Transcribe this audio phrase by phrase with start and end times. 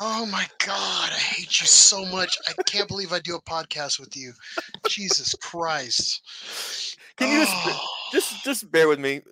[0.00, 2.36] Oh my god, I hate you so much.
[2.48, 4.32] I can't believe I do a podcast with you.
[4.88, 6.22] Jesus Christ.
[7.16, 9.22] Can you just Oh, just just bear with me?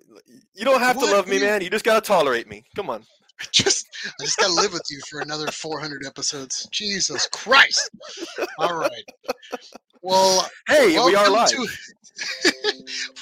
[0.55, 1.61] You don't have to love me, You- man.
[1.61, 2.65] You just gotta tolerate me.
[2.75, 3.05] Come on.
[3.51, 3.87] just
[4.19, 6.67] I just gotta live with you for another 400 episodes.
[6.71, 7.89] Jesus Christ.
[8.59, 9.03] All right.
[10.01, 11.49] Well, Hey, we are live.
[11.49, 11.67] to-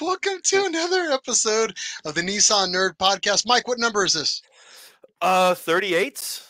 [0.00, 3.44] welcome to another episode of the Nissan Nerd Podcast.
[3.46, 4.42] Mike, what number is this?
[5.20, 6.42] Uh, 38.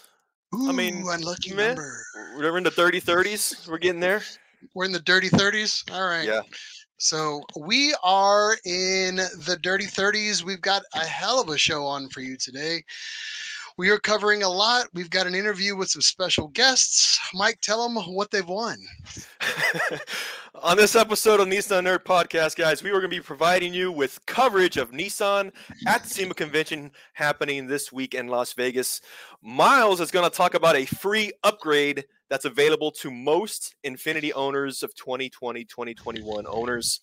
[0.56, 1.68] Ooh, I mean, unlucky meh.
[1.68, 2.02] number.
[2.36, 3.68] We're in the 30 30s.
[3.68, 4.22] We're getting there.
[4.74, 5.90] We're in the dirty 30s.
[5.92, 6.26] All right.
[6.26, 6.42] Yeah.
[6.98, 10.42] So we are in the dirty 30s.
[10.42, 12.82] We've got a hell of a show on for you today.
[13.78, 14.86] We are covering a lot.
[14.94, 17.20] We've got an interview with some special guests.
[17.34, 18.78] Mike, tell them what they've won.
[20.62, 23.92] On this episode of Nissan Nerd Podcast, guys, we were going to be providing you
[23.92, 25.52] with coverage of Nissan
[25.86, 29.02] at the SEMA convention happening this week in Las Vegas.
[29.42, 34.82] Miles is going to talk about a free upgrade that's available to most Infiniti owners
[34.82, 37.02] of 2020 2021 owners.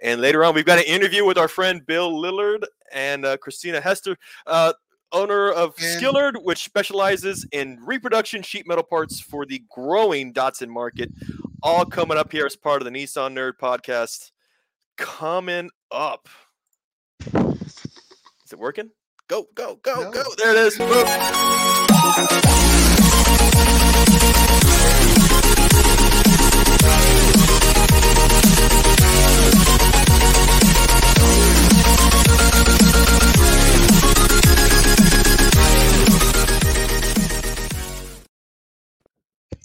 [0.00, 3.80] And later on, we've got an interview with our friend Bill Lillard and uh, Christina
[3.80, 4.16] Hester.
[4.46, 4.72] Uh,
[5.12, 10.68] owner of And- Skillard, which specializes in reproduction sheet metal parts for the growing Datsun
[10.68, 11.10] market
[11.62, 14.30] all coming up here as part of the Nissan Nerd Podcast.
[14.96, 16.28] Coming up.
[17.34, 18.90] Is it working?
[19.28, 20.10] Go, go, go, No.
[20.10, 20.22] go.
[20.36, 20.76] There it is.
[20.76, 21.06] Boom.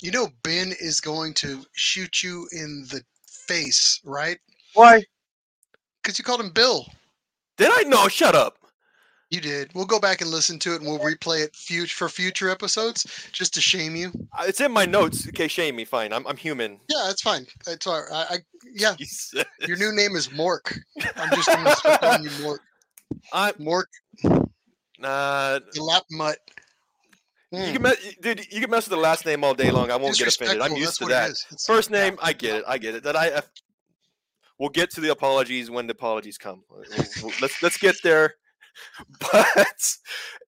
[0.08, 4.38] You know, Ben is going to shoot you in the face, right?
[4.74, 5.04] Why?
[6.02, 6.88] Because you called him Bill.
[7.58, 7.84] Did I?
[7.90, 8.56] No, shut up.
[9.32, 9.70] You did.
[9.74, 13.28] We'll go back and listen to it and we'll replay it fut- for future episodes
[13.34, 14.14] just to shame you.
[14.32, 15.28] Uh, It's in my notes.
[15.28, 15.84] Okay, shame me.
[15.84, 16.14] Fine.
[16.14, 16.80] I'm, I'm human.
[16.88, 17.46] Yeah, that's fine.
[17.68, 18.10] It's all right.
[18.10, 18.38] I, I,
[18.74, 19.44] yeah, Jesus.
[19.68, 20.80] your new name is Mork.
[21.18, 22.60] I'm just going to start calling you Mork.
[23.34, 23.88] I, Mork,
[25.04, 26.38] uh, the lap mutt.
[27.58, 28.52] You Mm, can, me- dude.
[28.54, 29.92] You can mess with the last name all day long.
[29.92, 30.62] I won't get offended.
[30.62, 31.12] I'm used that's to that.
[31.12, 31.30] it that.
[31.32, 31.46] is.
[31.52, 32.64] It's- First name, I get it.
[32.68, 33.04] I get it.
[33.04, 33.42] That I.
[34.60, 36.64] We'll get to the apologies when the apologies come.
[37.42, 38.36] Let's let's get there.
[39.20, 39.98] But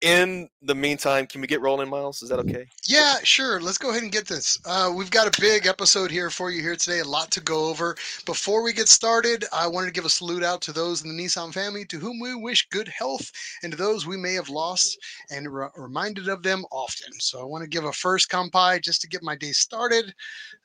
[0.04, 2.22] in the meantime, can we get rolling, Miles?
[2.22, 2.66] Is that okay?
[2.86, 3.62] Yeah, sure.
[3.62, 4.60] Let's go ahead and get this.
[4.66, 7.70] Uh, we've got a big episode here for you here today, a lot to go
[7.70, 7.96] over.
[8.26, 11.24] Before we get started, I wanted to give a salute out to those in the
[11.24, 13.32] Nissan family to whom we wish good health
[13.64, 14.98] and to those we may have lost
[15.32, 17.14] and re- reminded of them often.
[17.20, 20.14] So I want to give a first kampai just to get my day started.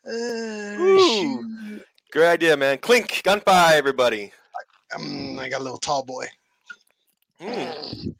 [0.05, 1.81] Uh, Ooh.
[2.11, 2.79] Great idea, man.
[2.79, 4.33] Clink, kampai, everybody.
[4.97, 6.27] Um, I got a little tall boy.
[7.41, 8.17] Mm.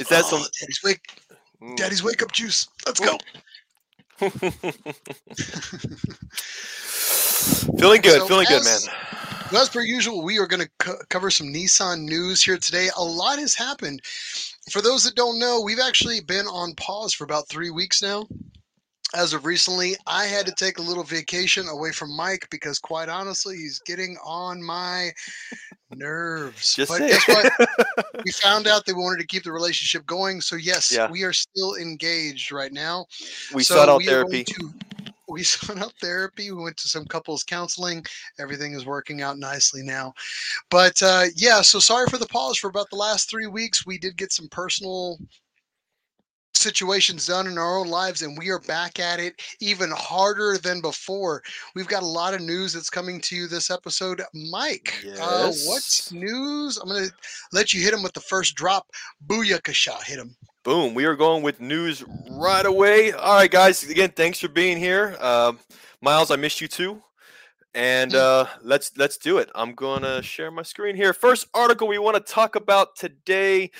[0.00, 0.40] Is that some?
[0.40, 1.22] Oh, Daddy's wake,
[1.62, 1.76] Mm.
[1.76, 2.66] Daddy's wake up juice.
[2.86, 3.16] Let's go.
[7.78, 8.80] feeling good, So feeling good, man.
[9.54, 12.88] As per usual, we are going to co- cover some Nissan news here today.
[12.96, 14.00] A lot has happened.
[14.70, 18.26] For those that don't know, we've actually been on pause for about three weeks now.
[19.14, 23.08] As of recently, I had to take a little vacation away from Mike because, quite
[23.10, 25.10] honestly, he's getting on my
[25.94, 26.74] nerves.
[26.74, 27.52] Just but guess what?
[28.24, 30.40] we found out they wanted to keep the relationship going.
[30.40, 31.10] So, yes, Yeah.
[31.10, 33.06] we are still engaged right now.
[33.54, 34.44] we So sought out we therapy.
[34.44, 34.72] to-
[35.28, 36.50] we sought out therapy.
[36.50, 38.04] We went to some couples counseling.
[38.38, 40.12] Everything is working out nicely now.
[40.70, 43.86] But uh, yeah, so sorry for the pause for about the last three weeks.
[43.86, 45.18] We did get some personal
[46.54, 50.80] situations done in our own lives, and we are back at it even harder than
[50.80, 51.42] before.
[51.74, 54.22] We've got a lot of news that's coming to you this episode.
[54.50, 56.78] Mike, uh, what's news?
[56.78, 57.10] I'm to
[57.52, 58.86] let you hit him with the first drop.
[59.26, 60.36] Booyakasha, hit him.
[60.64, 60.94] Boom.
[60.94, 63.12] We are going with news right away.
[63.12, 63.82] All right, guys.
[63.88, 65.16] Again, thanks for being here.
[65.18, 65.54] Uh,
[66.00, 67.02] Miles, I missed you too.
[67.74, 68.16] And Mm.
[68.18, 69.50] uh, let's let's do it.
[69.54, 71.14] I'm gonna share my screen here.
[71.14, 73.70] First article we want to talk about today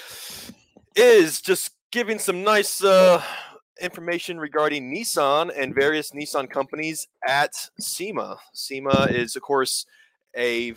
[0.97, 3.23] is just giving some nice uh,
[3.81, 8.39] information regarding Nissan and various Nissan companies at SEMA.
[8.55, 9.85] SEMA is, of course,
[10.35, 10.73] a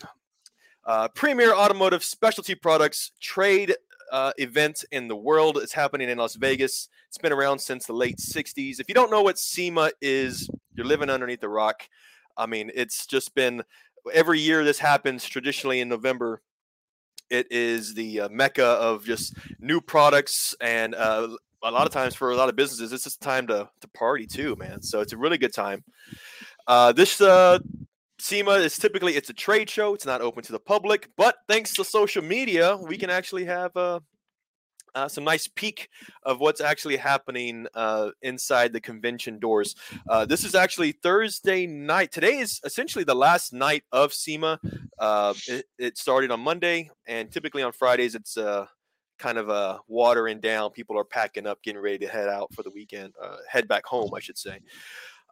[0.84, 3.74] uh, premier automotive specialty products trade
[4.12, 5.56] uh, event in the world.
[5.56, 6.88] It's happening in Las Vegas.
[7.08, 8.78] It's been around since the late 60s.
[8.78, 11.88] If you don't know what SEMA is, you're living underneath a rock.
[12.36, 13.64] I mean, it's just been
[14.12, 16.42] every year this happens traditionally in November.
[17.30, 21.28] It is the uh, mecca of just new products and uh,
[21.62, 24.26] a lot of times for a lot of businesses, it's just time to, to party
[24.26, 24.82] too, man.
[24.82, 25.82] So it's a really good time.
[26.66, 27.58] Uh, this uh,
[28.18, 29.94] SEMA is typically it's a trade show.
[29.94, 33.76] It's not open to the public, but thanks to social media, we can actually have
[33.76, 34.00] uh,
[34.96, 35.90] uh, some nice peek
[36.24, 39.76] of what's actually happening uh, inside the convention doors.
[40.08, 42.10] Uh, this is actually Thursday night.
[42.10, 44.58] Today is essentially the last night of SEMA.
[44.98, 48.64] Uh, it, it, started on Monday, and typically on Fridays it's uh,
[49.18, 50.70] kind of uh, watering down.
[50.70, 53.84] People are packing up, getting ready to head out for the weekend, uh, head back
[53.84, 54.60] home, I should say.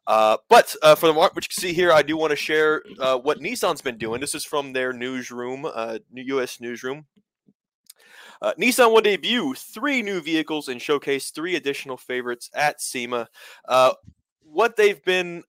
[0.06, 2.82] Uh, but uh, for the what you can see here, I do want to share
[3.00, 4.20] uh, what Nissan's been doing.
[4.20, 5.66] This is from their newsroom,
[6.12, 6.60] U.S.
[6.60, 7.06] newsroom.
[8.44, 13.26] Uh, Nissan will debut three new vehicles and showcase three additional favorites at SEMA.
[13.66, 13.94] Uh,
[14.42, 15.44] what they've been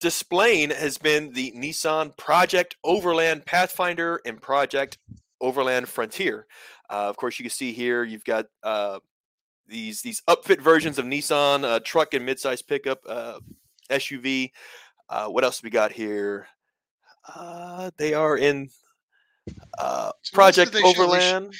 [0.00, 4.98] displaying has been the Nissan Project Overland Pathfinder and Project
[5.40, 6.46] Overland Frontier.
[6.88, 8.46] of course, you can see here you've got
[9.68, 13.38] these these upfit versions of Nissan uh, truck and midsize pickup uh,
[13.88, 14.50] SUV.
[15.08, 16.48] Uh, what else we got here?
[17.32, 18.68] Uh, they are in
[19.78, 21.54] uh, Project so Overland.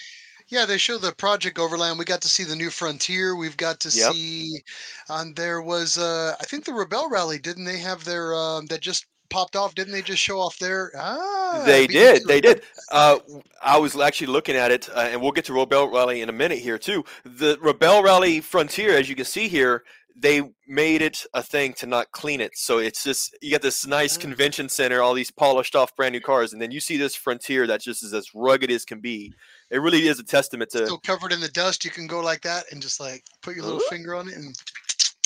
[0.48, 1.98] yeah, they show the Project Overland.
[1.98, 3.36] We got to see the new Frontier.
[3.36, 4.12] We've got to yep.
[4.12, 4.60] see.
[5.08, 7.38] Um, there was, uh, I think, the Rebel Rally.
[7.38, 9.74] Didn't they have their um, that just popped off?
[9.74, 10.92] Didn't they just show off their?
[10.96, 12.24] Ah, they did.
[12.26, 12.62] They did.
[12.90, 13.18] Uh,
[13.62, 16.32] I was actually looking at it, uh, and we'll get to Rebel Rally in a
[16.32, 17.04] minute here too.
[17.24, 19.84] The Rebel Rally Frontier, as you can see here,
[20.20, 22.52] they made it a thing to not clean it.
[22.54, 24.20] So it's just you got this nice ah.
[24.20, 27.66] convention center, all these polished off brand new cars, and then you see this Frontier
[27.66, 29.32] that just is as rugged as can be.
[29.70, 31.84] It really is a testament to still covered in the dust.
[31.84, 34.54] You can go like that and just like put your little finger on it and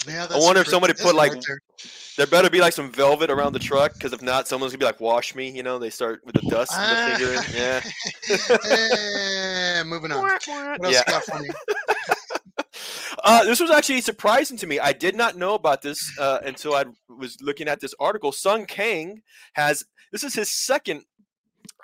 [0.07, 1.61] yeah, I wonder if somebody put like there.
[2.17, 2.27] there.
[2.27, 5.01] better be like some velvet around the truck because if not, someone's gonna be like,
[5.01, 5.79] "Wash me," you know.
[5.79, 7.43] They start with the dust and the finger.
[7.57, 7.81] Yeah.
[9.77, 9.83] yeah.
[9.85, 10.23] Moving on.
[10.47, 11.05] What else yeah.
[11.07, 11.25] got?
[13.25, 14.79] Uh, this was actually surprising to me.
[14.79, 18.33] I did not know about this uh, until I was looking at this article.
[18.33, 19.23] Sung Kang
[19.55, 21.05] has this is his second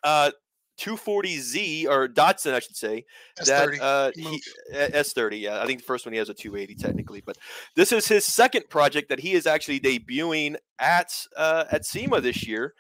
[0.05, 0.33] uh,
[0.79, 3.05] 240Z or Datsun, I should say.
[3.39, 3.47] S30.
[3.47, 4.43] That uh, he,
[4.73, 5.41] S30.
[5.41, 7.37] Yeah, I think the first one he has a 280 technically, but
[7.75, 12.47] this is his second project that he is actually debuting at uh, at SEMA this
[12.47, 12.75] year.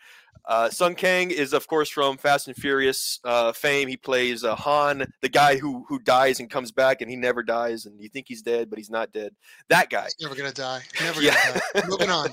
[0.47, 3.89] Uh, Sung Kang is, of course, from Fast and Furious uh, fame.
[3.89, 7.43] He plays uh, Han, the guy who who dies and comes back, and he never
[7.43, 9.35] dies, and you think he's dead, but he's not dead.
[9.69, 10.05] That guy.
[10.05, 10.83] He's never gonna die.
[11.01, 11.37] Never yeah.
[11.49, 11.89] gonna die.
[11.89, 12.31] Moving on.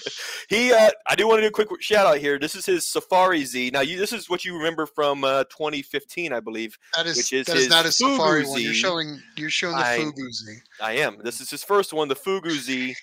[0.48, 2.38] he, uh, I do want to do a quick shout out here.
[2.38, 3.70] This is his Safari Z.
[3.72, 6.78] Now, you, this is what you remember from uh, 2015, I believe.
[6.96, 8.60] That is, which is that is not a Safari one.
[8.60, 10.58] You're showing, you're showing the I, Fugu Z.
[10.82, 11.18] I am.
[11.22, 12.96] This is his first one, the Fugu Z.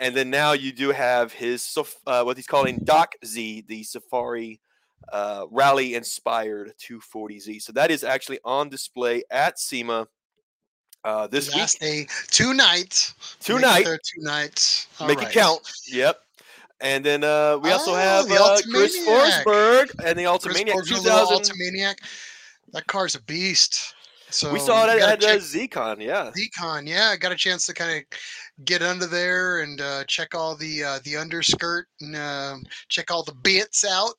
[0.00, 1.76] And then now you do have his
[2.06, 4.60] uh, what he's calling Doc Z, the Safari
[5.12, 7.62] uh, rally inspired 240Z.
[7.62, 10.06] So that is actually on display at SEMA
[11.04, 12.08] uh, this Last week.
[12.08, 13.14] Day, two nights.
[13.40, 13.88] Two nights.
[13.88, 14.86] Two nights.
[14.98, 15.28] All Make right.
[15.28, 15.60] it count.
[15.88, 16.18] Yep.
[16.80, 21.38] And then uh, we also oh, have uh, Chris Forsberg and the Altimaniac 2000.
[21.38, 21.96] Altimaniac.
[22.72, 23.94] That car's a beast.
[24.30, 26.32] So we saw it at, at ZCon, yeah.
[26.32, 27.10] ZCon, yeah.
[27.12, 28.18] I got a chance to kind of
[28.64, 32.56] get under there and uh, check all the uh, the underskirt and uh,
[32.88, 34.14] check all the bits out.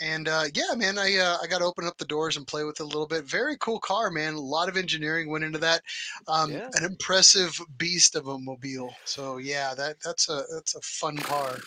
[0.00, 2.64] And uh, yeah, man, I uh, I got to open up the doors and play
[2.64, 3.24] with it a little bit.
[3.24, 4.34] Very cool car, man.
[4.34, 5.82] A lot of engineering went into that.
[6.26, 6.68] Um, yeah.
[6.74, 8.94] An impressive beast of a mobile.
[9.04, 11.58] So yeah, that that's a that's a fun car.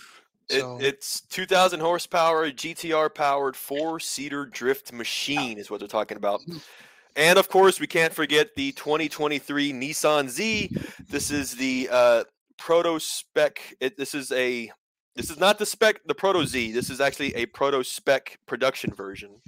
[0.50, 0.77] So.
[0.79, 6.41] It, it's 2,000 horsepower, GTR powered four seater drift machine, is what they're talking about.
[7.16, 10.75] And of course, we can't forget the 2023 Nissan Z.
[11.10, 12.24] This is the uh,
[12.58, 13.75] proto spec.
[13.80, 14.71] It, this is a.
[15.16, 16.71] This is not the spec, the Proto Z.
[16.71, 19.42] This is actually a proto spec production version.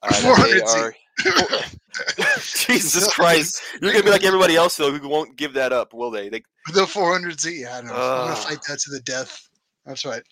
[0.00, 0.94] Uh, are,
[2.40, 3.60] Jesus Christ!
[3.82, 6.28] You're gonna be like everybody else though, who won't give that up, will they?
[6.28, 6.42] they
[6.72, 7.66] the 400Z.
[7.66, 7.94] I don't know.
[7.94, 9.48] Uh, I'm gonna fight that to the death.
[9.86, 10.22] That's right.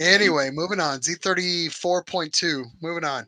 [0.00, 1.00] Anyway, moving on.
[1.00, 2.64] Z34.2.
[2.80, 3.26] Moving on.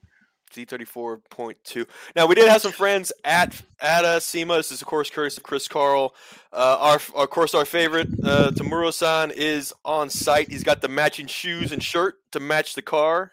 [0.57, 1.87] Z34.2.
[2.15, 4.57] Now we did have some friends at at uh, SEMA.
[4.57, 6.15] This is of course courtesy of Chris Carl.
[6.53, 10.49] Uh, our of course our favorite uh, Tamura-san is on site.
[10.49, 13.33] He's got the matching shoes and shirt to match the car.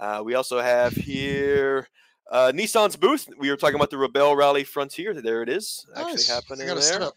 [0.00, 1.88] Uh, we also have here
[2.30, 3.28] uh, Nissan's booth.
[3.38, 5.14] We were talking about the Rebel Rally Frontier.
[5.14, 6.06] There it is, nice.
[6.06, 7.10] actually happening there.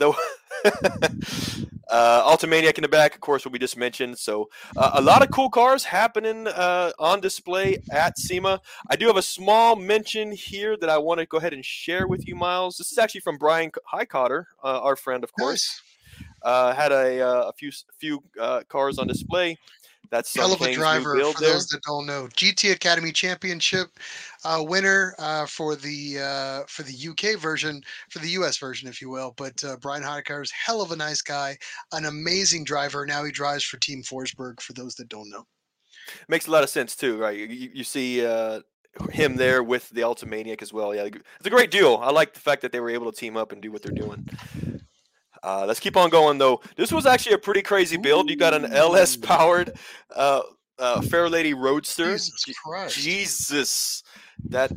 [0.00, 0.16] The
[1.90, 4.16] Uh, Altimaniac in the back, of course, what we just mentioned.
[4.16, 8.60] So uh, a lot of cool cars happening uh, on display at SEMA.
[8.88, 12.06] I do have a small mention here that I want to go ahead and share
[12.06, 12.76] with you, Miles.
[12.76, 15.82] This is actually from Bryan Heitkotter, uh, our friend, of course.
[16.44, 16.76] Nice.
[16.76, 19.58] had a, uh, a few few uh, cars on display.
[20.10, 21.52] That's hell of a driver for there.
[21.52, 22.28] those that don't know.
[22.36, 23.88] GT Academy Championship
[24.44, 29.00] uh, winner uh, for the uh, for the UK version, for the US version, if
[29.00, 29.32] you will.
[29.36, 31.56] But uh, Bryan Heitkotter is hell of a nice guy,
[31.92, 33.06] an amazing driver.
[33.06, 34.60] Now he drives for Team Forsberg.
[34.60, 35.46] For those that don't know,
[36.28, 37.36] makes a lot of sense too, right?
[37.36, 38.62] You, you see uh,
[39.12, 40.94] him there with the Altimaniac as well.
[40.94, 41.94] Yeah, it's a great duo.
[41.94, 43.92] I like the fact that they were able to team up and do what they're
[43.92, 44.28] doing.
[45.42, 46.60] Uh, let's keep on going though.
[46.76, 48.30] This was actually a pretty crazy build.
[48.30, 49.76] You got an LS powered
[50.14, 50.42] uh,
[50.78, 52.12] uh, Fairlady Roadster.
[52.12, 52.98] Jesus Christ.
[52.98, 54.02] Jesus,
[54.48, 54.72] that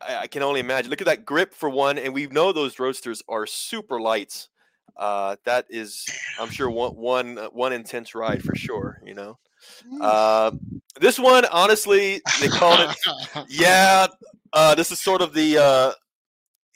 [0.00, 0.90] I, I, can only imagine.
[0.90, 4.48] Look at that grip for one, and we know those roadsters are super light.
[4.96, 6.06] Uh, that is,
[6.38, 9.00] I'm sure one one uh, one intense ride for sure.
[9.04, 9.38] You know,
[10.00, 10.50] uh,
[11.00, 13.44] this one honestly they called it.
[13.48, 14.06] yeah,
[14.52, 15.92] uh, this is sort of the uh,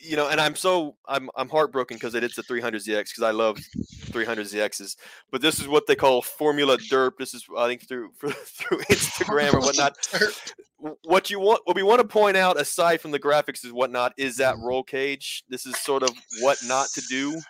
[0.04, 3.30] you know, and I'm so I'm I'm heartbroken because it is the 300ZX because I
[3.30, 3.58] love
[4.06, 4.96] 300ZXs.
[5.30, 7.12] But this is what they call Formula Derp.
[7.18, 9.96] This is I think through for, through Instagram or whatnot.
[11.04, 14.12] what you want, what we want to point out aside from the graphics is whatnot
[14.18, 15.44] is that roll cage.
[15.49, 17.40] This is sort of what not to do.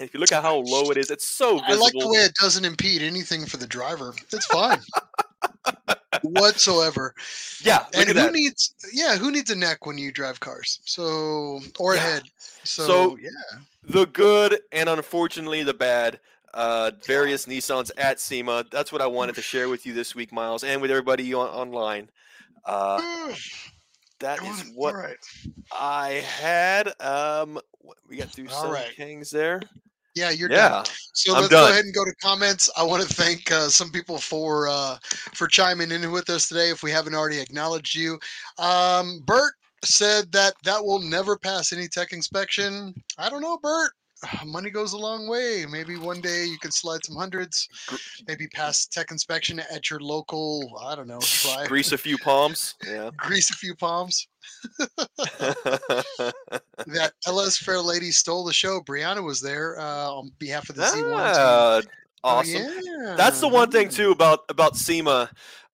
[0.00, 1.74] if you look at how low it is, it's so visible.
[1.74, 4.14] I like the way it doesn't impede anything for the driver.
[4.32, 4.80] It's fine.
[6.26, 7.14] Whatsoever.
[7.62, 8.74] Yeah, and who needs?
[8.92, 10.80] Yeah, who needs a neck when you drive cars?
[10.84, 12.22] So or a head.
[12.64, 13.30] So, so, yeah,
[13.82, 16.20] the good and unfortunately the bad.
[16.54, 18.64] Uh, various Nissans at SEMA.
[18.70, 21.48] That's what I wanted to share with you this week, Miles, and with everybody on,
[21.48, 22.08] online.
[22.64, 23.00] Uh,
[24.20, 25.16] that is what right.
[25.72, 26.92] I had.
[27.00, 27.58] Um,
[28.08, 28.94] we got through some right.
[28.96, 29.60] Kings there.
[30.16, 30.84] Yeah, you're yeah, done.
[31.12, 31.68] So I'm let's done.
[31.68, 32.70] go ahead and go to comments.
[32.74, 34.96] I want to thank uh, some people for uh,
[35.34, 36.70] for chiming in with us today.
[36.70, 38.18] If we haven't already acknowledged you,
[38.58, 39.52] um, Bert
[39.84, 42.94] said that that will never pass any tech inspection.
[43.18, 43.92] I don't know, Bert.
[44.46, 45.66] money goes a long way.
[45.70, 47.68] Maybe one day you can slide some hundreds,
[48.26, 51.66] maybe pass tech inspection at your local, I don't know, try.
[51.66, 52.74] Grease a few palms.
[52.86, 53.10] Yeah.
[53.16, 54.28] Grease a few palms.
[56.86, 58.80] that LS Fair Lady stole the show.
[58.80, 61.90] Brianna was there uh, on behalf of the Z1 ah, team.
[62.24, 62.62] Awesome.
[62.62, 63.14] Oh, yeah.
[63.16, 65.30] That's the one thing too about about SEMA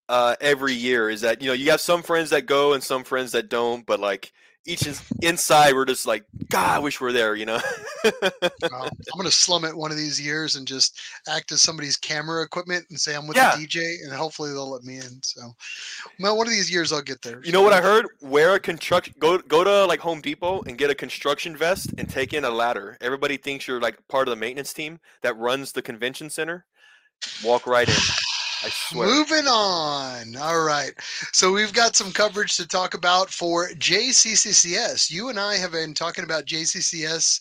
[0.08, 3.04] uh, every year is that you know you have some friends that go and some
[3.04, 4.32] friends that don't, but like
[4.66, 7.60] each is inside we're just like god i wish we are there you know?
[8.70, 10.98] Well, i'm gonna slum it one of these years and just
[11.28, 13.56] act as somebody's camera equipment and say i'm with yeah.
[13.56, 15.42] the dj and hopefully they'll let me in so.
[16.18, 18.06] Well one of these years i'll get there you know what i heard?
[18.22, 22.08] Wear a construction go go to like home depot and get a construction vest and
[22.08, 22.96] take in a ladder.
[23.00, 26.66] Everybody thinks you're like part of the maintenance team that runs the convention center.
[27.44, 27.94] Walk right in
[28.62, 29.08] I swear.
[29.08, 30.36] Moving on.
[30.36, 30.92] All right.
[31.32, 35.10] So we've got some coverage to talk about for JCCCS.
[35.10, 37.40] You and I have been talking about JCCS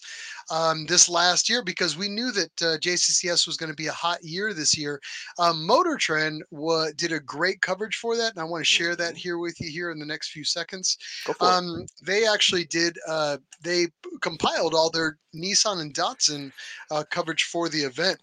[0.50, 3.92] um, this last year because we knew that uh, JCCS was going to be a
[3.92, 5.00] hot year this year.
[5.38, 8.96] Um, Motor Trend wa- did a great coverage for that, and I want to share
[8.96, 9.18] that mm-hmm.
[9.18, 10.98] here with you here in the next few seconds.
[11.42, 12.98] Um, they actually did.
[13.08, 13.88] Uh, they
[14.22, 16.52] compiled all their Nissan and Datsun
[16.92, 18.20] uh, coverage for the event.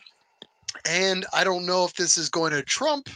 [0.85, 3.09] And I don't know if this is going to trump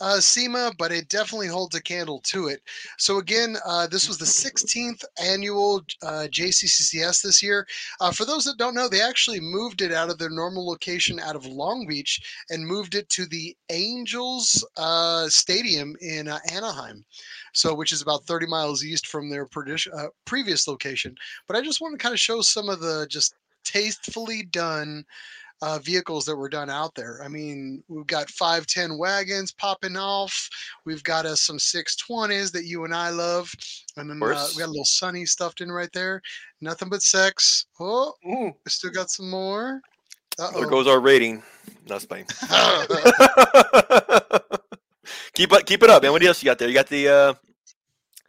[0.00, 2.62] uh, SEMA, but it definitely holds a candle to it.
[2.98, 7.66] So again, uh, this was the 16th annual uh, JCCCS this year.
[8.00, 11.18] Uh, for those that don't know, they actually moved it out of their normal location
[11.20, 17.04] out of Long Beach and moved it to the Angels uh, Stadium in uh, Anaheim.
[17.54, 19.48] So, which is about 30 miles east from their
[20.26, 21.16] previous location.
[21.48, 23.34] But I just want to kind of show some of the just
[23.64, 25.04] tastefully done
[25.62, 27.20] uh, vehicles that were done out there.
[27.24, 30.48] I mean, we've got 510 wagons popping off.
[30.84, 33.52] We've got us some 620s that you and I love.
[33.96, 36.22] And then uh, we got a little sunny stuffed in right there.
[36.60, 37.66] Nothing but sex.
[37.80, 38.52] Oh, Ooh.
[38.64, 39.80] we still got some more.
[40.38, 40.60] Uh-oh.
[40.60, 41.42] There goes our rating.
[41.86, 42.24] That's fine.
[45.34, 46.12] keep it, keep it up, man.
[46.12, 46.68] What else you got there?
[46.68, 47.08] You got the.
[47.08, 47.34] Uh...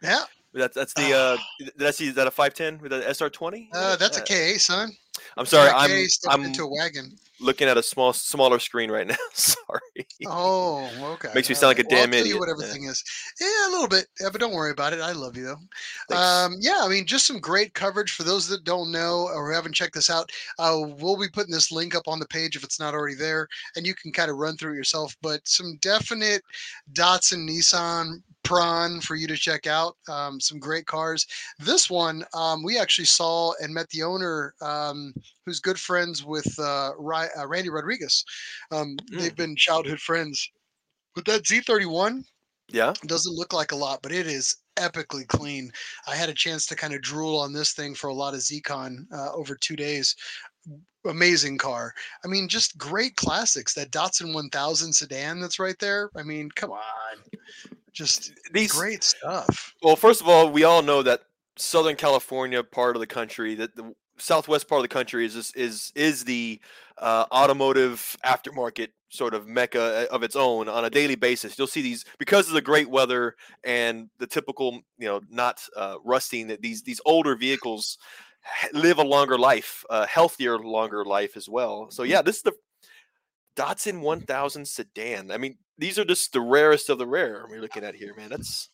[0.02, 0.24] Yeah.
[0.52, 1.12] That's that's the.
[1.12, 1.36] Uh,
[1.78, 2.08] did I see?
[2.08, 3.68] Is that a 510 with an SR20?
[3.72, 4.90] Uh, that's a KA, son.
[5.36, 5.70] I'm sorry.
[5.70, 7.16] I'm I'm into a wagon.
[7.42, 9.16] Looking at a small, smaller screen right now.
[9.32, 10.06] sorry.
[10.26, 11.30] Oh, okay.
[11.34, 12.38] Makes me sound like a well, damn I'll idiot.
[12.38, 12.90] what everything yeah.
[12.90, 13.02] is.
[13.40, 14.06] Yeah, a little bit.
[14.20, 15.00] Yeah, but don't worry about it.
[15.00, 16.16] I love you though.
[16.16, 19.74] Um, yeah, I mean, just some great coverage for those that don't know or haven't
[19.74, 20.30] checked this out.
[20.58, 23.48] Uh, we'll be putting this link up on the page if it's not already there,
[23.74, 25.16] and you can kind of run through it yourself.
[25.22, 26.42] But some definite
[26.92, 29.96] Datsun Nissan prawn for you to check out.
[30.08, 31.26] Um, some great cars.
[31.58, 34.99] This one um, we actually saw and met the owner, um,
[35.44, 38.24] who's good friends with uh, uh, Randy Rodriguez.
[38.72, 38.98] Mm.
[39.10, 40.50] They've been childhood friends.
[41.14, 42.24] But that Z31,
[42.68, 45.72] yeah, doesn't look like a lot, but it is epically clean.
[46.06, 48.40] I had a chance to kind of drool on this thing for a lot of
[48.40, 50.14] ZCon uh, over two days
[51.06, 51.94] amazing car.
[52.24, 53.74] I mean, just great classics.
[53.74, 56.10] That Datsun 1000 sedan that's right there.
[56.16, 57.18] I mean, come on.
[57.92, 59.74] Just these great stuff.
[59.82, 61.22] Well, first of all, we all know that
[61.56, 65.92] Southern California part of the country, that the southwest part of the country is is
[65.94, 66.60] is the
[66.98, 71.58] uh, automotive aftermarket sort of mecca uh, of its own on a daily basis.
[71.58, 73.34] You'll see these because of the great weather
[73.64, 76.46] and the typical, you know, not uh, rusting.
[76.48, 77.98] That these these older vehicles
[78.72, 81.90] live a longer life, a healthier, longer life as well.
[81.90, 82.52] So yeah, this is the
[83.56, 85.30] Datsun 1000 sedan.
[85.30, 88.30] I mean, these are just the rarest of the rare we're looking at here, man.
[88.30, 88.68] That's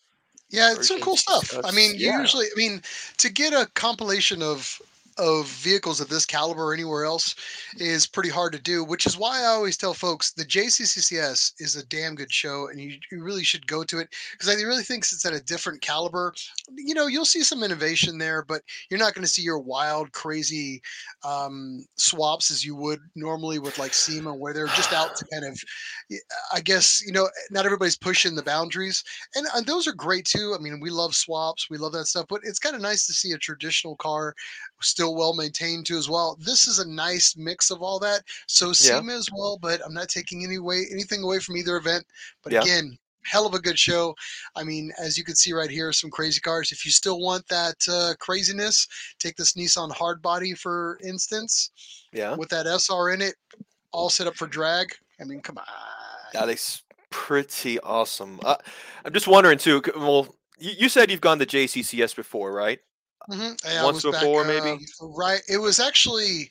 [0.50, 1.53] yeah, it's some cool stuff.
[1.65, 2.21] I mean, yeah.
[2.21, 2.81] usually, I mean,
[3.19, 4.81] to get a compilation of
[5.18, 7.35] of vehicles of this caliber anywhere else
[7.78, 11.76] is pretty hard to do, which is why I always tell folks the JCCCS is
[11.76, 14.82] a damn good show and you, you really should go to it because I really
[14.82, 16.35] think it's at a different caliber.
[16.75, 20.12] You know, you'll see some innovation there, but you're not going to see your wild,
[20.12, 20.82] crazy
[21.25, 25.44] um, swaps as you would normally with like SEMA, where they're just out to kind
[25.44, 25.58] of,
[26.52, 29.02] I guess, you know, not everybody's pushing the boundaries.
[29.35, 30.54] And, and those are great too.
[30.58, 33.12] I mean, we love swaps, we love that stuff, but it's kind of nice to
[33.12, 34.35] see a traditional car
[34.80, 36.37] still well maintained too as well.
[36.41, 38.23] This is a nice mix of all that.
[38.47, 39.01] So Yeah.
[39.07, 42.07] As well, but I'm not taking any way anything away from either event.
[42.43, 42.63] But Yeah.
[42.63, 44.15] again, hell of a good show.
[44.55, 46.73] I mean, as you can see right here, some crazy cars.
[46.73, 48.87] If you still want that uh, craziness,
[49.19, 51.71] take this Nissan Hardbody for instance,
[52.13, 52.35] yeah.
[52.35, 53.35] with that SR in it,
[53.93, 54.95] all set up for drag.
[55.21, 55.65] I mean, come on.
[56.33, 58.41] That is pretty awesome.
[58.45, 58.57] Uh,
[59.05, 59.83] I'm just wondering too.
[59.97, 62.81] Well, you, you said you've gone to JCCS before, right?
[63.30, 63.59] Mhm.
[63.64, 64.71] Yeah, Once was back, before, maybe?
[64.71, 65.40] um, right.
[65.49, 66.50] It was actually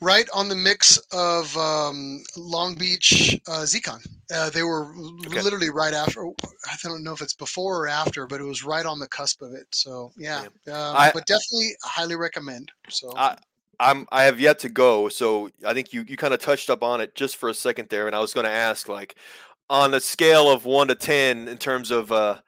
[0.00, 4.06] right on the mix of um, Long Beach uh, Zcon.
[4.32, 4.94] Uh, they were
[5.26, 5.40] Okay.
[5.40, 6.26] literally right after.
[6.26, 9.42] I don't know if it's before or after, but it was right on the cusp
[9.42, 9.66] of it.
[9.72, 12.72] So yeah, um, I- but definitely highly recommend.
[12.88, 13.38] So I-
[13.78, 16.82] I'm I have yet to go, so I think you you kind of touched up
[16.82, 19.16] on it just for a second there, and I was going to ask like
[19.68, 22.38] on a scale of one to ten in terms of uh,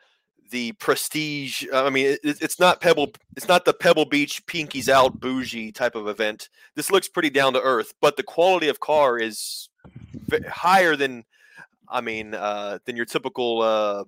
[0.51, 1.65] the prestige.
[1.73, 5.73] uh, I mean, it, it's not Pebble, it's not the Pebble Beach pinkies out bougie
[5.73, 6.49] type of event.
[6.75, 9.69] This looks pretty down to earth, but the quality of car is
[10.49, 11.25] higher than
[11.89, 14.05] I mean uh, than your typical uh,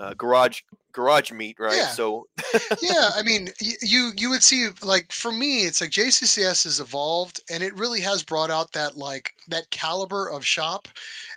[0.00, 0.60] uh, garage
[0.92, 1.76] garage meet, right?
[1.76, 1.88] Yeah.
[1.88, 2.26] So
[2.82, 7.40] yeah, I mean, you you would see like for me, it's like JCCS has evolved,
[7.50, 10.88] and it really has brought out that like that caliber of shop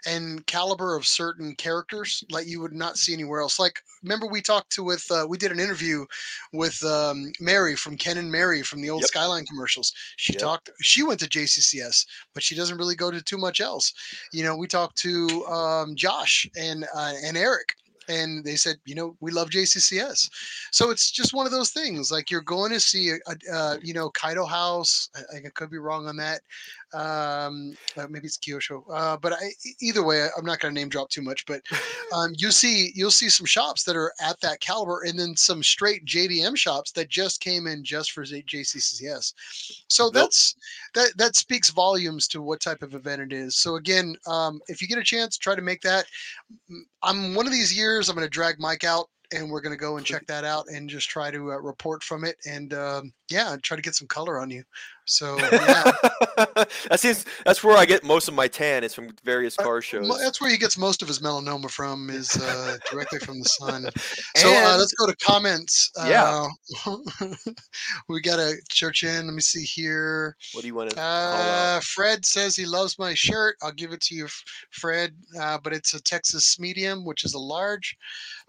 [0.05, 3.59] and caliber of certain characters like you would not see anywhere else.
[3.59, 6.05] Like remember we talked to with uh, we did an interview
[6.53, 9.07] with um, Mary from Ken and Mary from the old Yep.
[9.09, 9.91] Skyline commercials.
[10.17, 10.41] She Yep.
[10.41, 10.69] talked.
[10.81, 13.93] She went to JCCS, but she doesn't really go to too much else.
[14.31, 17.75] You know, we talked to um, Josh and uh, and Eric.
[18.07, 20.29] And they said, you know, we love JCCS.
[20.71, 22.11] So it's just one of those things.
[22.11, 25.09] Like you're going to see a, a uh, you know, Kaido House.
[25.15, 26.41] I, I could be wrong on that.
[26.95, 28.83] Um, uh, maybe it's Kyosho.
[28.91, 31.45] Uh, but I, either way, I'm not going to name drop too much.
[31.45, 31.61] But
[32.13, 35.61] um, you see, you'll see some shops that are at that caliber, and then some
[35.61, 39.33] straight JDM shops that just came in just for JCCS.
[39.87, 40.55] So that's
[40.93, 41.17] that.
[41.17, 43.57] That speaks volumes to what type of event it is.
[43.57, 46.05] So again, um, if you get a chance, try to make that.
[47.03, 48.09] I'm one of these years.
[48.09, 50.65] I'm going to drag Mike out, and we're going to go and check that out,
[50.67, 54.07] and just try to uh, report from it, and um, yeah, try to get some
[54.07, 54.63] color on you.
[55.07, 55.91] So yeah,
[56.89, 59.79] that seems that's where I get most of my tan is from various Uh, car
[59.81, 60.07] shows.
[60.07, 63.45] mo- that's where he gets most of his melanoma from, is uh, directly from the
[63.45, 63.87] sun.
[64.37, 65.91] So uh, And- let's go to comments.
[65.97, 66.47] Yeah.
[66.87, 66.97] Uh,
[68.09, 69.25] we got a church in.
[69.27, 70.35] Let me see here.
[70.53, 70.99] What do you want to?
[71.01, 73.55] Uh, Fred says he loves my shirt.
[73.61, 74.27] I'll give it to you,
[74.71, 75.13] Fred.
[75.39, 77.95] Uh, but it's a Texas medium, which is a large.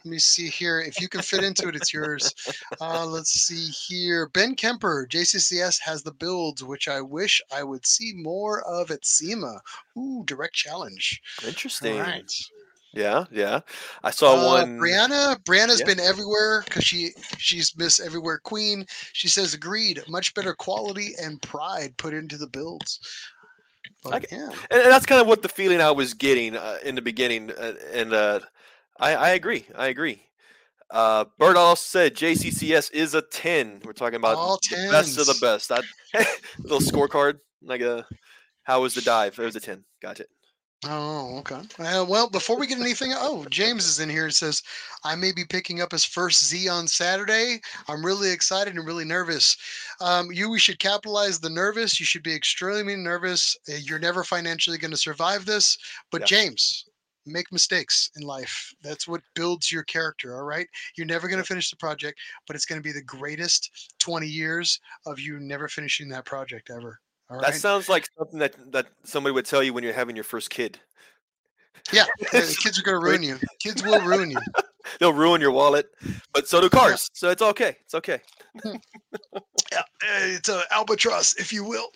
[0.07, 0.81] Let me see here.
[0.81, 2.33] If you can fit into it, it's yours.
[2.81, 4.29] Uh, let's see here.
[4.29, 9.05] Ben Kemper, JCCS has the builds, which I wish I would see more of at
[9.05, 9.61] SEMA.
[9.99, 11.21] Ooh, direct challenge.
[11.45, 11.95] Interesting.
[11.95, 12.33] All right.
[12.95, 13.61] Yeah, yeah.
[14.05, 14.79] I saw Uh, one.
[14.79, 15.87] Brianna, Brianna's Yeah.
[15.87, 18.87] been everywhere because she she's Miss Everywhere Queen.
[19.13, 20.05] She says agreed.
[20.07, 23.01] Much better quality and pride put into the builds.
[24.05, 24.51] But, I yeah.
[24.71, 27.51] and and that's kind of what the feeling I was getting uh, in the beginning,
[27.51, 28.41] uh, and uh,
[29.01, 29.67] I, I agree.
[29.75, 30.23] I agree.
[30.91, 33.81] Uh, Bird also said JCCS is a ten.
[33.85, 35.69] We're talking about All the best of the best.
[35.69, 35.85] That
[36.59, 38.07] little scorecard, like a
[38.63, 39.39] how was the dive?
[39.39, 39.85] It was a ten.
[40.01, 40.29] Got it.
[40.85, 41.63] Oh, okay.
[41.79, 44.63] Uh, well, before we get anything, oh, James is in here and says,
[45.05, 47.61] I may be picking up his first Z on Saturday.
[47.89, 49.57] I'm really excited and really nervous.
[50.01, 51.99] Um, you, we should capitalize the nervous.
[51.99, 53.57] You should be extremely nervous.
[53.69, 55.79] Uh, You're never financially going to survive this.
[56.13, 56.27] But, Yeah.
[56.27, 56.85] James,
[57.27, 58.73] make mistakes in life.
[58.83, 60.37] That's what builds your character.
[60.37, 60.67] All right.
[60.97, 64.27] You're never going to finish the project, but it's going to be the greatest 20
[64.27, 66.99] years of you never finishing that project ever.
[67.31, 67.55] All That right.
[67.55, 70.79] sounds like something that that somebody would tell you when you're having your first kid.
[71.93, 72.05] yeah.
[72.31, 73.39] Kids are going to ruin you.
[73.61, 74.39] Kids will ruin you.
[75.01, 75.89] They'll ruin your wallet,
[76.33, 77.11] but so do cars.
[77.13, 77.77] So it's okay.
[77.85, 78.21] It's okay.
[79.73, 81.89] Yeah, uh, it's an albatross, if you will.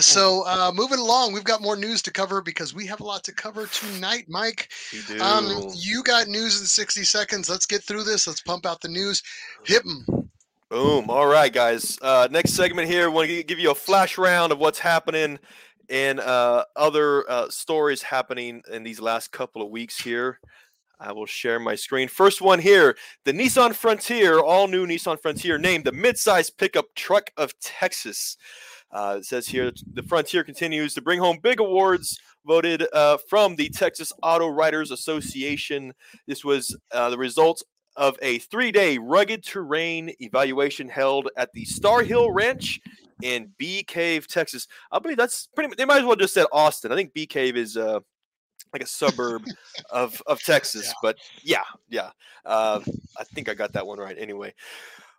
[0.00, 3.24] So, uh, moving along, we've got more news to cover because we have a lot
[3.24, 4.70] to cover tonight, Mike.
[4.92, 5.20] We do.
[5.20, 7.50] Um, you got news in 60 seconds.
[7.50, 8.26] Let's get through this.
[8.26, 9.22] Let's pump out the news.
[9.64, 10.30] Hit 'em.
[10.70, 11.10] Boom.
[11.10, 11.98] All right, guys.
[12.00, 13.10] Uh, next segment here.
[13.10, 15.38] Want to give you a flash round of what's happening
[15.90, 20.38] and uh, other uh, stories happening in these last couple of weeks here.
[20.98, 22.08] I will share my screen.
[22.08, 27.30] First one here the Nissan Frontier, all new Nissan Frontier, named the midsize pickup truck
[27.36, 28.36] of Texas.
[28.92, 33.56] Uh, it says here the Frontier continues to bring home big awards voted uh, from
[33.56, 35.92] the Texas Auto Writers Association.
[36.26, 37.62] This was uh, the result
[37.96, 42.80] of a three day rugged terrain evaluation held at the Star Hill Ranch
[43.22, 44.66] in Bee Cave, Texas.
[44.90, 46.90] I believe that's pretty much, they might as well just said Austin.
[46.90, 48.00] I think Bee Cave is uh,
[48.72, 49.44] like a suburb
[49.90, 50.92] of, of Texas, Yeah.
[51.02, 52.10] but yeah, yeah.
[52.44, 52.80] Uh,
[53.18, 54.52] I think I got that one right anyway.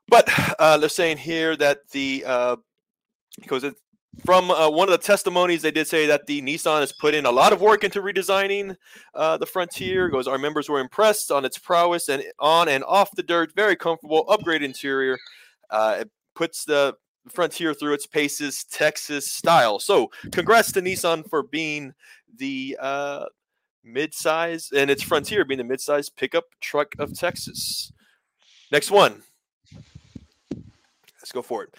[0.10, 0.28] But
[0.60, 2.56] uh, they're saying here that the uh,
[3.40, 3.76] because it,
[4.26, 7.26] from uh, one of the testimonies, they did say that the Nissan has put in
[7.26, 8.76] a lot of work into redesigning
[9.16, 10.08] uh, the Frontier.
[10.08, 13.54] It Goes, our members were impressed on its prowess and on and off the dirt.
[13.56, 15.18] Very comfortable, upgrade interior.
[15.70, 16.96] Uh, it puts the
[17.30, 19.80] Frontier through its paces, Texas style.
[19.80, 21.94] So, congrats to Nissan for being
[22.38, 23.26] the uh,
[23.84, 27.92] mid-size and its Frontier being the mid-size pickup truck of Texas.
[28.72, 29.24] Next one.
[31.20, 31.74] Let's go for it.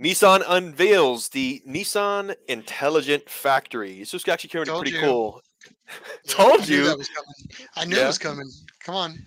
[0.00, 4.00] Nissan unveils the Nissan Intelligent Factory.
[4.00, 5.02] This was actually Told pretty you.
[5.02, 5.42] cool.
[5.88, 7.02] I Told knew you.
[7.76, 8.04] I knew Yeah.
[8.04, 8.50] it was coming.
[8.80, 9.18] Come on.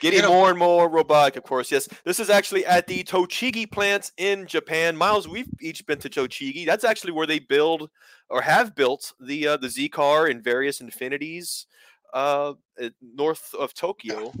[0.00, 1.70] Getting Get more and more robotic, of course.
[1.70, 4.96] Yes, this is actually at the Tochigi plants in Japan.
[4.96, 6.64] Miles, we've each been to Tochigi.
[6.66, 7.90] That's actually where they build
[8.30, 11.66] or have built the uh, the Z car in various Infinitis
[12.14, 14.32] uh, uh, north of Tokyo.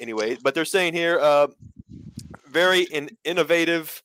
[0.00, 1.48] Anyway, but they're saying here, uh,
[2.48, 4.02] very in- innovative.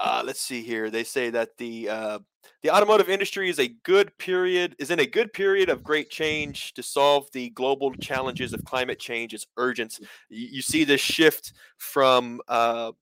[0.00, 0.90] Uh, let's see here.
[0.90, 2.18] They say that the uh,
[2.62, 6.72] the automotive industry is a good period is in a good period of great change
[6.74, 9.34] to solve the global challenges of climate change.
[9.34, 9.98] It's urgent.
[10.30, 12.92] You, you see this shift from uh,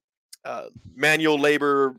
[0.45, 1.95] uh, manual labor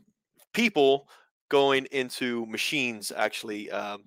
[0.52, 1.08] people
[1.48, 3.10] going into machines.
[3.16, 4.04] Actually, um,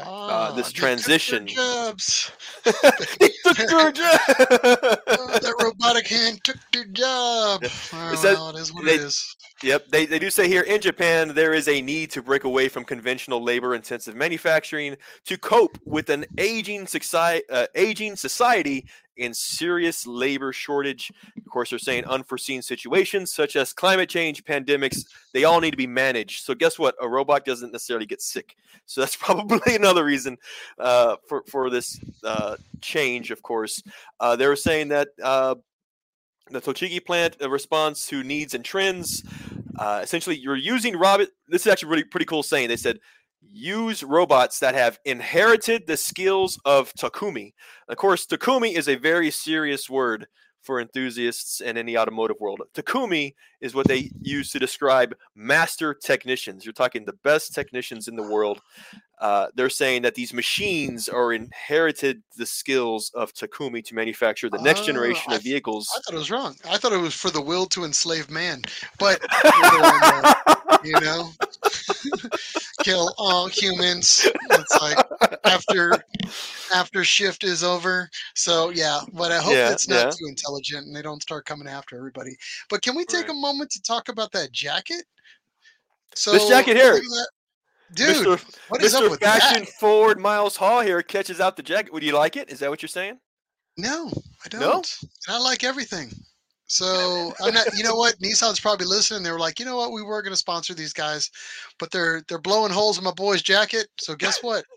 [0.00, 1.46] Ah, this their transition.
[1.46, 2.32] jobs.
[2.64, 4.20] They took your job.
[4.28, 7.60] Oh, that robotic hand took their job.
[7.92, 9.36] Oh, Is that- well, it is what they- it is.
[9.62, 12.68] Yep, they, they do say here in Japan there is a need to break away
[12.68, 18.86] from conventional labor intensive manufacturing to cope with an aging society, uh, aging society
[19.18, 21.12] and serious labor shortage.
[21.36, 25.76] Of course, they're saying unforeseen situations such as climate change, pandemics, they all need to
[25.76, 26.44] be managed.
[26.44, 26.94] So guess what?
[27.00, 28.56] A robot doesn't necessarily get sick.
[28.86, 30.38] So that's probably another reason
[30.78, 33.30] uh, for for this uh, change.
[33.30, 33.82] Of course,
[34.20, 35.08] uh, they were saying that.
[35.22, 35.56] Uh,
[36.50, 39.22] the Tochigi plant uh, responds to needs and trends.
[39.78, 41.28] Uh, essentially, you're using robot.
[41.48, 42.68] This is actually really pretty cool saying.
[42.68, 42.98] They said
[43.50, 47.52] use robots that have inherited the skills of Takumi.
[47.88, 50.26] Of course, Takumi is a very serious word
[50.62, 52.60] for enthusiasts and in the automotive world.
[52.72, 56.64] Takumi is what they use to describe master technicians.
[56.64, 58.60] You're talking the best technicians in the world.
[59.20, 64.62] Uh, they're saying that these machines are inherited the skills of Takumi to manufacture the
[64.62, 65.88] next Oh, generation I of th- vehicles.
[65.96, 66.54] I thought it was wrong.
[66.68, 68.62] I thought it was for the will to enslave man.
[69.00, 69.20] But
[70.84, 71.30] you know,
[72.82, 74.26] kill all humans.
[74.50, 74.98] It's like
[75.44, 75.92] after
[76.74, 78.08] after shift is over.
[78.34, 80.10] So yeah, but I hope Yeah, it's not yeah.
[80.10, 82.36] too intelligent and they don't start coming after everybody.
[82.68, 83.30] But can we take Right.
[83.30, 85.04] a moment to talk about that jacket?
[86.14, 87.28] So This jacket here, look at that-
[87.94, 88.26] dude.
[88.26, 88.56] Mr.
[88.68, 89.04] What is Mr.
[89.04, 89.72] up with Fashion that?
[89.80, 91.92] Forward Miles Hall here catches out the jacket.
[91.92, 92.50] Would you like it?
[92.50, 93.18] Is that what you're saying?
[93.78, 94.10] No,
[94.44, 94.60] I don't.
[94.60, 94.82] No?
[95.28, 96.12] And I like everything.
[96.72, 97.66] So I'm not.
[97.76, 98.18] You know what?
[98.20, 99.22] Nissan's probably listening.
[99.22, 99.92] They were like, you know what?
[99.92, 101.30] We were going to sponsor these guys,
[101.78, 103.88] but they're they're blowing holes in my boy's jacket.
[103.98, 104.64] So guess what?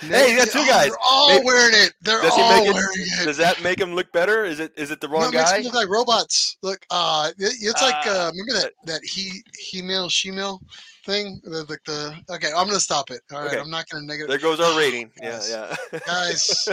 [0.00, 0.88] Hey, you got two guys.
[0.88, 1.92] They're all Maybe- wearing it.
[2.02, 3.22] They're Does all make wearing it?
[3.22, 3.24] it.
[3.24, 4.44] Does that make them look better?
[4.44, 5.56] Is it is it the No, wrong it makes guy?
[5.56, 6.56] them look like robots.
[6.62, 10.60] Look, uh, it- it's like Ah, uh, remember that that he he male she male
[11.08, 11.40] thing.
[11.44, 13.20] The, the, the okay, I'm gonna stop it.
[13.32, 13.58] All right, Okay.
[13.60, 14.28] I'm not gonna negative.
[14.28, 15.10] There goes our rating.
[15.22, 15.50] Yeah, Guys.
[15.50, 15.98] yeah.
[16.06, 16.68] Guys,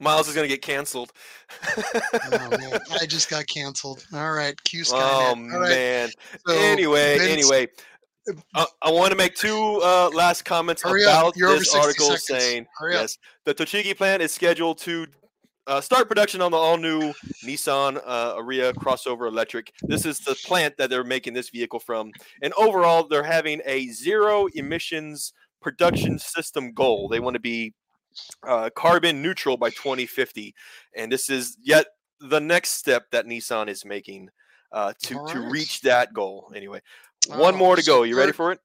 [0.00, 1.12] Miles is gonna get canceled.
[1.76, 4.04] oh man, I just got canceled.
[4.12, 4.92] All right, Q Skynet.
[5.54, 6.10] oh right, man.
[6.46, 7.68] so anyway, Vince- anyway.
[8.56, 11.36] I, I want to make two uh, last comments Hurry about up.
[11.36, 12.24] You're over this 60 article seconds.
[12.44, 15.06] saying yes, the Tochigi plant is scheduled to
[15.66, 17.12] uh, start production on the all-new
[17.44, 19.72] Nissan uh, Ariya crossover electric.
[19.82, 23.88] This is the plant that they're making this vehicle from, and overall, they're having a
[23.88, 27.08] zero emissions production system goal.
[27.08, 27.74] They want to be
[28.46, 30.54] uh, carbon neutral by 2050,
[30.96, 31.86] and this is yet
[32.20, 34.28] the next step that Nissan is making
[34.72, 36.50] uh, to to reach that goal.
[36.54, 36.80] Anyway,
[37.28, 38.04] one more to go.
[38.04, 38.60] You ready for it?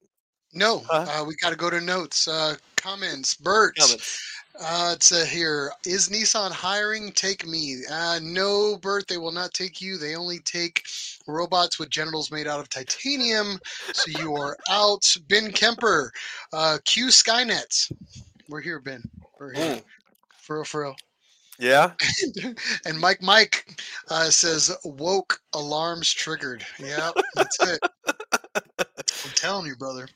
[0.54, 1.06] No, Huh?
[1.22, 2.28] uh, we got to go to notes.
[2.28, 3.36] Uh, comments.
[3.36, 3.76] Bert.
[3.78, 4.22] Comments.
[4.60, 5.72] Uh, it's uh, here.
[5.86, 7.12] Is Nissan hiring?
[7.12, 7.78] Take me.
[7.90, 9.08] Uh, no, Bert.
[9.08, 9.98] They will not take you.
[9.98, 10.84] They only take
[11.28, 13.60] robots with genitals made out of titanium.
[13.94, 15.06] So you are out.
[15.30, 16.12] Ben Kemper.
[16.54, 17.92] Uh, Q Skynet.
[18.50, 19.04] We're here, Ben.
[19.40, 19.76] We're here.
[19.76, 19.84] Mm.
[20.38, 20.96] For real, for real.
[21.60, 21.92] Yeah.
[22.86, 26.66] and Mike Mike uh, says woke alarms triggered.
[26.80, 27.80] Yeah, that's it.
[28.80, 30.08] I'm telling you, brother.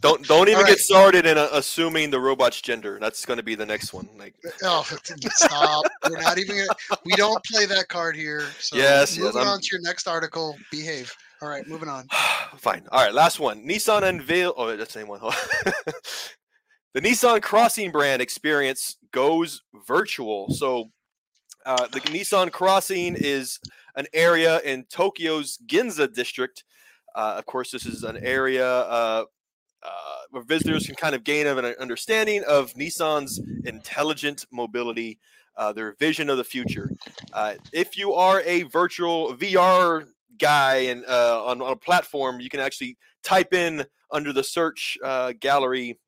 [0.00, 2.98] Don't don't even All get started in uh, assuming the robot's gender.
[3.00, 4.08] That's going to be the next one.
[4.18, 4.86] Like Oh,
[5.30, 5.84] stop!
[6.08, 6.56] We're not even.
[6.56, 8.42] Gonna, we don't play that card here.
[8.58, 10.56] So Yes, yes, moving I'm- on to your next article.
[10.70, 11.14] Behave.
[11.42, 12.06] All right, moving on.
[12.58, 12.86] Fine.
[12.90, 13.66] All right, last one.
[13.66, 14.54] Nissan unveil.
[14.56, 15.20] Oh, that's the same one.
[16.94, 20.50] the Nissan Crossing brand experience goes virtual.
[20.50, 20.90] So,
[21.66, 23.58] uh, the Nissan Crossing is
[23.96, 26.64] an area in Tokyo's Ginza district.
[27.16, 29.24] Uh, of course, this is an area uh,
[29.82, 29.88] uh,
[30.30, 35.18] where visitors can kind of gain an understanding of Nissan's intelligent mobility,
[35.56, 36.90] uh, their vision of the future.
[37.32, 40.06] Uh, if you are a virtual VR
[40.38, 44.98] guy and uh, on, on a platform, you can actually type in under the search
[45.02, 45.98] uh, gallery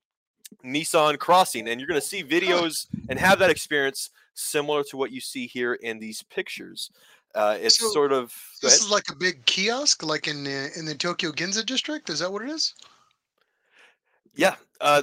[0.65, 5.11] Nissan Crossing, and you're going to see videos and have that experience similar to what
[5.11, 6.91] you see here in these pictures.
[7.39, 8.85] Uh, it's So, sort of This ahead.
[8.87, 12.11] is like a big kiosk, like in the, in the Tokyo Ginza district.
[12.11, 12.75] Is that what it is?
[14.35, 14.57] yeah.
[14.81, 15.03] Uh,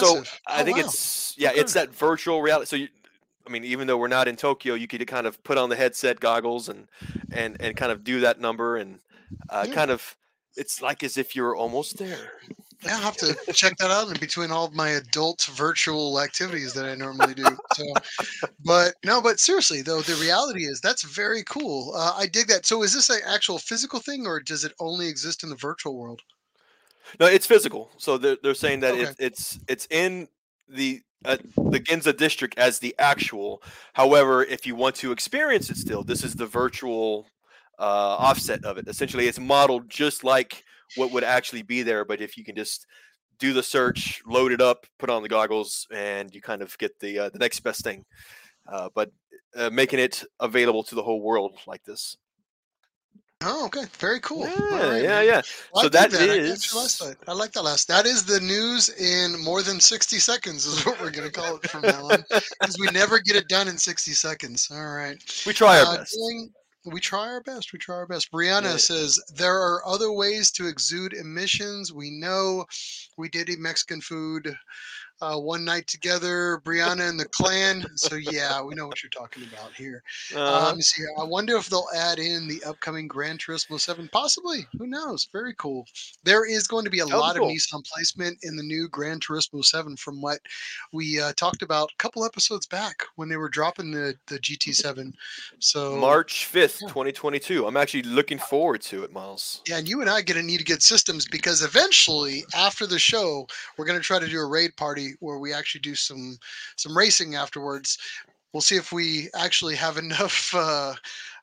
[0.00, 0.40] so Massive.
[0.48, 0.84] I Oh, think wow.
[0.84, 2.66] it's yeah, it's that virtual reality.
[2.66, 2.88] So you,
[3.46, 5.76] I mean, even though we're not in Tokyo, you could kind of put on the
[5.76, 6.88] headset goggles and
[7.32, 8.98] and and kind of do that number and
[9.48, 9.74] uh, Yeah.
[9.74, 10.16] kind of.
[10.56, 12.32] It's like as if you're almost there.
[12.84, 16.72] Yeah, I'll have to check that out in between all of my adult virtual activities
[16.74, 17.44] that I normally do.
[17.74, 17.84] So,
[18.64, 21.92] but no, but seriously though, the reality is that's very cool.
[21.96, 22.66] Uh, I dig that.
[22.66, 25.96] So, is this an actual physical thing, or does it only exist in the virtual
[25.96, 26.20] world?
[27.18, 27.90] No, it's physical.
[27.96, 29.02] So they're they're saying that Okay.
[29.04, 30.28] it, it's it's in
[30.68, 33.62] the uh, the Ginza district as the actual.
[33.94, 37.26] However, if you want to experience it still, this is the virtual
[37.78, 38.86] uh, offset of it.
[38.86, 42.04] Essentially, it's modeled just like what would actually be there.
[42.04, 42.86] But if you can just
[43.38, 46.98] do the search, load it up, put on the goggles, and you kind of get
[47.00, 48.04] the uh, the next best thing.
[48.66, 49.10] Uh, but
[49.56, 52.16] uh, making it available to the whole world like this.
[53.42, 54.40] Oh, okay, very cool.
[54.46, 55.26] Yeah, right, yeah, man.
[55.26, 55.42] yeah.
[55.74, 56.30] Well, So I that that.
[56.30, 57.16] I, is- got you last night.
[57.28, 57.86] I like that last.
[57.86, 60.64] That is the news in more than sixty seconds.
[60.64, 63.68] Is what we're gonna call it from now on, because we never get it done
[63.68, 64.68] in sixty seconds.
[64.72, 65.22] All right.
[65.46, 66.18] We try our Uh, best.
[66.86, 67.72] We try our best.
[67.72, 68.30] We try our best.
[68.30, 68.76] Brianna Yeah.
[68.76, 71.92] says there are other ways to exude emissions.
[71.92, 72.66] We know
[73.16, 74.56] we did eat Mexican food
[75.20, 77.84] uh, one night together, Brianna and the clan.
[77.96, 80.02] So yeah, we know what you're talking about here.
[80.34, 81.02] Uh, Uh, let me see.
[81.18, 84.08] I wonder if they'll add in the upcoming Gran Turismo 7.
[84.12, 84.66] Possibly.
[84.78, 85.28] Who knows?
[85.32, 85.86] Very cool.
[86.24, 87.48] There is going to be a lot cool.
[87.48, 90.40] of Nissan placement in the new Gran Turismo 7 from what
[90.92, 95.12] we uh, talked about a couple episodes back when they were dropping the, the GT7.
[95.58, 96.88] So March 5th, yeah.
[96.88, 97.66] 2022.
[97.66, 99.62] I'm actually looking forward to it, Miles.
[99.66, 102.86] Yeah, and you and I are going to need to get systems because eventually, after
[102.86, 105.94] the show, we're going to try to do a raid party where we actually do
[105.94, 106.38] some
[106.76, 107.98] some racing afterwards.
[108.52, 110.94] We'll see if we actually have enough uh,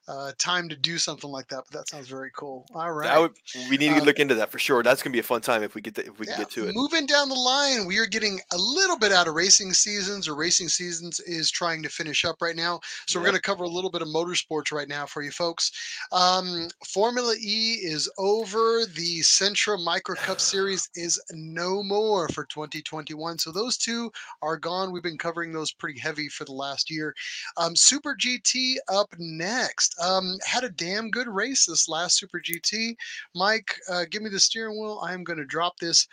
[0.07, 1.63] uh, time to do something like that.
[1.69, 2.65] But that sounds very cool.
[2.73, 3.19] All right.
[3.19, 3.33] Would,
[3.69, 4.83] we need to Uh, look into that for sure.
[4.83, 6.67] That's gonna be a fun time if we get to, if we Yeah, get to
[6.67, 6.75] it.
[6.75, 10.35] Moving down the line, we are getting a little bit out of racing seasons, or
[10.35, 12.79] racing seasons is trying to finish up right now.
[13.07, 15.71] So we're going to cover a little bit of motorsports right now for you folks.
[16.11, 18.85] Um, Formula E is over.
[18.85, 23.39] The Sentra Micro Cup Series is no more for 2021.
[23.39, 24.11] So those two
[24.41, 24.91] are gone.
[24.91, 27.15] We've been covering those pretty heavy for the last year.
[27.57, 29.92] Um, Super GT up next.
[30.01, 32.95] Um, had a damn good race this last Super GT.
[33.35, 35.01] Mike, uh, give me the steering wheel.
[35.03, 36.07] I am going to drop this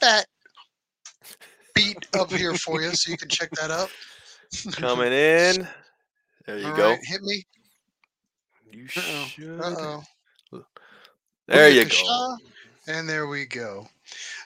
[0.00, 0.26] fat
[1.74, 3.90] beat up here for you so you can check that out.
[4.72, 5.66] Coming in.
[6.46, 6.90] There you All go.
[6.90, 7.44] right, hit me.
[8.72, 9.24] You Uh-oh.
[9.26, 9.60] should.
[9.60, 9.74] Uh
[10.52, 10.64] oh.
[11.46, 12.36] There you go.
[12.86, 13.88] And there we go.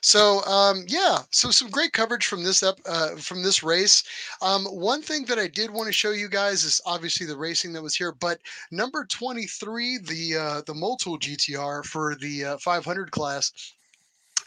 [0.00, 4.02] So um, yeah, so some great coverage from this up uh, from this race.
[4.42, 7.72] Um, one thing that I did want to show you guys is obviously the racing
[7.72, 8.38] that was here, but
[8.70, 13.52] number 23, the uh, the Motul GTR for the uh, 500 class.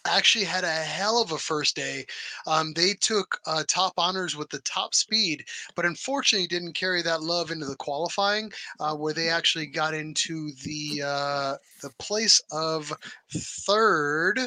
[0.06, 2.06] Actually had a hell of a first day.
[2.46, 5.44] Um, they took uh, top honors with the top speed,
[5.76, 10.52] but unfortunately didn't carry that love into the qualifying, uh, where they actually got into
[10.64, 12.94] the uh, the place of
[13.36, 14.40] third.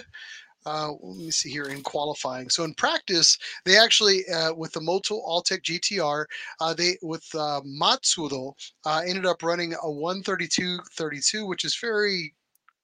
[0.66, 2.50] Uh, let me see here in qualifying.
[2.50, 6.24] So in practice, they actually uh, with the Motul Autech GTR,
[6.60, 8.52] uh, they with uh, Matsuda
[8.84, 12.34] uh, ended up running a 132.32, which is very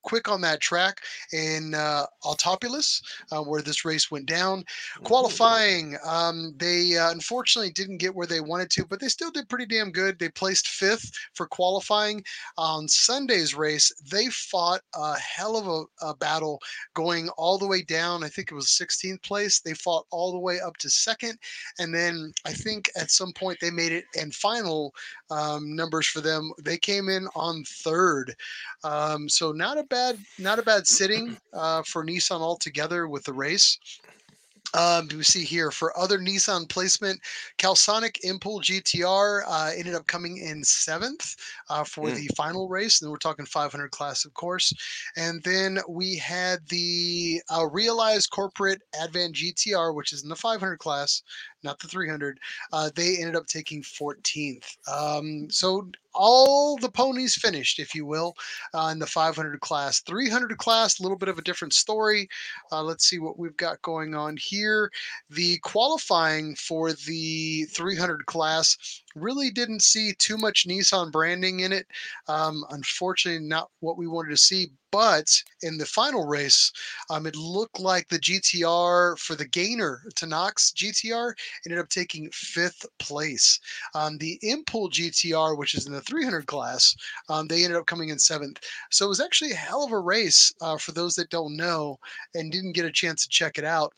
[0.07, 4.65] quick on that track in uh, Autopolis, uh, where this race went down.
[5.03, 9.49] Qualifying, um, they uh, unfortunately didn't get where they wanted to, but they still did
[9.49, 10.19] pretty damn good.
[10.19, 12.25] They placed fifth for qualifying.
[12.57, 16.61] On Sunday's race, they fought a hell of a, a battle
[16.95, 18.23] going all the way down.
[18.23, 19.61] I think it was 16th place.
[19.61, 21.37] They fought all the way up to second.
[21.81, 24.95] And then I think at some point they made it and final
[25.31, 26.53] um, numbers for them.
[26.63, 28.37] They came in on third.
[28.87, 33.33] Um, so not a bad, not a bad sitting uh, for Nissan altogether with the
[33.33, 33.79] race.
[34.75, 37.19] Um, we see here for other Nissan placement,
[37.57, 41.35] Calsonic Impul GTR uh, ended up coming in seventh
[41.71, 42.17] uh, for Mm.
[42.17, 43.01] the final race.
[43.01, 44.73] And we're talking 500 class, of course.
[45.17, 50.79] And then we had the uh, Realized Corporate Advan GTR, which is in the 500
[50.79, 51.23] class,
[51.63, 52.39] not the 300.
[52.73, 54.77] Uh, they ended up taking 14th.
[54.91, 58.35] Um, so all the ponies finished, if you will,
[58.75, 60.01] uh, in the 500 class.
[60.01, 62.29] 300 class, a little bit of a different story.
[62.73, 64.91] Uh, let's see what we've got going on here.
[65.31, 71.87] The qualifying for the 300 class really didn't see too much Nissan branding in it.
[72.29, 74.71] Um, unfortunately, not what we wanted to see.
[74.93, 76.73] But in the final race,
[77.11, 81.35] um, it looked like the GTR for the gainer, Tanax GTR,
[81.67, 83.61] ended up taking fifth place.
[83.95, 86.97] Um, the Impul GTR, which is in the 300 class,
[87.29, 88.61] um, they ended up coming in seventh.
[88.91, 91.99] So it was actually a hell of a race uh, for those that don't know
[92.35, 93.93] and didn't get a chance to check it out.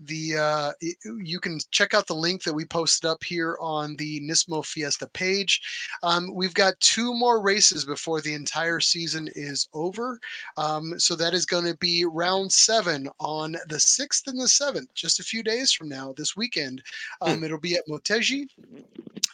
[0.00, 0.72] The uh,
[1.20, 5.06] you can check out the link that we posted up here on the Nismo Fiesta
[5.08, 5.60] page.
[6.02, 10.18] Um, we've got two more races before the entire season is over.
[10.56, 14.92] Um, so that is going to be round seven on the 6th and the 7th,
[14.94, 16.82] just a few days from now, this weekend.
[17.22, 18.46] Um, It'll be at Motegi.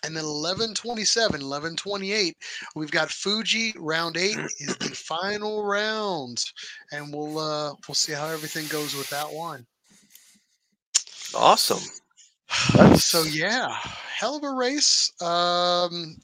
[0.02, 2.36] And then 1127, 1128,
[2.74, 3.74] we've got Fuji.
[3.78, 6.42] Round eight is the final round.
[6.92, 9.66] And we'll uh, we'll see how everything goes with that one.
[11.34, 11.82] Awesome.
[12.96, 13.74] So yeah,
[14.14, 15.12] hell of a race.
[15.22, 16.16] Um,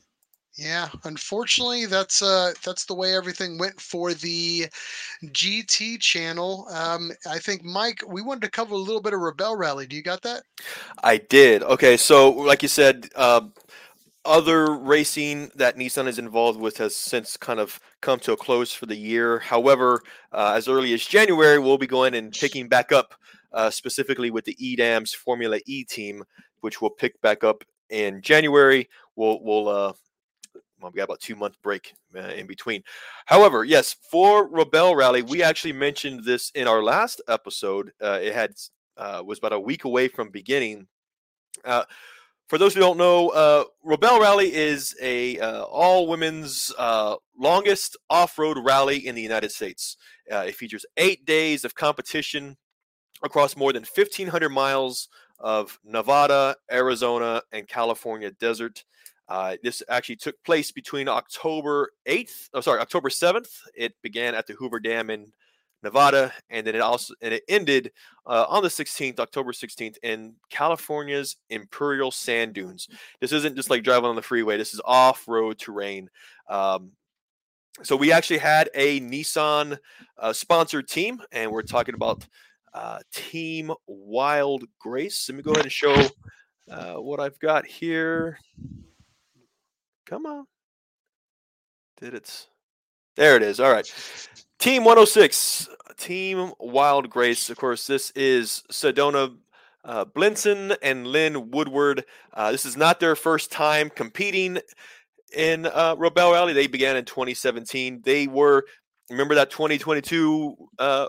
[0.56, 4.66] yeah, unfortunately, that's uh that's the way everything went for the
[5.24, 6.66] GT channel.
[6.70, 9.86] Um, I think Mike, we wanted to cover a little bit of Rebelle Rally.
[9.86, 10.44] Do you got that?
[11.04, 11.62] I did.
[11.62, 13.42] Okay, so like you said, uh,
[14.24, 18.72] other racing that Nissan is involved with has since kind of come to a close
[18.72, 19.38] for the year.
[19.38, 23.14] However, uh, as early as January, we'll be going and picking back up,
[23.56, 26.22] uh, specifically with the EDAMS Formula E team,
[26.60, 28.88] which will pick back up in January.
[29.16, 29.92] We'll we'll uh,
[30.80, 32.82] well, we got about two month break uh, in between.
[33.24, 37.92] However, yes, for Rebelle Rally, we actually mentioned this in our last episode.
[38.00, 38.52] Uh, it had
[38.98, 40.86] uh, was about a week away from beginning.
[41.64, 41.84] Uh,
[42.48, 47.96] for those who don't know, uh, Rebelle Rally is a uh, all women's uh, longest
[48.08, 49.96] off road rally in the United States.
[50.30, 52.56] Uh, it features eight days of competition
[53.22, 58.84] across more than 1,500 miles of Nevada, Arizona, and California desert.
[59.28, 63.48] Uh, this actually took place between October 8th, oh, sorry, October 7th.
[63.74, 65.32] It began at the Hoover Dam in
[65.82, 67.92] Nevada, and then it also and it ended
[68.26, 72.88] uh, on the 16th, October 16th, in California's Imperial Sand Dunes.
[73.20, 74.56] This isn't just like driving on the freeway.
[74.56, 76.08] This is off-road terrain.
[76.48, 76.92] Um,
[77.82, 79.78] so we actually had a Nissan
[80.18, 82.26] uh, sponsored team, and we're talking about
[82.76, 85.28] uh, Team Wild Grace.
[85.28, 85.94] Let me go ahead and show
[86.70, 88.38] uh, what I've got here.
[90.04, 90.46] Come on.
[91.98, 92.48] Did it?
[93.16, 93.60] There it is.
[93.60, 93.90] All right.
[94.58, 97.48] Team 106, Team Wild Grace.
[97.48, 99.34] Of course, this is Sedona
[99.82, 102.04] uh, Blinson and Lynn Woodward.
[102.34, 104.58] Uh, this is not their first time competing
[105.34, 106.52] in uh, Rebelle Rally.
[106.52, 108.02] They began in 2017.
[108.04, 108.66] They were,
[109.08, 111.06] remember that 2022 uh,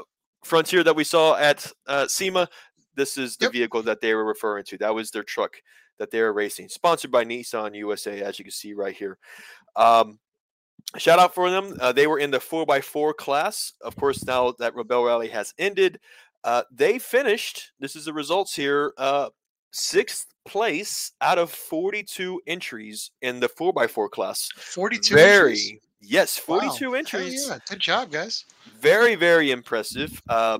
[0.48, 2.48] Frontier that we saw at uh, SEMA?
[2.96, 3.52] This is the Yep.
[3.54, 4.78] vehicle that they were referring to.
[4.80, 5.58] That was their truck
[6.00, 9.18] that they were racing, sponsored by Nissan USA, as you can see right here.
[9.76, 10.20] Um,
[10.98, 11.76] shout out for them.
[11.80, 13.74] Uh, they were in the 4x4 class.
[13.82, 16.00] Of course, now that Rebelle Rally has ended,
[16.44, 19.30] uh, they finished, this is the results here, uh,
[19.72, 24.50] sixth place out of 42 entries in the 4x4 class.
[24.56, 25.80] 42 very, entries?
[26.02, 27.48] Yes, 42 Hell entries.
[27.48, 28.46] yeah, good job, guys.
[28.80, 30.22] Very, very impressive.
[30.30, 30.60] Uh,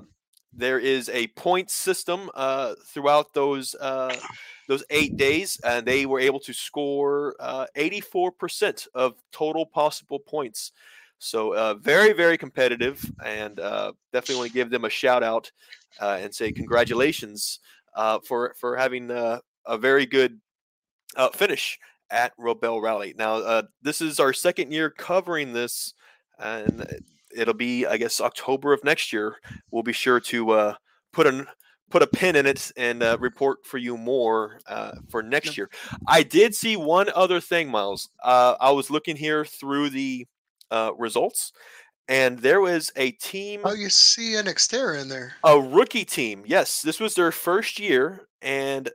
[0.52, 4.14] there is a point system uh, throughout those uh,
[4.66, 10.72] those eight days, and they were able to score uh, 84% of total possible points.
[11.18, 15.50] So uh, very, very competitive, and uh, definitely want to give them a shout out
[16.00, 17.60] uh, and say congratulations
[17.94, 20.40] uh, for for having uh, a very good
[21.16, 21.78] uh, finish
[22.10, 23.14] at Rebelle Rally.
[23.16, 25.94] Now, uh, this is our second year covering this,
[26.38, 26.86] and
[27.34, 29.36] it'll be I guess October of next year.
[29.70, 30.74] We'll be sure to uh,
[31.12, 31.46] put an
[31.90, 35.70] put a pin in it and uh, report for you more uh, for next year.
[36.06, 38.10] I did see one other thing, Miles.
[38.22, 40.26] Uh, I was looking here through the
[40.70, 41.52] uh, results,
[42.08, 43.62] and there was a team.
[43.64, 45.34] Oh, you see an Xterra in there.
[45.44, 46.42] A rookie team.
[46.46, 48.90] Yes, this was their first year, and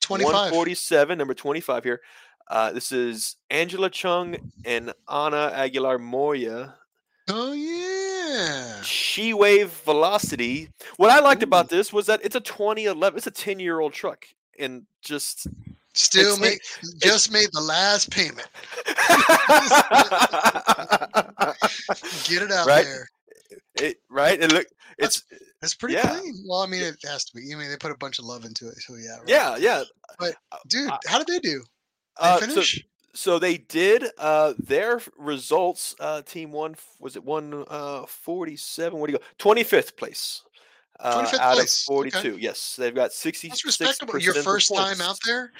[0.00, 0.32] 25.
[0.32, 2.00] 147, number 25 here.
[2.50, 6.74] Uh, this is Angela Chung and Anna Aguilar Moya.
[7.28, 8.80] Oh yeah.
[8.82, 10.70] She Wave Velocity.
[10.96, 11.44] What I liked Ooh.
[11.44, 14.24] about this was that it's a 2011, it's a 10 year old truck,
[14.58, 15.46] and just
[15.94, 18.46] Still It's- made just made the last payment.
[22.28, 22.84] Get it out Right?
[22.84, 23.08] there.
[23.80, 24.40] it, right?
[24.40, 24.66] It look,
[24.98, 25.24] it's
[25.60, 26.16] It's pretty Yeah.
[26.18, 26.44] clean.
[26.46, 27.52] Well, I mean, it has to be.
[27.52, 28.76] I mean, they put a bunch of love into it.
[28.78, 29.16] So yeah.
[29.16, 29.28] right.
[29.28, 29.82] yeah, yeah.
[30.20, 30.34] But
[30.68, 31.64] dude, I- how did they do?
[32.18, 32.62] Uh, so,
[33.14, 39.06] so they did uh their results uh team one was it one uh 47 what
[39.06, 40.42] do you go 25th place
[41.00, 42.10] uh, out place, of okay.
[42.10, 44.18] 42 yes they've got 60 That's respectable.
[44.18, 45.52] Your first time out there.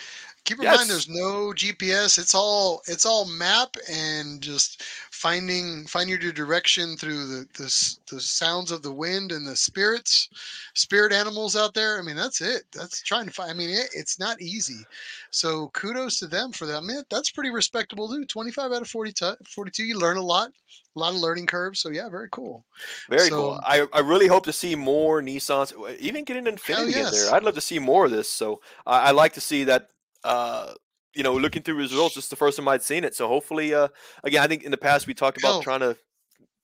[0.44, 0.78] Keep in Yes.
[0.78, 2.18] mind, there's no GPS.
[2.18, 8.20] It's all it's all map and just finding finding your direction through the the, the
[8.20, 10.30] sounds of the wind and the spirits,
[10.74, 11.98] spirit animals out there.
[11.98, 12.62] I mean, that's it.
[12.72, 13.50] That's trying to find.
[13.50, 14.86] I mean, it, it's not easy.
[15.30, 16.82] So kudos to them for that.
[16.82, 18.24] Man, that's pretty respectable too.
[18.24, 19.84] 25 out of 40 tu- 42.
[19.84, 20.50] You learn a lot.
[20.98, 21.78] A lot of learning curves.
[21.80, 22.64] So yeah, very cool.
[23.08, 26.90] very so- cool I, I really hope to see more nissans even getting Infiniti in
[26.90, 27.12] yes.
[27.12, 29.88] there i'd love to see more of this so i, I like to see that
[30.24, 30.74] uh
[31.14, 33.88] you know looking through results it's the first time i'd seen it so hopefully uh
[34.24, 35.62] again i think in the past we talked about Hell.
[35.62, 35.96] trying to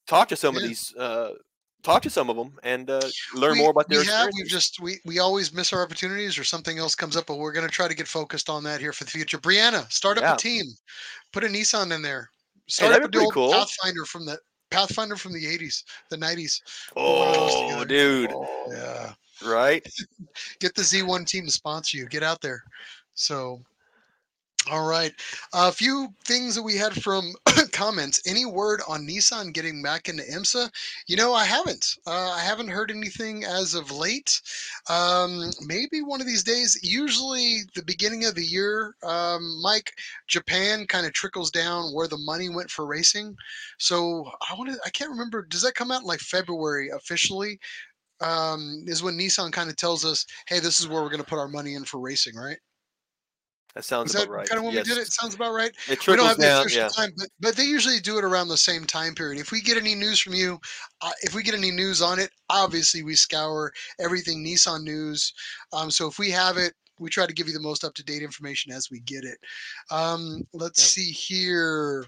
[0.07, 1.33] talk to some of these uh
[1.83, 3.01] talk to some of them and uh
[3.35, 6.39] learn we, more about their we have we've just we we always miss our opportunities
[6.39, 8.81] or something else comes up but we're going to try to get focused on that
[8.81, 10.35] here for the future brianna start up Yeah.
[10.35, 10.65] a team
[11.33, 12.31] put a nissan in there
[12.69, 13.53] start that'd up a be cool.
[13.53, 14.39] pathfinder from the
[14.71, 16.61] pathfinder from the 80s the 90s
[16.95, 18.35] Put one of those oh dude.
[18.71, 19.13] Yeah.
[19.45, 19.87] Right?
[20.61, 22.07] Get the z1 team to sponsor you.
[22.07, 22.63] Get out there.
[23.15, 23.61] So
[24.71, 25.13] all right.
[25.53, 27.35] A few things that we had from
[27.73, 28.23] comments.
[28.27, 30.71] Any word on nissan getting back into imsa?
[31.07, 31.87] You know i haven't.
[32.07, 34.41] Uh, i haven't heard anything as of late.
[34.89, 39.93] Um, maybe one of these days usually the beginning of the year um, mike
[40.29, 43.37] japan kind of trickles down where the money went for racing.
[43.79, 47.59] So i want to i can't remember does that come out like february officially?
[48.21, 51.29] Um, is when nissan kind of tells us hey this is where we're going to
[51.29, 52.59] put our money in for racing right
[53.75, 54.87] that sounds that about right kind of when yes.
[54.87, 55.13] we did it?
[55.13, 55.73] Sounds about right.
[55.89, 58.19] it We don't trickles have the down official yeah time, but, but they usually do
[58.19, 59.41] it around the same time period.
[59.41, 60.61] If we get any news from you,
[61.01, 65.33] uh, if we get any news on it, obviously we scour everything Nissan news.
[65.73, 68.05] Um, so if we have it, we try to give you the most up to
[68.05, 69.39] date information as we get it.
[69.91, 70.89] Um, let's Yep.
[70.89, 72.07] see here.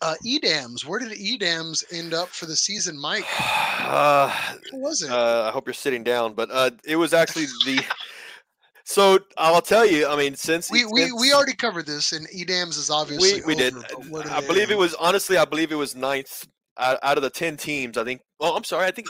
[0.00, 0.84] Uh, EDAMS.
[0.84, 3.24] Where did EDAMS end up for the season, Mike?
[3.80, 4.28] uh,
[4.72, 5.10] Who was it?
[5.10, 7.84] Uh, I hope you're sitting down, but uh, it was actually the.
[8.84, 10.06] So I'll tell you.
[10.08, 13.54] I mean, since we, we, we already covered this, and EDAMS is obviously we, we
[13.54, 13.74] did.
[13.74, 15.36] over, I believe it was honestly.
[15.36, 16.46] I believe it was ninth
[16.78, 17.96] out, out of the ten teams.
[17.96, 18.20] I think.
[18.40, 18.86] Well, I'm sorry.
[18.86, 19.08] I think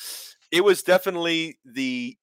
[0.50, 2.16] it was definitely the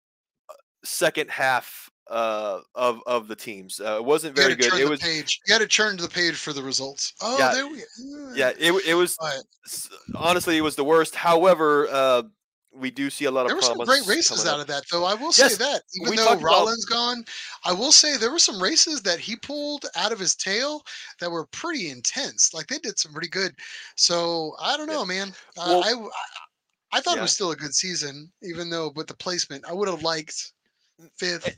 [0.49, 3.79] uh, second half uh, of of the teams.
[3.79, 4.73] Uh, it wasn't very good.
[4.73, 5.39] It was page.
[5.47, 7.13] You had to turn to the page for the results.
[7.21, 7.83] Oh, Yeah, there we.
[8.35, 8.51] yeah.
[8.59, 9.17] It it was
[9.65, 11.15] s- honestly it was the worst.
[11.15, 12.23] However, uh,
[12.71, 15.03] we do see a lot of there were some great races out of that, though.
[15.03, 17.25] I will Yes, say that, even though talked about- Rowland's gone,
[17.65, 20.83] I will say there were some races that he pulled out of his tail
[21.19, 22.53] that were pretty intense.
[22.53, 23.55] Like they did some pretty good.
[23.95, 24.95] So I don't Yeah.
[24.95, 25.29] know, man.
[25.57, 26.09] Uh, Well- I, I
[26.91, 29.87] I thought it was still a good season, even though with the placement, I would
[29.87, 30.53] have liked
[31.17, 31.55] fifth.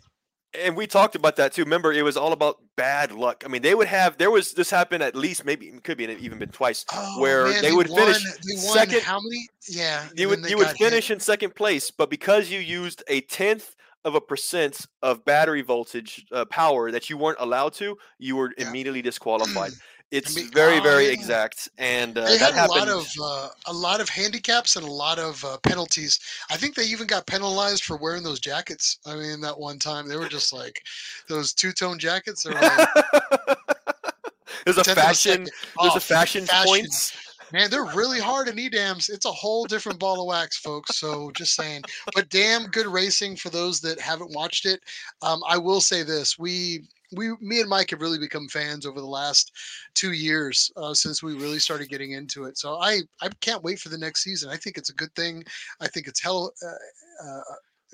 [0.60, 1.64] And we talked about that too.
[1.64, 3.44] Remember, it was all about bad luck.
[3.46, 6.06] I mean, they would have there was this happened at least maybe it could be
[6.06, 6.86] even been twice.
[6.94, 9.48] Oh, where man, they would won, finish they second- How many?
[9.70, 10.90] Yeah, You would you would got hit.
[10.90, 15.62] finish in second place, but because you used a tenth of a percent of battery
[15.62, 18.68] voltage uh, power that you weren't allowed to, you were Yeah.
[18.68, 19.72] immediately disqualified.
[20.12, 23.72] It's mean, very oh, very exact, and uh, they had a lot of uh, a
[23.72, 26.20] lot of handicaps and a lot of uh, penalties.
[26.50, 29.00] I think they even got penalized for wearing those jackets.
[29.06, 30.84] I mean, that one time they were just like
[31.30, 32.44] those two tone jackets.
[32.44, 32.90] They like,
[34.66, 35.44] there's a of a fashion.
[35.44, 36.68] There's Oh, a fashion, fashion.
[36.68, 37.14] points.
[37.54, 39.10] Man, they're really hard in EDAMs.
[39.10, 40.98] It's a whole different ball of wax, folks.
[40.98, 41.84] So just saying.
[42.16, 44.82] But damn good racing for those that haven't watched it.
[45.22, 46.84] Um, I will say this: we
[47.14, 49.52] we me and Mike have really become fans over the last
[49.94, 52.58] two years uh, since we really started getting into it.
[52.58, 54.50] So I I can't wait for the next season.
[54.50, 55.44] I think it's a good thing.
[55.80, 57.42] I think it's hell uh, uh,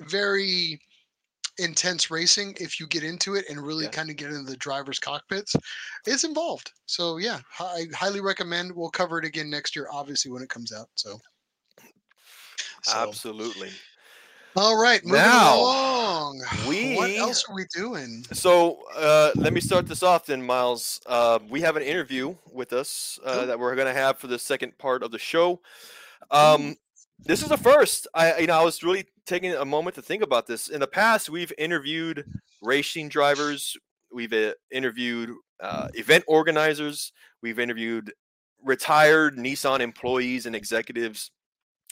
[0.00, 0.80] very
[1.58, 3.90] intense racing if you get into it and really Yeah.
[3.90, 5.56] kind of get into the driver's cockpits.
[6.06, 6.70] It's involved.
[6.86, 8.70] So yeah, I highly recommend.
[8.70, 10.88] We'll cover it again next year, obviously when it comes out.
[10.94, 11.20] So.
[12.82, 13.70] So, Absolutely.
[14.58, 16.40] All right, moving Now, along.
[16.66, 18.24] what else are we doing?
[18.32, 21.00] So uh, let me start this off then, Miles.
[21.06, 24.38] Uh, we have an interview with us uh, that we're going to have for the
[24.38, 25.60] second part of the show.
[26.32, 26.76] Um,
[27.20, 28.08] this is the first.
[28.14, 30.68] I you know I was really taking a moment to think about this.
[30.68, 32.24] In the past, we've interviewed
[32.60, 33.76] racing drivers,
[34.12, 35.30] we've uh, interviewed
[35.60, 38.12] uh, event organizers, we've interviewed
[38.64, 41.30] retired Nissan employees and executives.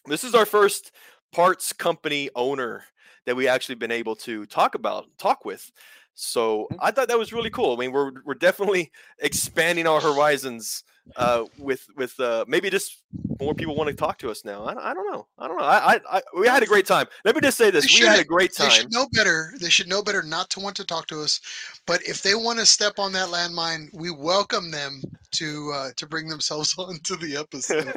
[0.07, 0.93] This is our first
[1.33, 2.85] parts company owner
[3.27, 5.71] that we actually been able to talk about, talk with.
[6.15, 6.77] So mm-hmm.
[6.81, 7.75] I thought that was really cool.
[7.75, 10.85] I mean, we're we're definitely expanding our horizons
[11.15, 13.03] uh, with with uh, maybe just
[13.41, 14.65] more people want to talk to us now.
[14.65, 15.27] I, I don't know.
[15.39, 15.65] I don't know.
[15.65, 17.07] I, I, I we had a great time.
[17.25, 18.73] Let me just say this: They we had a great They time.
[18.73, 19.55] should know better.
[19.61, 21.41] They should know better not to want to talk to us.
[21.87, 25.03] But if they want to step on that landmine, we welcome them
[25.33, 27.93] to uh, to bring themselves onto the episode.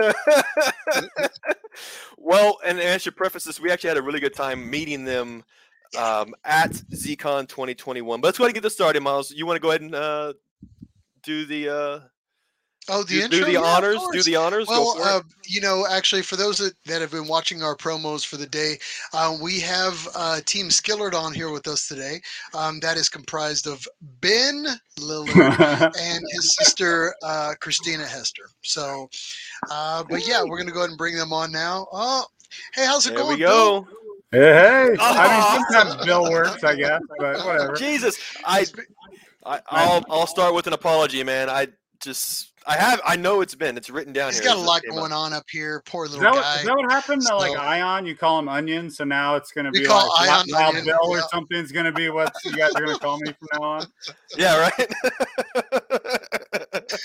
[2.17, 5.43] well, and I should preface this: we actually had a really good time meeting them
[5.97, 8.21] um, at ZCon 2021.
[8.21, 9.31] But let's go ahead and get this started, Miles.
[9.31, 10.33] You want to go ahead and uh,
[11.23, 11.99] do the uh,
[12.89, 13.39] Oh, the do, intro.
[13.39, 14.01] do the Yeah, honors?
[14.11, 14.67] Do the honors.
[14.67, 15.11] Well, go for it.
[15.11, 18.45] uh, you know, actually, for those that, that have been watching our promos for the
[18.47, 18.77] day,
[19.13, 22.19] uh, we have uh, Team Skillard on here with us today.
[22.53, 23.85] Um, that is comprised of
[24.21, 24.65] Ben
[24.99, 25.59] Lillard
[25.99, 28.43] and his sister uh, Christina Hester.
[28.63, 29.09] So,
[29.71, 31.87] uh, but yeah, we're gonna go ahead and bring them on now.
[31.91, 32.25] Oh,
[32.73, 33.37] hey, how's it There going?
[33.37, 33.81] we Bill?
[33.81, 33.87] go.
[34.31, 34.97] Hey, hey.
[34.99, 35.17] Oh.
[35.17, 37.75] I mean, sometimes Bill works, I guess, but whatever.
[37.75, 38.65] Jesus, I,
[39.45, 41.49] I I'll I'll start with an apology, man.
[41.49, 41.67] I
[41.99, 44.49] just I have I know it's been it's written down He's here.
[44.49, 45.81] got a lot going on up here.
[45.85, 46.59] Poor Is little that, guy.
[46.59, 47.23] is that what happened?
[47.27, 50.29] No, like Ion, you call him Onion, so now it's going to be call like
[50.29, 51.23] Ion Loud Onion, Bill or yeah.
[51.31, 53.85] something's going to be what you guys are going to call me from now on.
[54.37, 54.93] Yeah, right.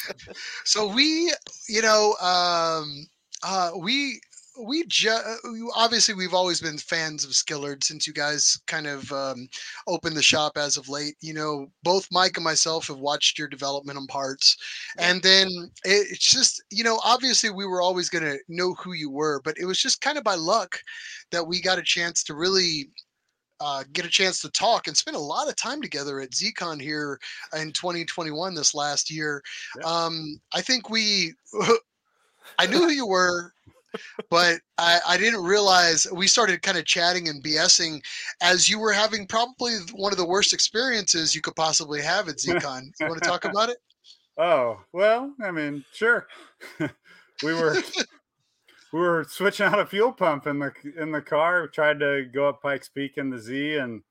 [0.65, 1.33] So we,
[1.69, 3.07] you know, um,
[3.43, 4.21] uh, we
[4.61, 9.49] we ju- obviously we've always been fans of Skillard since you guys kind of um,
[9.87, 11.17] opened the shop as of late.
[11.21, 14.57] You know, both Mike and myself have watched your development on parts,
[14.99, 15.49] and then
[15.85, 19.41] it, it's just you know, obviously we were always going to know who you were,
[19.45, 20.79] but it was just kind of by luck
[21.31, 22.91] that we got a chance to really.
[23.61, 26.83] Uh, get a chance to talk and spend a lot of time together at ZCon
[26.83, 27.19] here
[27.57, 29.41] in 2021 this last year.
[29.79, 29.87] Yeah.
[29.87, 31.33] Um, I think we,
[32.59, 33.54] I knew who you were,
[34.31, 38.01] but I, I didn't realize we started kind of chatting and BSing
[38.43, 42.37] as you were having probably one of the worst experiences you could possibly have at
[42.39, 42.83] ZCon.
[43.01, 43.79] You want to talk about it?
[44.37, 46.27] Oh, well, I mean, sure.
[46.81, 47.77] we were
[48.93, 51.63] we were switching out a fuel pump in the in the car.
[51.63, 54.03] We tried to go up Pikes Peak in the Z and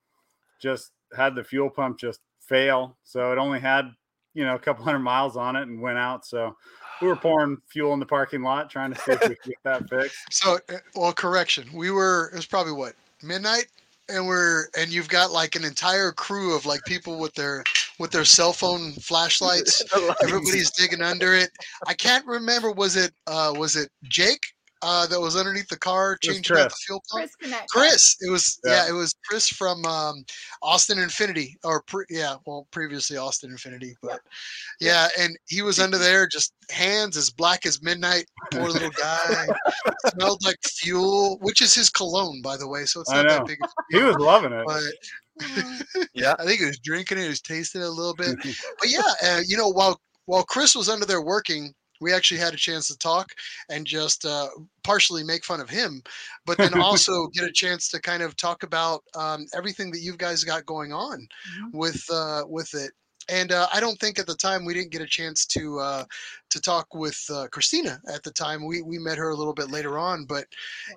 [0.61, 2.97] just had the fuel pump just fail.
[3.03, 3.91] So it only had,
[4.33, 6.25] you know, a couple hundred miles on it and went out.
[6.25, 6.55] So
[7.03, 9.63] we were pouring fuel in the parking lot trying to see if we could get
[9.63, 10.17] that fixed.
[10.31, 11.67] So, uh, well, correction.
[11.73, 12.29] We were.
[12.33, 13.67] It was probably what midnight,
[14.09, 17.63] and we're and you've got like an entire crew of like people with their
[17.99, 19.83] with their cell phone flashlights.
[20.23, 21.49] Everybody's digging under it.
[21.87, 22.71] I can't remember.
[22.71, 24.41] Was it uh was it Jake
[24.83, 27.29] uh that was underneath the car changing out the fuel pump?
[27.39, 28.15] Chris Chris.
[28.21, 28.85] It was yeah.
[28.85, 28.89] Yeah.
[28.89, 30.23] it was Chris from um,
[30.61, 34.19] Austin Infiniti or pre, yeah, well previously Austin Infiniti, but
[34.79, 38.25] yeah, and he was under there just hands as black as midnight.
[38.51, 39.47] Poor little guy.
[40.07, 42.85] Smelled like fuel, which is his cologne, by the way.
[42.85, 43.57] So it's I not that big.
[43.63, 44.65] Of a He was loving it.
[44.65, 44.81] but
[46.13, 46.35] Yeah.
[46.39, 48.37] I think he was drinking it, he was tasting it a little bit.
[48.79, 51.73] But yeah, uh, you know, while while Chris was under there working,
[52.03, 53.31] we actually had a chance to talk
[53.69, 54.49] and just uh,
[54.83, 56.01] partially make fun of him,
[56.45, 60.15] but then also get a chance to kind of talk about um, everything that you
[60.17, 61.27] guys got going on
[61.59, 61.73] Mhm.
[61.73, 62.91] with uh, with it.
[63.29, 66.03] And uh, I don't think at the time we didn't get a chance to uh,
[66.49, 68.65] to talk with uh, Christina at the time.
[68.67, 70.45] We we met her a little bit later on, but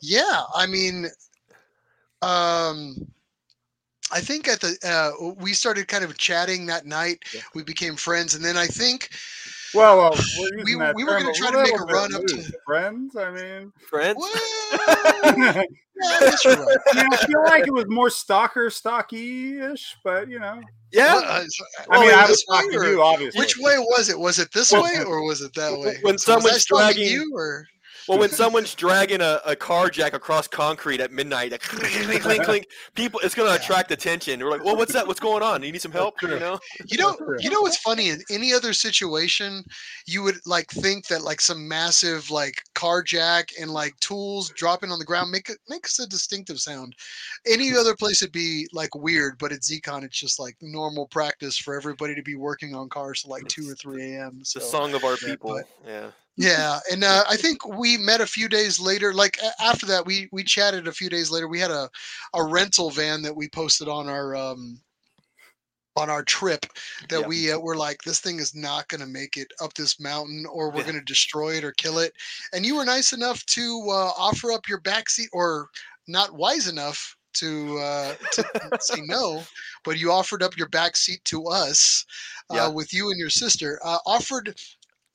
[0.02, 1.06] yeah, I mean,
[2.22, 2.96] um,
[4.12, 7.24] I think at the uh, we started kind of chatting that night.
[7.34, 7.40] Yeah.
[7.54, 9.10] We became friends, and then I think
[9.76, 12.20] Well, well, we're We- using that we were gonna try to make a run bit
[12.20, 13.16] up to- friends.
[13.16, 14.16] I mean, Friends.
[14.18, 15.66] well, I
[16.02, 16.58] yeah, that's right.
[16.94, 20.60] mean, I feel like it was more stalker stocky ish, but you know,
[20.92, 21.14] Yeah.
[21.14, 21.44] Well, uh,
[21.90, 23.38] I mean, well, I was talking way to you, obviously.
[23.38, 24.18] Which way was it?
[24.18, 25.98] Was it this Well, way or was it that way?
[26.02, 27.66] when So someone's dragging- you, or
[28.08, 32.42] Well, when someone's dragging a, a car jack across concrete at midnight, like, clink, clink,
[32.44, 34.40] clink, people, it's going to attract attention.
[34.40, 35.06] We're like, well, what's that?
[35.06, 35.62] What's going on?
[35.62, 36.14] You need some help?
[36.22, 36.58] You know?
[36.86, 38.10] You know, you know what's funny?
[38.10, 39.64] In any other situation,
[40.06, 44.90] you would like think that like some massive like car jack and like tools dropping
[44.90, 46.94] on the ground make it makes a distinctive sound.
[47.46, 51.56] Any other place it'd be like weird, but at ZCon it's just like normal practice
[51.58, 54.40] for everybody to be working on cars till like two or three a.m.
[54.44, 55.54] So The song of our people.
[55.54, 56.10] but- Yeah.
[56.36, 59.12] Yeah, and uh, I think we met a few days later.
[59.14, 61.48] Like after that, we we chatted a few days later.
[61.48, 61.88] We had a
[62.34, 64.80] a rental van that we posted on our um
[65.96, 66.66] on our trip
[67.08, 67.26] that Yeah.
[67.26, 70.44] we uh, were like, this thing is not going to make it up this mountain,
[70.50, 70.84] or we're Yeah.
[70.84, 72.12] going to destroy it or kill it.
[72.52, 75.68] And you were nice enough to uh, offer up your backseat, or
[76.06, 78.44] not wise enough to uh, to
[78.78, 79.48] say no,
[79.84, 82.04] but you offered up your backseat to us
[82.50, 83.80] uh, with you and your sister.
[83.84, 84.54] Uh, offered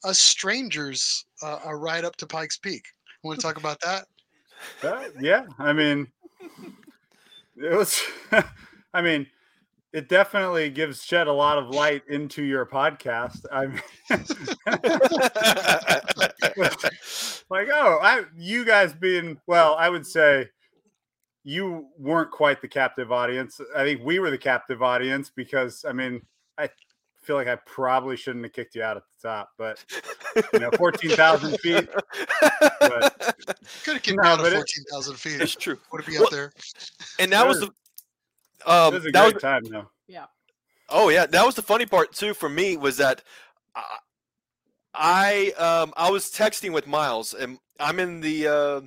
[0.04, 2.84] us strangers uh, a ride up to Pikes Peak.
[3.24, 4.06] Want to talk about that?
[4.84, 6.08] Uh, yeah, I mean,
[7.56, 8.02] it was.
[8.94, 9.28] I mean,
[9.94, 13.46] it definitely gives shed a lot of light into your podcast.
[13.52, 13.82] I mean,
[17.50, 20.50] like, oh, I you guys being well, I would say
[21.44, 23.60] you weren't quite the captive audience.
[23.76, 26.22] I think we were the captive audience because I mean,
[26.58, 26.70] I
[27.24, 29.84] feel like I probably shouldn't have kicked you out at the top, but
[30.54, 31.88] you know, fourteen thousand feet.
[32.80, 33.18] But
[33.84, 35.42] Could have kicked No, me out of but it- fourteen thousand feet.
[35.42, 35.78] it's true.
[35.92, 36.52] Would it be Well, up there?
[37.20, 37.68] And that was the.
[38.66, 39.90] Um, was a that was great time though.
[40.08, 40.26] Yeah.
[40.90, 43.24] Oh yeah, that was the funny part too for me was that
[43.76, 43.98] I
[44.94, 48.82] I, um I was texting with Miles and I'm in the uh,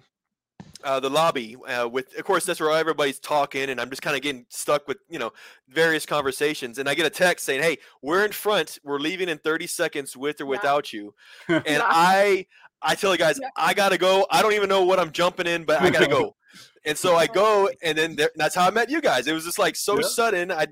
[0.85, 4.15] uh the lobby uh, with of course that's where everybody's talking and I'm just kind
[4.17, 5.33] of getting stuck with you know
[5.69, 9.39] various conversations and I get a text saying hey we're in front we're leaving in
[9.39, 10.51] 30 seconds with or Yeah.
[10.51, 11.15] without you
[11.49, 11.83] and Yeah.
[11.85, 12.47] I
[12.83, 13.49] I tell the guys Yeah.
[13.57, 16.37] I gotta go I don't even know what I'm jumping in but I gotta go
[16.85, 19.45] and so I go and then there, that's how I met you guys it was
[19.45, 20.07] just like so Yeah.
[20.07, 20.67] sudden I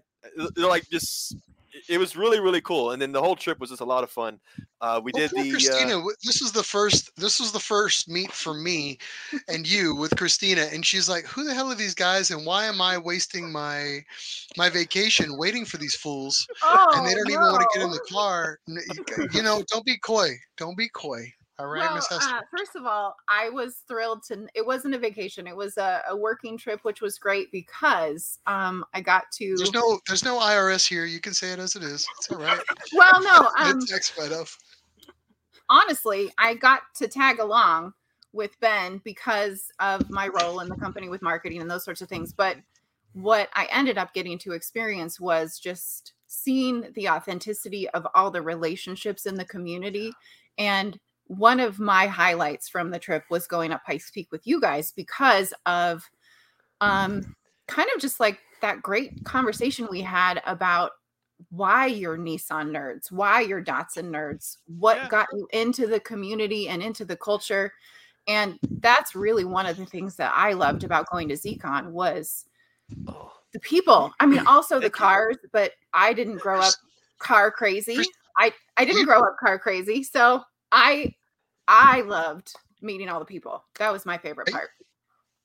[0.54, 1.36] they're like just
[1.88, 4.10] it was really really cool and then the whole trip was just a lot of
[4.10, 4.38] fun
[4.80, 5.92] uh we Well, did the uh, Christina.
[5.92, 7.10] w- This was the first.
[7.16, 8.98] This was the first meet for me
[9.48, 12.30] and you with Christina, and she's like, "Who the hell are these guys?
[12.32, 14.00] And why am I wasting my
[14.56, 16.46] my vacation waiting for these fools?
[16.64, 18.58] Oh, and they don't even want to get in the car.
[18.66, 20.30] You- You know, don't be coy.
[20.56, 21.32] Don't be coy.
[21.58, 24.46] All right, Well, uh, first of all, I was thrilled to.
[24.54, 28.84] It wasn't a vacation; it was a, a working trip, which was great because um,
[28.94, 29.54] I got to.
[29.56, 31.04] there's no there's no IRS here.
[31.04, 32.06] You can say it as it is.
[32.18, 32.58] It's all right.
[32.94, 34.58] well, no, um, tax write-off.
[35.68, 37.92] honestly, I got to tag along
[38.32, 42.08] with Ben because of my role in the company with marketing and those sorts of
[42.08, 42.32] things.
[42.32, 42.56] But
[43.12, 48.40] what I ended up getting to experience was just seeing the authenticity of all the
[48.40, 50.12] relationships in the community.
[50.56, 54.60] And one of my highlights from the trip was going up Pikes Peak with you
[54.60, 56.08] guys because of
[56.80, 57.34] um
[57.68, 60.92] kind of just like that great conversation we had about
[61.50, 65.08] why you're Nissan nerds, why you're Datsun nerds, what Yeah.
[65.08, 67.72] got you into the community and into the culture.
[68.28, 72.44] And that's really one of the things that I loved about going to ZCon was
[73.08, 74.12] oh, the people.
[74.20, 76.74] I mean, also the cars, but I didn't grow up
[77.18, 77.98] car crazy.
[78.38, 80.42] I I didn't grow up car crazy, so
[80.72, 81.14] I
[81.68, 83.62] I loved meeting all the people.
[83.78, 84.70] That was my favorite part.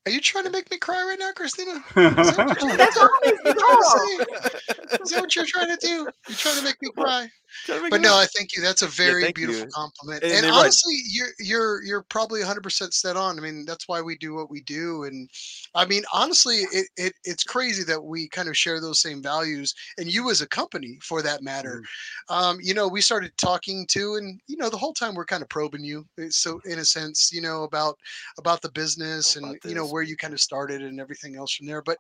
[0.06, 1.84] Are you trying to make me cry right now, Christina?
[1.96, 4.77] That's always the goal.
[5.02, 6.08] Is that what you're trying to do?
[6.28, 7.28] You're trying to make me cry.
[7.68, 8.16] Make But no.
[8.16, 8.62] I thank you.
[8.62, 9.70] That's a very thank beautiful you.
[9.74, 10.24] compliment.
[10.24, 10.60] And And, they're right.
[10.62, 13.38] honestly, you're you're you're probably 100 percent set on.
[13.38, 15.04] I mean, that's why we do what we do.
[15.04, 15.30] And
[15.76, 19.74] I mean, honestly, it, it it's crazy that we kind of share those same values,
[19.98, 21.84] and you as a company, for that matter.
[22.30, 22.36] Mm.
[22.36, 25.42] Um, you know, we started talking to, and you know, the whole time we're kind
[25.42, 26.06] of probing you.
[26.22, 27.98] uh, So in a sense, you know, about
[28.38, 31.54] about the business About and you know where you kind of started and everything else
[31.56, 31.82] from there.
[31.82, 31.98] But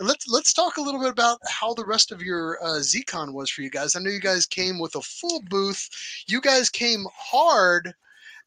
[0.00, 3.50] let's let's talk a little bit about how the rest of your uh, ZCon was
[3.50, 3.96] for you guys.
[3.96, 5.88] I know you guys came with a full booth.
[6.28, 7.92] You guys came hard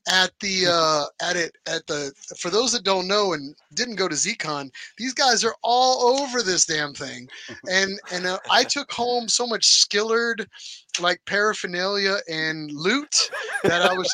[0.10, 4.08] at the uh at it at the for those that don't know and didn't go
[4.08, 7.30] to ZCon, these guys are all over this damn thing.
[7.70, 10.48] And and uh, I took home so much skillard
[11.00, 13.32] like paraphernalia and loot
[13.64, 14.12] that I was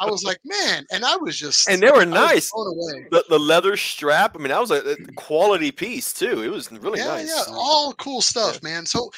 [0.00, 2.50] I was like, man, and I was just and they were I nice.
[2.50, 4.36] The, the leather strap.
[4.36, 6.42] I mean, that was a, quality piece too.
[6.42, 7.28] It was really yeah, nice.
[7.28, 8.86] yeah, all cool stuff, man.
[8.86, 9.10] So,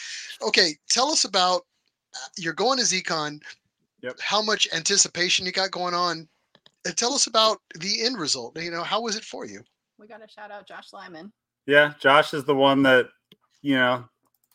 [0.42, 1.62] okay, tell us about
[2.14, 3.40] uh, you're going to ZCon.
[4.06, 4.16] Yep.
[4.20, 6.28] How much anticipation you got going on?
[6.84, 8.56] And tell us about the end result.
[8.56, 9.62] You know, how was it for you?
[9.98, 11.32] We got to shout out Josh Lyman.
[11.66, 13.08] yeah, Josh is the one that
[13.62, 14.04] you know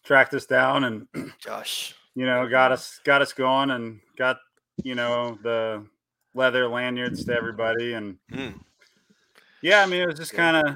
[0.06, 1.08] tracked us down and
[1.44, 1.94] Josh.
[2.16, 4.38] you know got us got us going and got
[4.84, 5.86] you know the
[6.34, 8.58] leather lanyards to everybody, and Mm.
[9.62, 10.76] yeah, I mean, it was just kind of,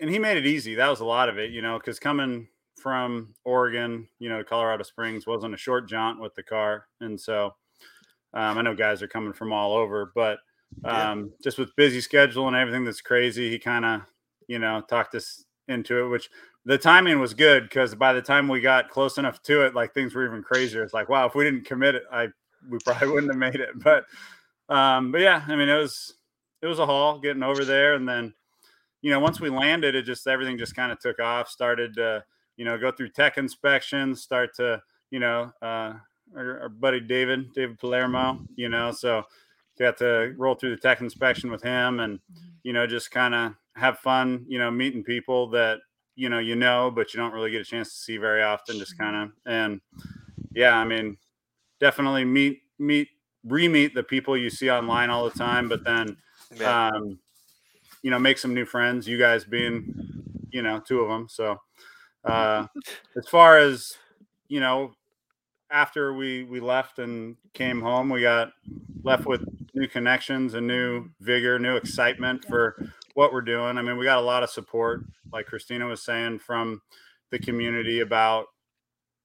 [0.00, 0.74] and he made it easy.
[0.74, 2.48] That was a lot of it, you know, because coming
[2.82, 7.54] from Oregon, you know, Colorado Springs wasn't a short jaunt with the car, and so
[8.34, 10.38] um, I know guys are coming from all over, but
[10.84, 11.12] Yeah.
[11.12, 14.02] um, just with busy schedule and everything that's crazy, he kind of,
[14.48, 16.30] you know, talked us into it, which
[16.64, 19.94] the timing was good because by the time we got close enough to it, like
[19.94, 20.82] things were even crazier.
[20.82, 22.28] It's like, wow, if we didn't commit it, I
[22.68, 23.70] we probably wouldn't have made it.
[23.76, 24.04] But
[24.68, 26.14] um, but yeah, I mean, it was
[26.60, 28.34] it was a haul getting over there, and then
[29.00, 31.48] you know once we landed, it just everything just kind of took off.
[31.48, 32.24] Started to
[32.56, 35.94] you know go through tech inspections, start to you know uh,
[36.36, 39.24] our, our buddy David David Palermo, you know, so
[39.78, 42.20] got to roll through the tech inspection with him, and
[42.62, 45.78] you know just kind of have fun, you know, meeting people that
[46.16, 48.78] you know you know, but you don't really get a chance to see very often.
[48.78, 49.80] Just kind of and
[50.54, 51.18] yeah, I mean,
[51.80, 53.08] definitely meet meet
[53.44, 56.16] re-meet the people you see online all the time, but then
[56.58, 56.88] Yeah.
[56.94, 57.18] um,
[58.02, 59.08] you know, make some new friends.
[59.08, 61.28] You guys being, you know, two of them.
[61.28, 61.58] So,
[62.24, 62.66] uh,
[63.16, 63.96] as far as
[64.48, 64.92] you know,
[65.70, 67.82] after we we left and came mm.
[67.82, 68.52] home, we got
[69.02, 69.44] left with
[69.74, 72.76] new connections and new vigor, new excitement for
[73.14, 73.78] what we're doing.
[73.78, 76.82] I mean, we got a lot of support, like Christina was saying, from
[77.30, 78.46] the community about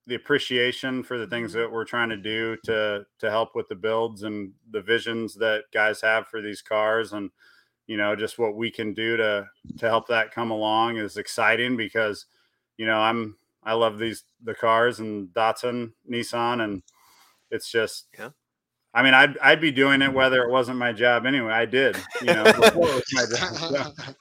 [0.06, 1.62] the appreciation for the things mm-hmm.
[1.62, 5.64] that we're trying to do to to help with the builds and the visions that
[5.74, 7.14] guys have for these cars.
[7.14, 7.32] And
[7.88, 11.76] you know just what we can do to to help that come along is exciting
[11.76, 12.26] because
[12.78, 13.36] you know i'm
[13.66, 16.84] i love these the cars and datsun nissan and
[17.52, 18.30] it's just Yeah.
[18.94, 21.96] i mean i'd i'd be doing it whether it wasn't my job anyway i did
[22.22, 23.94] you know before it was my job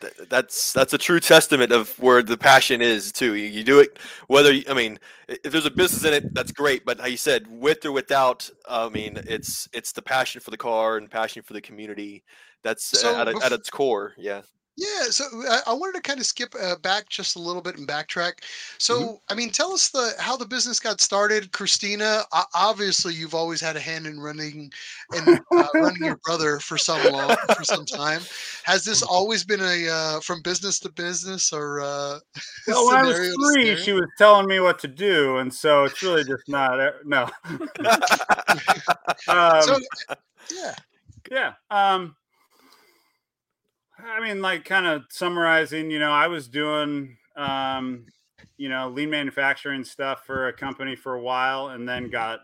[0.00, 3.34] So, that's that's a true testament of where the passion is too.
[3.34, 4.96] You, you do it whether you- I mean
[5.26, 6.84] if there's a business in it, that's great.
[6.84, 10.56] But how you said with or without, I mean it's it's the passion for the
[10.56, 12.22] car and passion for the community.
[12.62, 14.14] That's So at, at bef- its core.
[14.16, 14.42] Yeah.
[14.78, 17.76] Yeah, so I, I wanted to kind of skip uh, back just a little bit
[17.78, 18.44] and backtrack.
[18.78, 22.22] So, I mean, tell us the how the business got started, Christina.
[22.54, 24.70] Obviously, you've always had a hand in running
[25.16, 28.20] and uh, running your brother for some long for some time.
[28.62, 32.20] Has this always been a uh, from business to business or uh,
[32.68, 33.74] well, when I was three, scenario?
[33.74, 36.78] she was telling me what to do, and so it's really just not.
[36.78, 37.28] uh, No,
[39.26, 39.76] um, so,
[40.52, 40.74] yeah,
[41.32, 41.54] Yeah.
[41.68, 42.14] Um
[44.04, 48.06] I mean like kind of summarizing, you know, I was doing um
[48.56, 52.40] you know, lean manufacturing stuff for a company for a while and then got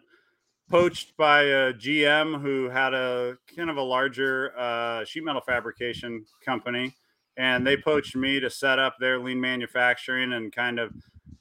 [0.70, 6.24] poached by a GM who had a kind of a larger uh sheet metal fabrication
[6.44, 6.94] company
[7.36, 10.92] and they poached me to set up their lean manufacturing and kind of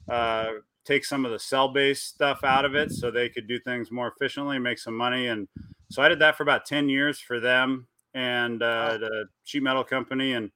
[0.08, 0.52] uh
[0.84, 3.90] take some of the cell based stuff out of it so they could do things
[3.90, 5.48] more efficiently, make some money and
[5.90, 9.84] so I did that for about 10 years for them and uh, the sheet metal
[9.84, 10.32] company.
[10.32, 10.50] And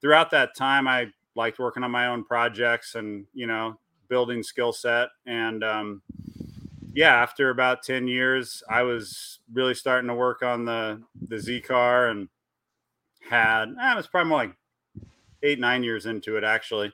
[0.00, 4.72] throughout that time, I liked working on my own projects and, you know, building skill
[4.72, 5.08] set.
[5.26, 6.02] And um,
[6.94, 11.60] yeah, after about 10 years, I was really starting to work on the, the Z
[11.62, 12.28] car and
[13.28, 14.56] had, eh, it was probably more like
[15.42, 16.92] eight, nine years into it, actually.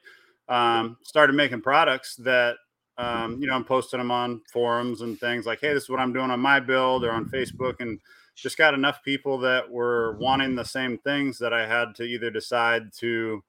[0.49, 2.57] Um, started making products that
[2.99, 6.01] um, you know, I'm posting them on forums and things like, hey, this is what
[6.01, 8.01] I'm doing on my build or on Facebook, and
[8.43, 12.31] just got enough people that were wanting the same things that I had to either
[12.31, 13.43] decide to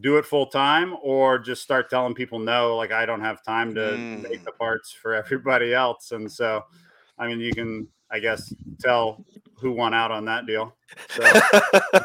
[0.00, 3.74] do it full time or just start telling people no, like I don't have time
[3.76, 4.22] to Mm.
[4.22, 6.12] make the parts for everybody else.
[6.12, 6.64] And so,
[7.18, 9.24] I mean, you can, I guess, tell
[9.60, 10.76] who won out on that deal.
[11.08, 11.40] So,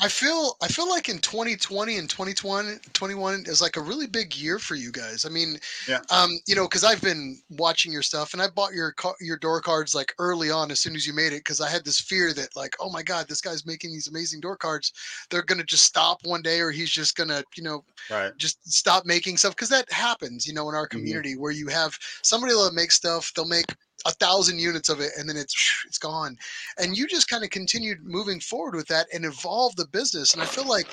[0.00, 4.34] I feel I feel like in 2020 and 2021 21 is like a really big
[4.36, 5.24] year for you guys.
[5.24, 6.00] I mean, Yeah.
[6.10, 9.60] um, you know, because I've been watching your stuff and I bought your your door
[9.60, 12.32] cards like early on as soon as you made it because I had this fear
[12.34, 14.92] that like, oh my god, this guy's making these amazing door cards.
[15.30, 18.32] They're gonna just stop one day or he's just gonna, you know, right.
[18.38, 20.98] just stop making stuff because that happens, you know, in our Mm-hmm.
[20.98, 23.66] community where you have somebody that'll make stuff, they'll make
[24.06, 26.36] a thousand units of it and then it's it's gone.
[26.78, 30.34] And you just kind of continued moving forward with that and evolved the business.
[30.34, 30.86] And i feel like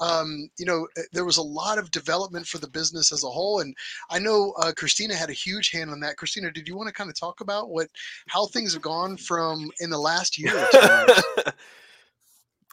[0.00, 3.28] um, you know uh, there was a lot of development for the business as a
[3.28, 3.60] whole.
[3.60, 3.74] And
[4.10, 6.16] i know uh, christina had a huge hand on that.
[6.16, 7.88] Christina did you want to kind of talk about what
[8.28, 10.68] how things have gone from in the last year?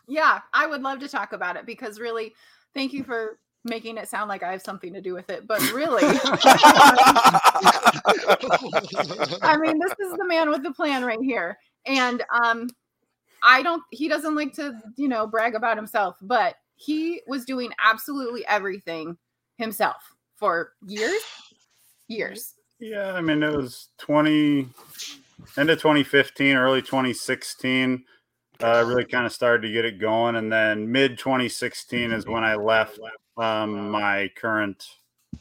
[0.10, 2.34] Yeah, I would love to talk about it because really,
[2.74, 5.48] thank you for making it sound like I have something to do with it.
[5.48, 6.04] But really,
[9.42, 11.58] I mean, this is the man with the plan right here.
[11.86, 12.70] And um,
[13.44, 17.72] I don't, he doesn't like to, you know, brag about himself, but he was doing
[17.84, 19.18] absolutely everything
[19.58, 21.22] himself for years,
[22.08, 22.56] years.
[22.80, 24.70] Yeah, I mean, it was 20,
[25.58, 28.06] end of 2015, early 2016.
[28.62, 32.44] Uh, really kind of started to get it going, and then mid 2016 is when
[32.44, 33.00] I left
[33.40, 34.86] um, my current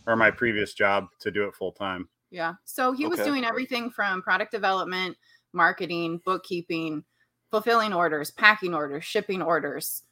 [0.07, 2.09] or my previous job to do it full time.
[2.31, 2.55] Yeah.
[2.65, 5.17] So he was doing everything from product development,
[5.53, 7.05] marketing, bookkeeping,
[7.51, 10.03] fulfilling orders, packing orders, shipping orders,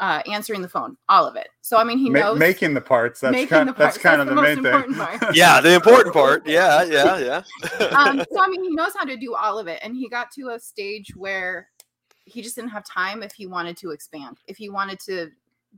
[0.00, 1.48] uh, answering the phone, all of it.
[1.62, 3.20] So I mean, he Ma- knows making the parts.
[3.20, 3.98] That's kind, the that's parts.
[3.98, 4.94] kind of the, most main thing.
[4.94, 5.20] part.
[5.34, 6.46] yeah, the important part.
[6.46, 7.86] Yeah, yeah, yeah.
[7.96, 10.30] um, so I mean, he knows how to do all of it, and he got
[10.32, 11.68] to a stage where
[12.24, 15.30] he just didn't have time if he wanted to expand, if he wanted to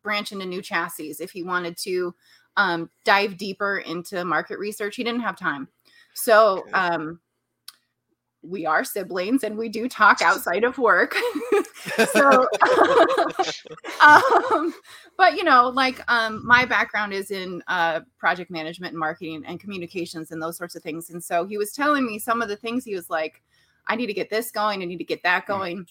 [0.03, 2.15] branch into new chassis, if he wanted to
[2.57, 5.69] um, dive deeper into market research, he didn't have time.
[6.15, 6.73] So Okay.
[6.73, 7.21] um,
[8.43, 11.17] we are siblings, and we do talk outside of work.
[12.13, 12.49] so
[14.01, 14.75] um,
[15.17, 19.61] but you know like um my background is in uh project management and marketing and
[19.61, 22.57] communications and those sorts of things and so he was telling me some of the
[22.57, 23.43] things he was like
[23.89, 25.87] i need to get this going i need to get that going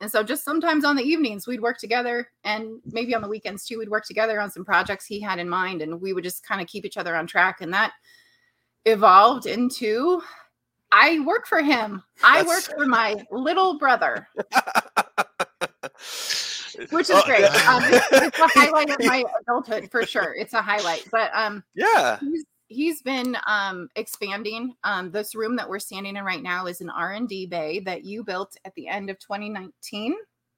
[0.00, 3.64] and so just sometimes on the evenings we'd work together and maybe on the weekends
[3.64, 6.46] too we'd work together on some projects he had in mind and we would just
[6.46, 7.92] kind of keep each other on track and that
[8.86, 10.22] evolved into
[10.92, 14.26] i work for him i work for my little brother
[16.90, 17.44] which is Oh, great.
[17.44, 20.34] Um, it's, it's a highlight of my adulthood for sure.
[20.38, 22.18] It's a highlight, but um, yeah.
[22.20, 24.74] he's he's been um expanding.
[24.84, 27.80] Um, this room that we're standing in right now is an R and D bay
[27.80, 30.14] that you built at the end of 2019.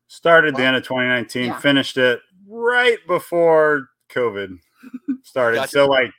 [0.07, 1.59] Started the end of 2019, Yeah.
[1.59, 4.59] finished it right before COVID
[5.25, 5.57] started.
[5.57, 5.71] Gotcha.
[5.71, 6.11] So like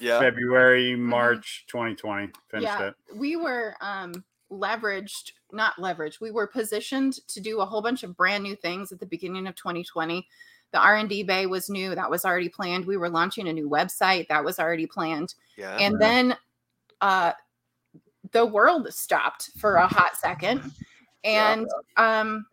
[0.00, 0.18] Yeah.
[0.20, 2.82] February, March 2020, finished Mm-hmm.
[2.82, 2.88] Yeah.
[2.88, 2.94] it.
[3.16, 4.12] We were um
[4.50, 6.20] leveraged, not leveraged.
[6.20, 9.46] We were positioned to do a whole bunch of brand new things at the beginning
[9.46, 10.26] of 2020.
[10.72, 12.84] The R&D bay was new, that was already planned.
[12.84, 15.34] We were launching a new website, that was already planned.
[15.56, 15.76] Yeah.
[15.78, 16.36] and then
[17.00, 17.32] uh
[18.32, 20.60] the world stopped for a hot second
[21.24, 21.52] Yeah.
[21.52, 22.46] and um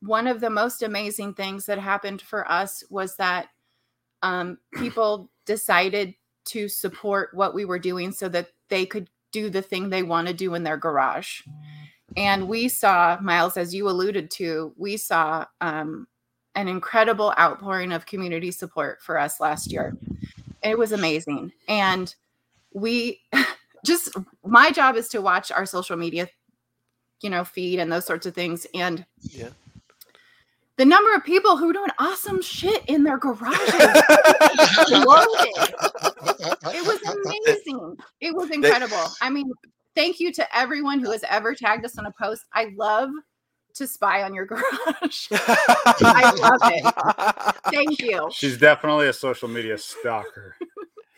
[0.00, 3.48] one of the most amazing things that happened for us was that
[4.22, 6.14] um people decided
[6.46, 10.26] to support what we were doing so that they could do the thing they want
[10.28, 11.40] to do in their garage
[12.16, 16.06] and we saw miles as you alluded to we saw um
[16.54, 19.96] an incredible outpouring of community support for us last year.
[20.62, 21.52] It was amazing.
[21.68, 22.14] And
[22.72, 23.20] we
[23.84, 26.28] just my job is to watch our social media
[27.20, 28.66] you know feed and those sorts of things.
[28.74, 29.48] And Yeah.
[30.76, 33.52] the number of people who are doing awesome shit in their garages.
[36.74, 37.96] It was amazing.
[38.20, 39.04] It was incredible.
[39.20, 39.50] I mean
[39.94, 42.44] thank you to everyone who has ever tagged us on a post.
[42.54, 43.10] I love
[43.74, 47.56] to spy on your garage I love it.
[47.72, 50.56] thank you She's definitely a social media stalker.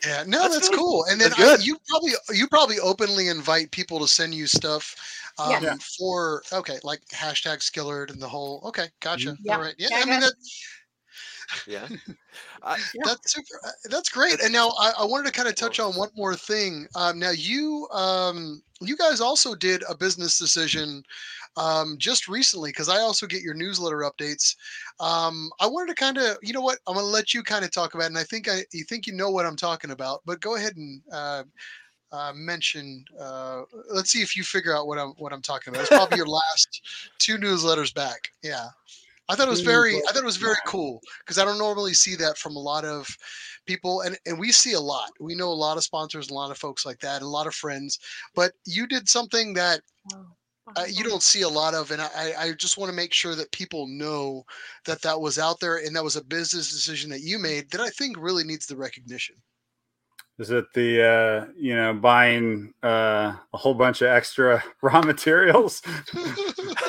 [0.07, 1.05] Yeah, no, That's that's, really- cool.
[1.09, 4.95] And then I, you probably you probably openly invite people to send you stuff
[5.39, 5.61] um, Yeah.
[5.63, 5.77] Yeah.
[5.99, 8.61] for okay, like hashtag Skillard and the whole.
[8.67, 9.37] Okay, gotcha.
[9.43, 9.57] Yeah.
[9.57, 9.89] All right, yeah.
[9.91, 10.21] Yeah, I mean yeah.
[10.21, 10.35] that,
[11.67, 11.89] yeah.
[12.63, 13.61] I, that's super.
[13.67, 14.41] uh, That's great.
[14.41, 16.87] And now I, I wanted to kind of touch on one more thing.
[16.95, 21.03] Um, now you um, you guys also did a business decision
[21.57, 24.57] um, just recently because I also get your newsletter updates.
[25.01, 27.65] Um, I wanted to kind of, you know what, I'm going to let you kind
[27.65, 29.91] of talk about, it, and I think I, you think you know what I'm talking
[29.91, 31.45] about, but go ahead and uh,
[32.13, 33.05] uh, mention.
[33.19, 35.83] Uh, let's see if you figure out what I'm what I'm talking about.
[35.83, 36.83] It's probably your last
[37.19, 38.31] two newsletters back.
[38.43, 38.69] Yeah,
[39.29, 41.95] I thought it was very, I thought it was very cool because I don't normally
[41.95, 43.09] see that from a lot of
[43.67, 45.11] people, and and we see a lot.
[45.19, 47.55] We know a lot of sponsors, a lot of folks like that, a lot of
[47.55, 47.99] friends.
[48.35, 49.81] But you did something that
[50.77, 53.35] uh, you don't see a lot of, and I, I just want to make sure
[53.35, 54.45] that people know
[54.87, 57.81] that that was out there and that was a business decision that you made that
[57.81, 59.37] I think really needs the recognition.
[60.37, 65.81] Is it the uh, you know buying uh, a whole bunch of extra raw materials?
[66.13, 66.35] Well,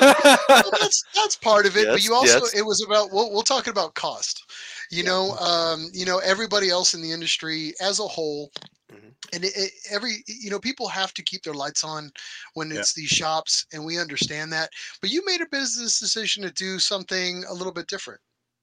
[0.00, 2.54] that's that's part of it, but you also yes.
[2.54, 4.42] it was about we'll, we'll talk about cost.
[4.90, 8.50] You know, um, you know everybody else in the industry as a whole.
[8.92, 9.12] Mhm.
[9.32, 12.10] And it, it, every you know people have to keep their lights on
[12.54, 12.80] when Yeah.
[12.80, 14.70] it's these shops, and we understand that.
[15.00, 18.20] But you made a business decision to do something a little bit different.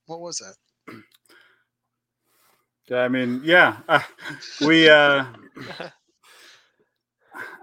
[0.07, 0.55] What was that?
[2.91, 4.01] I mean, yeah, uh,
[4.61, 4.89] we.
[4.89, 5.25] Uh,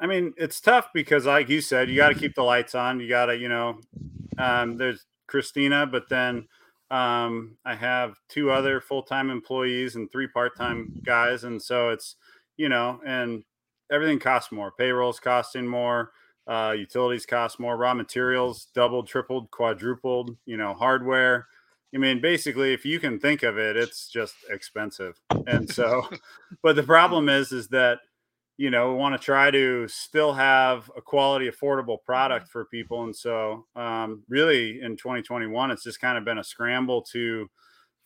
[0.01, 3.01] I mean, it's tough because, like you said, you got to keep the lights on.
[3.01, 3.81] You got to, you know,
[4.39, 6.49] um, there's Christina, but then
[6.91, 11.91] um, I have two other full time employees and three part time guys, and so
[11.91, 12.17] it's,
[12.57, 13.45] you know, and
[13.93, 14.73] everything costs more.
[14.73, 16.13] Payroll's costing more.
[16.47, 17.77] Uh, utilities cost more.
[17.77, 20.37] Raw materials doubled, tripled, quadrupled.
[20.47, 21.47] You know, hardware.
[21.95, 25.21] I mean, basically, if you can think of it, it's just expensive.
[25.47, 26.09] And so,
[26.63, 27.99] but the problem is, is that,
[28.59, 33.05] you know, we want to try to still have a quality, affordable product for people.
[33.05, 37.49] And so, um, really, in 2021, it's just kind of been a scramble to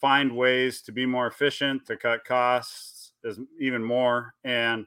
[0.00, 4.34] find ways to be more efficient, to cut costs as even more.
[4.44, 4.86] And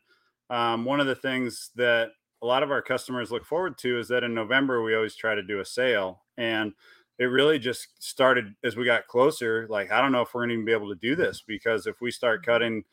[0.49, 2.09] um, one of the things that
[2.41, 5.35] a lot of our customers look forward to is that in November we always try
[5.35, 6.73] to do a sale, and
[7.19, 9.67] it really just started as we got closer.
[9.69, 11.87] Like I don't know if we're going to even be able to do this because
[11.87, 12.51] if we start mm-hmm.
[12.51, 12.83] cutting,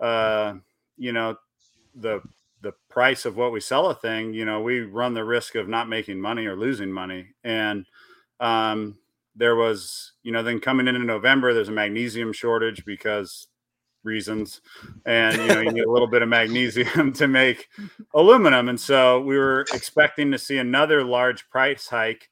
[0.00, 0.54] uh,
[0.96, 1.36] you know,
[1.94, 2.20] the
[2.60, 5.68] the price of what we sell a thing, you know, we run the risk of
[5.68, 7.28] not making money or losing money.
[7.44, 7.86] And
[8.40, 8.98] um,
[9.36, 13.46] there was, you know, then coming into November, there's a magnesium shortage because
[14.04, 14.60] reasons
[15.06, 17.68] and you know you need a little bit of magnesium to make
[18.14, 22.30] aluminum and so we were expecting to see another large price hike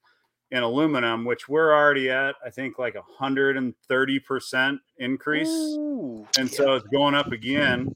[0.50, 6.56] in aluminum which we're already at i think like a 130% increase Ooh, and yeah.
[6.56, 7.94] so it's going up again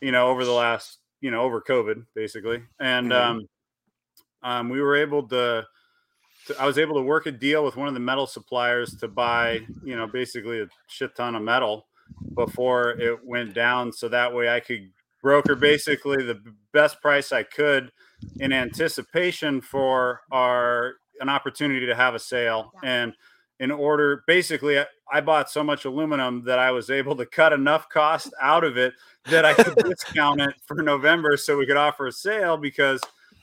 [0.00, 3.30] you know over the last you know over covid basically and mm-hmm.
[3.30, 3.48] um,
[4.42, 5.66] um we were able to
[6.58, 9.60] I was able to work a deal with one of the metal suppliers to buy,
[9.84, 11.86] you know, basically a shit ton of metal
[12.34, 14.90] before it went down so that way I could
[15.22, 16.40] broker basically the
[16.72, 17.92] best price I could
[18.38, 22.72] in anticipation for our an opportunity to have a sale.
[22.82, 23.14] And
[23.60, 24.78] in order basically
[25.12, 28.76] I bought so much aluminum that I was able to cut enough cost out of
[28.76, 28.94] it
[29.26, 33.00] that I could discount it for November so we could offer a sale because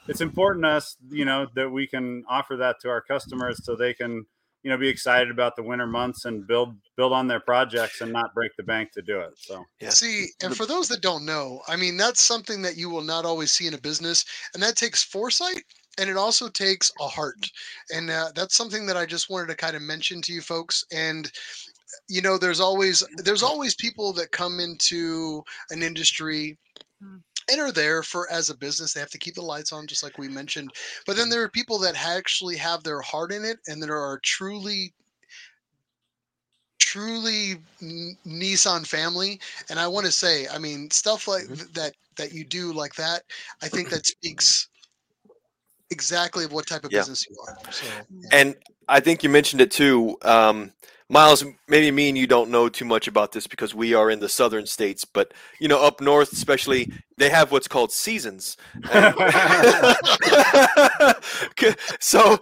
[0.07, 3.75] it's important to us you know that we can offer that to our customers so
[3.75, 4.25] they can
[4.63, 8.11] you know be excited about the winter months and build build on their projects and
[8.11, 9.31] not break the bank to do it.
[9.35, 9.89] So yeah.
[9.89, 13.23] see and for those that don't know i mean that's something that you will not
[13.23, 15.63] always see in a business and that takes foresight
[15.97, 17.49] and it also takes a heart
[17.93, 20.85] and uh, that's something that i just wanted to kind of mention to you folks
[20.91, 21.31] and
[22.07, 26.57] you know there's always there's always people that come into an industry
[27.01, 27.17] hmm
[27.49, 28.93] and are there for as a business.
[28.93, 30.71] They have to keep the lights on, just like we mentioned.
[31.05, 34.19] But then there are people that actually have their heart in it, and there are
[34.23, 34.93] truly
[36.79, 39.39] truly Nissan family.
[39.69, 41.71] And I want to say, I mean, stuff like mm-hmm.
[41.73, 43.23] that that you do like that,
[43.61, 44.67] I think that speaks
[45.89, 46.99] exactly of what type of yeah.
[46.99, 47.57] business you are.
[47.71, 48.29] So, yeah.
[48.31, 48.55] And
[48.87, 50.17] I think you mentioned it too.
[50.21, 50.73] Um,
[51.09, 54.19] Miles, maybe me and you don't know too much about this because we are in
[54.19, 58.57] the southern states, but you know, up north, especially, they have what's called seasons.
[61.99, 62.37] so,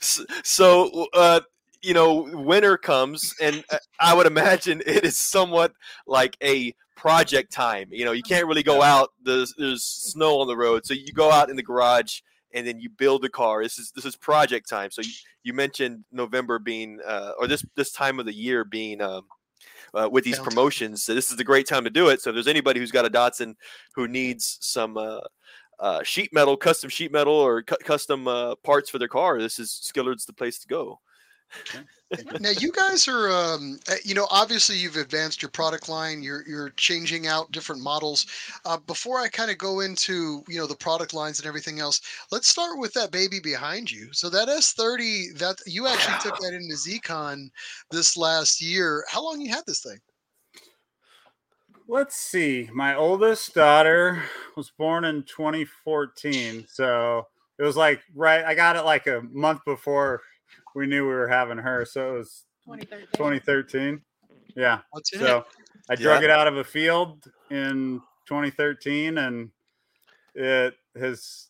[0.44, 1.40] so, uh,
[1.80, 5.72] you know, winter comes, and uh, I would imagine it is somewhat
[6.06, 7.88] like a project time.
[7.90, 9.12] You know, you can't really go out.
[9.22, 12.20] There's, there's snow on the road, so you go out in the garage
[12.54, 13.62] and then you build a car.
[13.62, 14.90] This is this is project time.
[14.90, 15.10] So you,
[15.42, 19.22] you mentioned November being uh, or this this time of the year being um,
[19.92, 21.02] uh, with these promotions.
[21.02, 22.22] So this is the great time to do it.
[22.22, 23.54] So if there's anybody who's got a Datsun
[23.94, 25.20] who needs some uh,
[25.78, 29.58] uh, sheet metal, custom sheet metal, or cu- custom uh, parts for their car, this
[29.58, 31.00] is Skillard's the place to go
[32.40, 36.22] now you guys are um, eh, you know obviously you've advanced your product line.
[36.22, 38.26] You're you're changing out different models.
[38.64, 42.00] Uh, before i kind of go into you know the product lines and everything else
[42.30, 44.08] let's start with that baby behind you.
[44.12, 47.50] So that s30 that you actually took that into zcon
[47.90, 49.04] this last year.
[49.08, 49.98] How long you had this thing?
[51.86, 52.70] Let's see.
[52.72, 54.22] My oldest daughter
[54.56, 57.26] was born in 2014 so
[57.58, 60.22] it was like right i got it like a month before
[60.74, 61.84] we knew we were having her.
[61.84, 63.08] So it was 2013.
[63.12, 64.00] 2013.
[64.56, 64.80] Yeah.
[64.90, 65.44] What's so it?
[65.88, 66.28] I drug yeah.
[66.28, 69.50] it out of a field in 2013 and
[70.34, 71.48] it has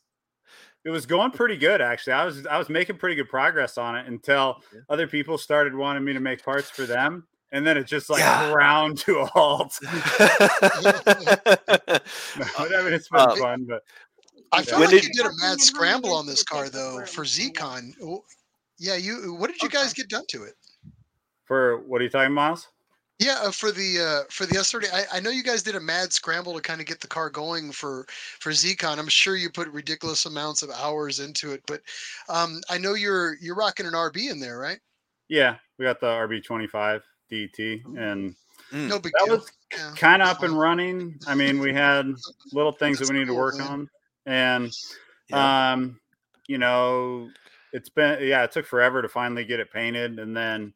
[0.84, 2.14] it was going pretty good actually.
[2.14, 4.80] I was I was making pretty good progress on it until yeah.
[4.88, 8.20] other people started wanting me to make parts for them and then it just like
[8.20, 8.50] yeah.
[8.50, 9.78] ground to a halt.
[9.82, 9.88] no,
[12.58, 13.82] I mean it's been uh, fun, but
[14.52, 17.94] I feel like did, you did a mad scramble on this car though for ZCon.
[18.78, 19.34] Yeah, you.
[19.34, 19.78] What did you okay.
[19.78, 20.54] guys get done to it?
[21.44, 22.68] For what are you talking, Miles?
[23.20, 25.80] Yeah, uh, for the uh, for the S30, I, I know you guys did a
[25.80, 28.06] mad scramble to kind of get the car going for
[28.40, 28.98] for ZCon.
[28.98, 31.80] I'm sure you put ridiculous amounts of hours into it, but
[32.28, 34.80] um, I know you're you're rocking an RB in there, right?
[35.28, 38.34] Yeah, we got the RB25 DT, and
[38.72, 38.88] mm.
[38.88, 39.36] no big that deal.
[39.36, 39.92] was yeah.
[39.96, 41.16] kind of up and running.
[41.28, 42.12] I mean, we had
[42.52, 43.68] little things That's that we need cool, to work man.
[43.68, 43.90] on,
[44.26, 44.72] and
[45.28, 45.72] yeah.
[45.72, 46.00] um,
[46.48, 47.30] you know,
[47.74, 50.72] it's been yeah, it took forever to finally get it painted, and then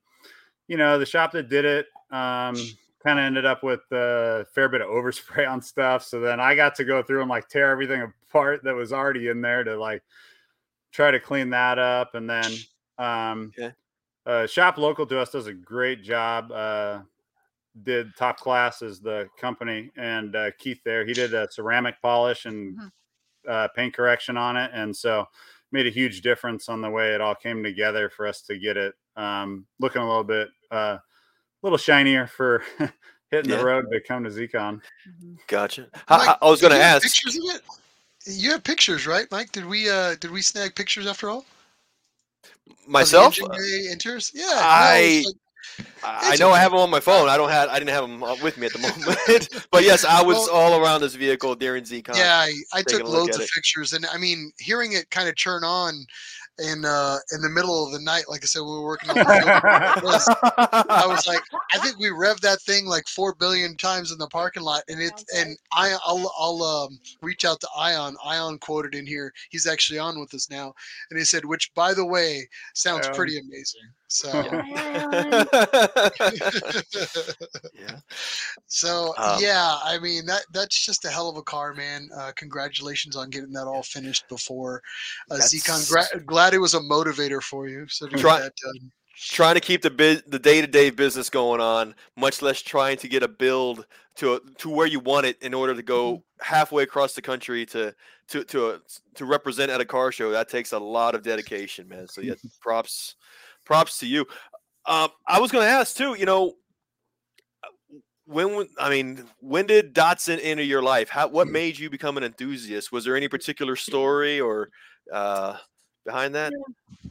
[0.66, 2.56] you know the shop that did it um,
[3.02, 6.04] kind of ended up with a fair bit of overspray on stuff.
[6.04, 9.28] So then I got to go through and like tear everything apart that was already
[9.28, 10.02] in there to like
[10.92, 12.52] try to clean that up, and then
[12.98, 13.52] um,
[14.26, 16.50] uh, shop local to us does a great job.
[16.52, 17.00] Uh,
[17.84, 22.44] did top class as the company, and uh, Keith there he did a ceramic polish
[22.44, 22.92] and Mhm.
[23.46, 25.26] uh, paint correction on it, and so
[25.72, 28.76] made a huge difference on the way it all came together for us to get
[28.76, 31.02] it um, looking a little bit uh, a
[31.62, 32.62] little shinier for
[33.30, 33.56] hitting Yeah.
[33.58, 34.80] the road to come to ZCon.
[35.22, 35.38] Mhm.
[35.46, 35.88] Gotcha.
[36.08, 37.02] I, Mike, I- I was going to ask.
[37.02, 37.62] pictures of it.
[38.26, 39.52] You have pictures, right, Mike?
[39.52, 41.44] Did we uh did we snag pictures after all?
[42.86, 44.30] Myself, Engine Bay enters?
[44.34, 44.44] Yeah.
[44.52, 45.36] I- it's like-
[46.04, 47.28] I I know I have them on my phone.
[47.28, 47.68] I don't have.
[47.68, 48.78] I didn't have them with me at the
[49.28, 49.66] moment.
[49.70, 52.16] but yes, I was Well- all around this vehicle during ZCon.
[52.16, 53.50] yeah, I, I took loads of it.
[53.54, 56.06] pictures, and I mean, hearing it kind of churn on
[56.60, 59.16] in uh in the middle of the night, like I said, we were working on
[59.16, 60.28] the was-
[60.88, 61.40] I was like,
[61.74, 65.00] I think we revved that thing like four billion times in the parking lot, and
[65.00, 68.16] it's and I I'll I'll um, reach out to Ion.
[68.24, 69.32] Ion quoted in here.
[69.50, 70.74] He's actually on with us now,
[71.10, 73.14] and he said, which by the way sounds Yeah.
[73.14, 73.82] pretty amazing.
[74.08, 74.28] So.
[77.74, 78.00] yeah.
[78.66, 82.08] So Um, yeah, I mean that that's just a hell of a car, man.
[82.16, 84.82] Uh, congratulations on getting that all finished before
[85.30, 85.88] uh, ZCon.
[85.90, 87.86] Gra- glad it was a motivator for you.
[87.88, 88.90] So to get Try- that done.
[89.20, 92.98] Trying to keep the biz, the day to day business going on, much less trying
[92.98, 93.84] to get a build
[94.14, 97.66] to a, to where you want it in order to go halfway across the country
[97.66, 97.92] to
[98.28, 98.80] to to a,
[99.16, 100.30] to represent at a car show.
[100.30, 102.06] That takes a lot of dedication, man.
[102.06, 103.16] So yeah, props
[103.68, 104.26] props to you.
[104.86, 106.14] Um, I was going to ask too.
[106.14, 106.54] You know,
[108.26, 111.08] when I mean, when did Datsun enter your life?
[111.08, 112.90] How what made you become an enthusiast?
[112.90, 114.70] Was there any particular story or
[115.12, 115.56] uh,
[116.04, 116.52] behind that?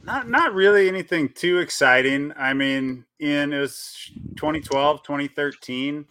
[0.02, 2.32] not not really anything too exciting.
[2.36, 6.04] I mean, in it was 2012, 2013,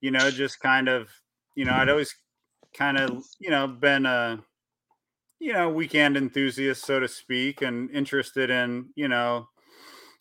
[0.00, 1.08] you know, just kind of,
[1.54, 2.14] you know, I'd always
[2.74, 4.38] kind of, you know, been a
[5.40, 9.48] you know, weekend enthusiast so to speak and interested in, you know,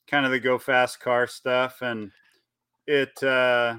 [0.07, 2.11] kind of the go fast car stuff and
[2.87, 3.75] it uh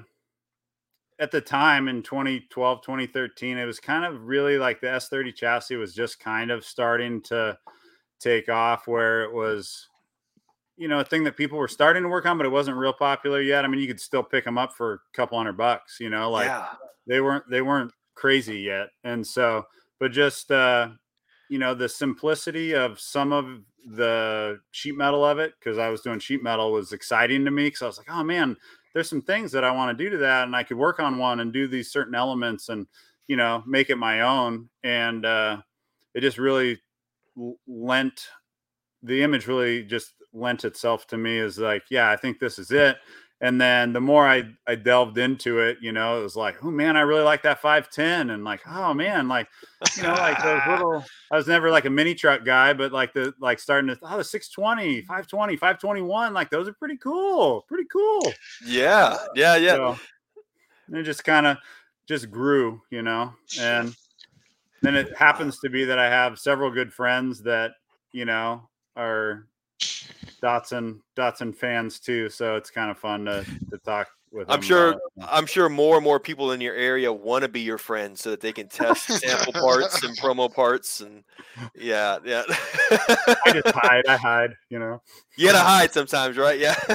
[1.19, 5.75] at the time in 2012 2013 it was kind of really like the s30 chassis
[5.75, 7.57] was just kind of starting to
[8.19, 9.87] take off where it was
[10.77, 12.93] you know a thing that people were starting to work on but it wasn't real
[12.93, 15.99] popular yet i mean you could still pick them up for a couple hundred bucks
[15.99, 16.67] you know like yeah.
[17.07, 19.65] they weren't they weren't crazy yet and so
[19.99, 20.89] but just uh
[21.49, 26.01] you know the simplicity of some of the sheet metal of it because i was
[26.01, 28.55] doing sheet metal was exciting to me because i was like oh man
[28.93, 31.17] there's some things that i want to do to that and i could work on
[31.17, 32.87] one and do these certain elements and
[33.27, 35.57] you know make it my own and uh
[36.13, 36.79] it just really
[37.67, 38.27] lent
[39.03, 42.71] the image really just lent itself to me as like yeah i think this is
[42.71, 42.97] it
[43.41, 46.69] and then the more I, I delved into it, you know, it was like, oh
[46.69, 48.31] man, I really like that 510.
[48.31, 49.47] And like, oh man, like,
[49.95, 53.13] you know, like those little, I was never like a mini truck guy, but like
[53.13, 57.63] the, like starting to, oh, the 620, 520, 521, like those are pretty cool.
[57.69, 58.21] Pretty cool.
[58.65, 59.75] Yeah, yeah, yeah.
[59.75, 59.97] So
[60.89, 61.57] and it just kind of
[62.07, 63.95] just grew, you know, and
[64.81, 67.71] then it happens to be that I have several good friends that,
[68.11, 69.47] you know, are
[70.41, 72.29] Datsun Datsun fans too.
[72.29, 74.49] So it's kind of fun to, to talk with.
[74.49, 75.29] I'm them sure- about.
[75.31, 78.29] I'm sure more and more people in your area want to be your friends so
[78.31, 81.23] that they can test sample parts and promo parts and
[81.75, 82.43] yeah, yeah.
[82.91, 84.05] I just hide.
[84.07, 84.51] I hide.
[84.69, 85.01] You know.
[85.35, 86.59] you gotta hide sometimes, right?
[86.59, 86.75] Yeah.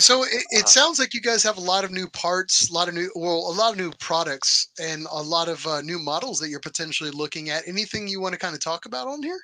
[0.00, 2.72] So it, it Uh, sounds like you guys have a lot of new parts, a
[2.72, 5.98] lot of new, well, a lot of new products, and a lot of uh, new
[5.98, 7.66] models that you're potentially looking at.
[7.66, 9.38] Anything you want to kind of talk about on here?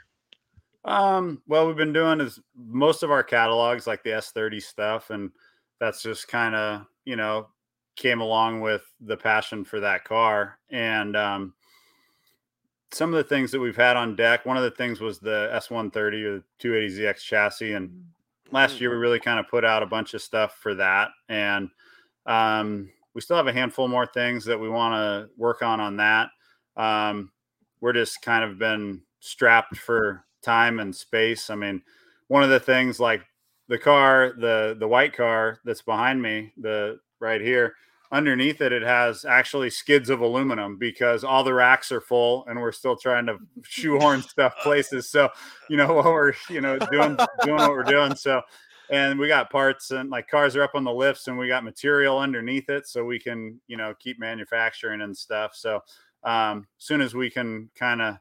[0.84, 5.30] Um, well, we've been doing is most of our catalogs like the S30 stuff, and
[5.80, 7.48] that's just kind of you know
[7.96, 10.58] came along with the passion for that car.
[10.70, 11.54] And um,
[12.90, 15.50] some of the things that we've had on deck, one of the things was the
[15.54, 18.04] S130 or the 280ZX chassis, and
[18.50, 21.70] last year we really kind of put out a bunch of stuff for that, and
[22.26, 25.96] um, we still have a handful more things that we want to work on on
[25.96, 26.28] that.
[26.76, 27.30] Um,
[27.80, 31.50] we're just kind of been strapped for time and space.
[31.50, 31.82] I mean,
[32.28, 33.22] one of the things like
[33.68, 37.74] the car, the the white car that's behind me, the right here,
[38.14, 42.60] underneath it, it has actually skids of aluminum because all the racks are full and
[42.60, 45.10] we're still trying to shoehorn stuff places.
[45.10, 45.28] So,
[45.68, 48.14] you know, what we're, you know, doing doing what we're doing.
[48.14, 48.40] So
[48.90, 51.64] and we got parts and like cars are up on the lifts and we got
[51.64, 55.54] material underneath it so we can, you know, keep manufacturing and stuff.
[55.54, 55.80] So
[56.22, 58.16] um soon as we can kind of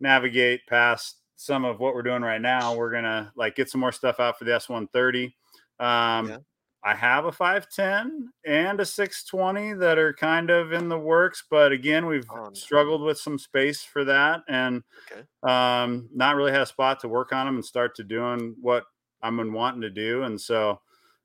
[0.00, 3.92] navigate past some of what we're doing right now, we're gonna like get some more
[3.92, 5.34] stuff out for the S130.
[5.78, 6.38] Um, Yeah.
[6.84, 11.72] I have a 510 and a 620 that are kind of in the works, but
[11.72, 12.62] again, we've Oh, no.
[12.64, 15.28] struggled with some space for that and Okay.
[15.42, 18.86] um, not really had a spot to work on them and start to doing what
[19.22, 20.24] I'm been wanting to do.
[20.24, 20.80] And so,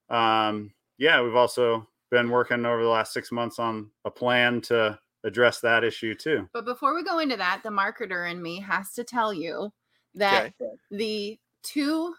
[0.09, 4.99] um, yeah, we've also been working over the last six months on a plan to
[5.23, 6.49] address that issue too.
[6.53, 9.71] But before we go into that, the marketer in me has to tell you
[10.15, 10.53] that
[10.91, 12.13] the two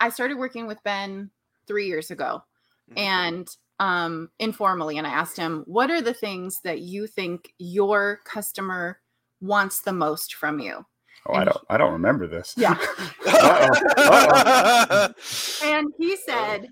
[0.00, 1.30] I started working with Ben
[1.66, 2.42] three years ago
[2.90, 2.98] Mhm.
[2.98, 8.20] and um informally and I asked him, what are the things that you think your
[8.24, 9.00] customer
[9.40, 10.84] wants the most from you?
[11.26, 12.54] Oh, I don't I don't remember this.
[12.56, 12.76] Yeah.
[13.26, 15.08] Uh-oh.
[15.64, 16.68] And he said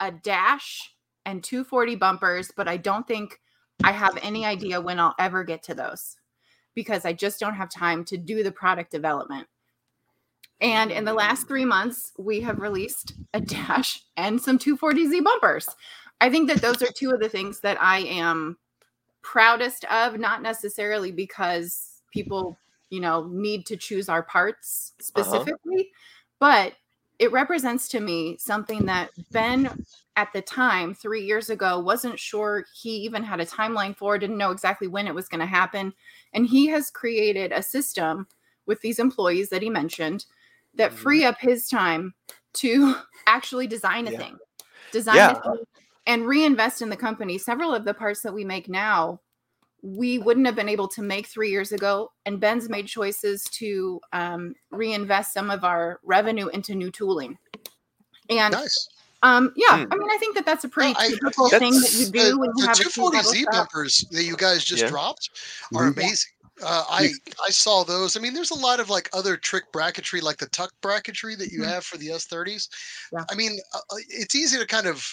[0.00, 0.94] a dash
[1.24, 3.40] and 240 bumpers, but I don't think
[3.84, 6.16] I have any idea when I'll ever get to those
[6.74, 9.46] because I just don't have time to do the product development.
[10.62, 15.68] And in the last three months, we have released a dash and some 240Z bumpers.
[16.20, 18.56] I think that those are two of the things that I am
[19.22, 22.56] proudest of, not necessarily because people,
[22.90, 25.04] you know, need to choose our parts uh-huh.
[25.04, 25.90] specifically,
[26.38, 26.74] but
[27.18, 29.84] it represents to me something that Ben
[30.16, 34.38] at the time, three years ago, wasn't sure he even had a timeline for, didn't
[34.38, 35.92] know exactly when it was going to happen.
[36.32, 38.28] And he has created a system
[38.66, 40.24] with these employees that he mentioned
[40.74, 40.96] that Mhm.
[40.96, 42.14] free up his time
[42.54, 42.94] to
[43.26, 44.18] actually design a Yeah.
[44.18, 44.38] thing,
[44.92, 45.30] design Yeah.
[45.32, 45.64] a thing
[46.06, 47.38] and reinvest in the company.
[47.38, 49.20] Several of the parts that we make now,
[49.82, 52.10] we wouldn't have been able to make three years ago.
[52.26, 57.36] And Ben's made choices to um, reinvest some of our revenue into new tooling.
[58.30, 58.88] And Nice.
[59.22, 59.92] um, yeah, Hmm.
[59.92, 62.38] I mean, I think that that's a pretty I- typical thing that you That's- do
[62.38, 63.52] when you the have a 240Z C-level shop.
[63.72, 64.88] bumpers that you guys just Yeah.
[64.88, 65.30] dropped
[65.74, 66.30] are amazing.
[66.62, 67.10] Uh, I
[67.44, 68.16] I saw those.
[68.16, 71.50] I mean, there's a lot of like other trick bracketry, like the tuck bracketry that
[71.50, 71.68] you Mhm.
[71.68, 72.68] have for the S30s.
[73.12, 73.24] Yeah.
[73.30, 75.04] I mean, uh, uh, it's easy to kind of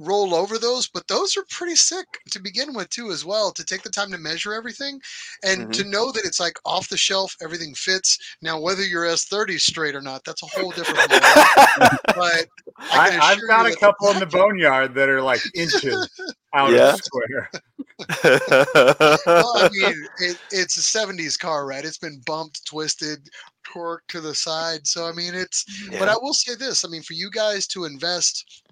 [0.00, 3.52] roll over those, but those are pretty sick to begin with too, as well.
[3.52, 5.00] To take the time to measure everything,
[5.42, 8.18] and to know that it's like off the shelf, everything fits.
[8.40, 11.10] Now, whether your S30 is straight or not, that's a whole different.
[12.14, 12.46] but
[12.92, 16.08] I I, I've got a couple in the boneyard that are like inches
[16.54, 16.94] out Yeah.
[16.94, 17.50] of square.
[18.24, 21.84] well, I mean, it, it's a '70s car, right?
[21.84, 23.28] It's been bumped, twisted,
[23.72, 24.86] torqued to the side.
[24.86, 25.64] So, I mean, it's.
[25.90, 28.64] But I will say this: I mean, for you guys to invest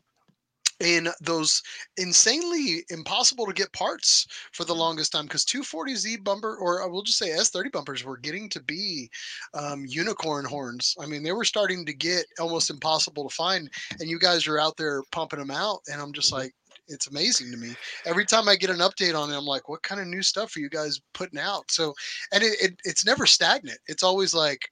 [0.82, 1.62] in those
[1.96, 4.80] insanely impossible to get parts for the mm-hmm.
[4.80, 8.48] longest time, because 240Z bumper, or uh, I will just say S30 bumpers, were getting
[8.50, 9.08] to be
[9.54, 10.96] um, unicorn horns.
[11.00, 13.70] I mean, they were starting to get almost impossible to find,
[14.00, 16.42] and you guys are out there pumping them out, and I'm just mm-hmm.
[16.42, 16.54] like.
[16.88, 17.74] It's amazing to me.
[18.04, 20.56] Every time I get an update on it, I'm like, "What kind of new stuff
[20.56, 21.94] are you guys putting out?" So,
[22.32, 23.78] and it, it it's never stagnant.
[23.86, 24.68] It's always like,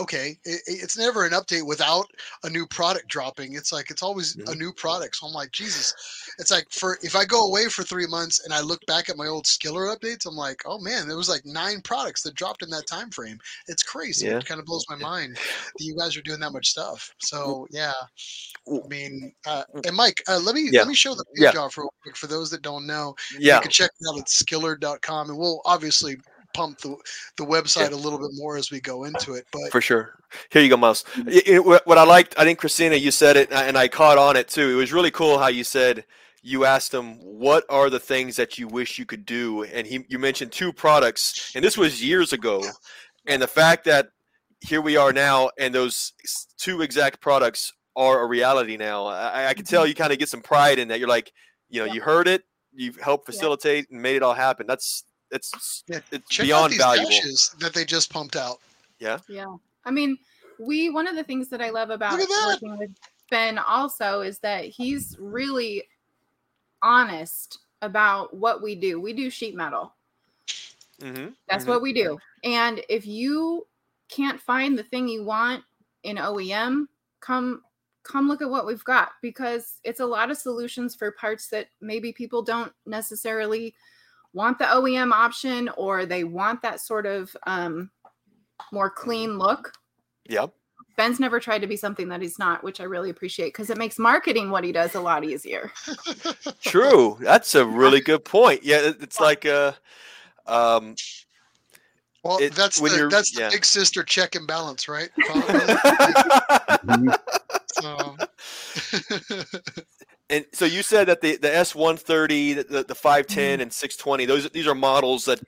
[0.00, 2.06] okay, it, it's never an update without
[2.44, 3.54] a new product dropping.
[3.54, 5.16] It's like it's always a new product.
[5.16, 5.94] So I'm like, Jesus,
[6.38, 9.16] it's like for if I go away for three months and I look back at
[9.16, 12.62] my old Skillard updates, I'm like, oh man, there was like nine products that dropped
[12.62, 13.38] in that time frame.
[13.68, 14.26] It's crazy.
[14.26, 14.38] Yeah.
[14.38, 17.10] It kind of blows my mind that you guys are doing that much stuff.
[17.18, 17.92] So yeah,
[18.68, 20.80] I mean, uh, and Mike, uh, let me Yeah.
[20.80, 21.60] let me show the page Yeah.
[21.60, 23.14] off real quick for those that don't know.
[23.38, 23.56] yeah.
[23.56, 26.16] You can check it out at skillard.com and we'll obviously
[26.56, 26.96] pump the,
[27.36, 29.46] the website a little bit more as we go into it.
[29.52, 30.18] But For sure.
[30.50, 31.04] Here you go, Miles.
[31.14, 31.64] Mm-hmm.
[31.68, 34.48] Y- What I liked, I think Christina, you said it, and I caught on it
[34.48, 34.70] too.
[34.70, 36.04] It was really cool how you said
[36.42, 40.04] you asked him what are the things that you wish you could do, and he
[40.08, 42.62] you mentioned two products, and this was years ago,
[43.26, 44.08] and the fact that
[44.60, 46.12] here we are now, and those
[46.56, 49.06] two exact products are a reality now.
[49.06, 49.88] I, I can tell mm-hmm.
[49.88, 50.98] you kind of get some pride in that.
[51.00, 51.32] You're like,
[51.68, 51.94] you know, Yeah.
[51.94, 52.42] you heard it,
[52.72, 53.32] you've helped Yeah.
[53.34, 54.66] facilitate and made it all happen.
[54.66, 57.10] That's it's Yeah, it's check out beyond these valuable.
[57.60, 58.58] that they just pumped out.
[58.98, 59.18] Yeah.
[59.28, 59.54] Yeah.
[59.84, 60.18] I mean,
[60.58, 62.90] we one of the things that I love about working with
[63.30, 65.84] Ben also is that he's really
[66.82, 69.00] honest about what we do.
[69.00, 69.92] We do sheet metal.
[71.00, 71.68] hmm That's Mhm.
[71.68, 72.18] what we do.
[72.44, 73.66] And if you
[74.08, 75.64] can't find the thing you want
[76.04, 76.88] in OEM,
[77.20, 77.62] come
[78.02, 81.68] come look at what we've got because it's a lot of solutions for parts that
[81.80, 83.74] maybe people don't necessarily
[84.36, 87.90] want the OEM option or they want that sort of um,
[88.70, 89.72] more clean look.
[90.28, 90.52] Yep.
[90.98, 93.78] Ben's never tried to be something that he's not, which I really appreciate because it
[93.78, 95.70] makes marketing what he does a lot easier.
[96.62, 97.16] True.
[97.20, 98.62] That's a really good point.
[98.62, 99.72] Yeah, it's like uh
[100.46, 100.94] um
[102.24, 103.50] Well, It- that's the you're- that's the yeah.
[103.50, 105.10] big sister check and balance, right?
[107.78, 108.16] So,
[110.30, 114.48] and so you said that the the S130, the, the, the 510 and 620, those
[114.50, 115.40] these are models that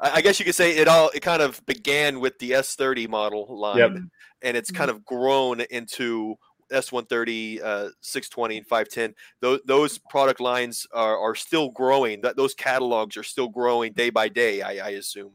[0.00, 3.08] I I guess you could say it all it kind of began with the S30
[3.08, 3.96] model line Yep.
[4.42, 6.36] and it's kind of grown into
[6.72, 9.14] S130, uh, 620, and 510.
[9.40, 12.20] Those those product lines are, are still growing.
[12.22, 14.62] That those catalogs are still growing day by day.
[14.62, 15.32] I, I assume.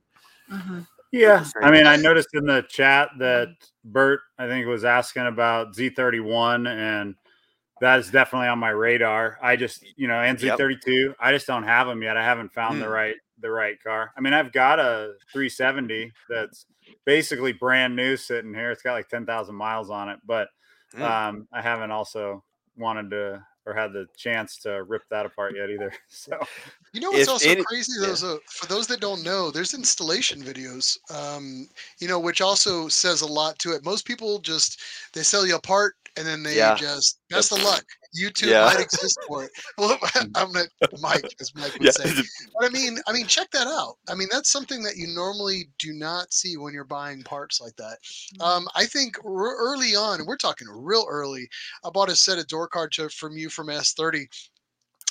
[0.51, 0.85] Mhm.
[1.13, 3.49] Yeah, I mean, I noticed in the chat that
[3.83, 7.15] Bert, I think, was asking about Z31, and
[7.81, 9.37] that is definitely on my radar.
[9.41, 12.15] I just, you know, NZ32, I just don't have them yet.
[12.15, 12.91] I haven't found the Hmm.
[12.93, 14.11] right the right car.
[14.15, 16.67] I mean, I've got a 370 that's
[17.05, 18.69] basically brand new sitting here.
[18.69, 20.47] It's got like 10,000 miles on it, but
[20.93, 21.01] Hmm.
[21.01, 22.43] um, I haven't also
[22.77, 25.91] wanted to or had the chance to rip that apart yet either.
[26.09, 26.37] So
[26.93, 27.93] You know what's If also any- crazy?
[27.99, 28.07] yeah.
[28.07, 30.97] Those uh, for those that don't know, there's installation videos.
[31.11, 31.67] Um,
[31.99, 33.85] you know, which also says a lot to it.
[33.85, 34.79] Most people just
[35.13, 36.75] they sell you a part and then they Yeah.
[36.75, 37.83] just best of luck.
[38.19, 38.65] YouTube Yeah.
[38.65, 39.51] might exist for it.
[39.77, 39.97] Well,
[40.35, 40.67] I'm not
[40.99, 41.91] Mike, as Mike would yeah.
[41.91, 42.13] say.
[42.59, 43.95] But I mean, I mean, check that out.
[44.09, 47.75] I mean, that's something that you normally do not see when you're buying parts like
[47.77, 47.97] that.
[48.41, 51.47] Um, I think r- early on, and we're talking real early.
[51.85, 54.25] I bought a set of door cards from you from S30,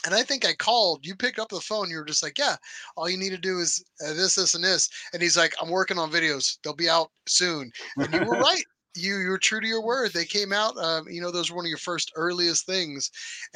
[0.05, 1.05] and I think I called.
[1.07, 1.91] You picked up the phone.
[1.91, 2.57] You were just like, "Yeah,
[2.97, 5.71] all you need to do is uh, this, this, and this." And he's like, "I'm
[5.71, 6.59] working on videos.
[6.63, 8.65] They'll be out soon." And you were right.
[8.95, 10.13] You you were true to your word.
[10.13, 10.77] They came out.
[10.79, 13.11] Um, you know, those were one of your first earliest things,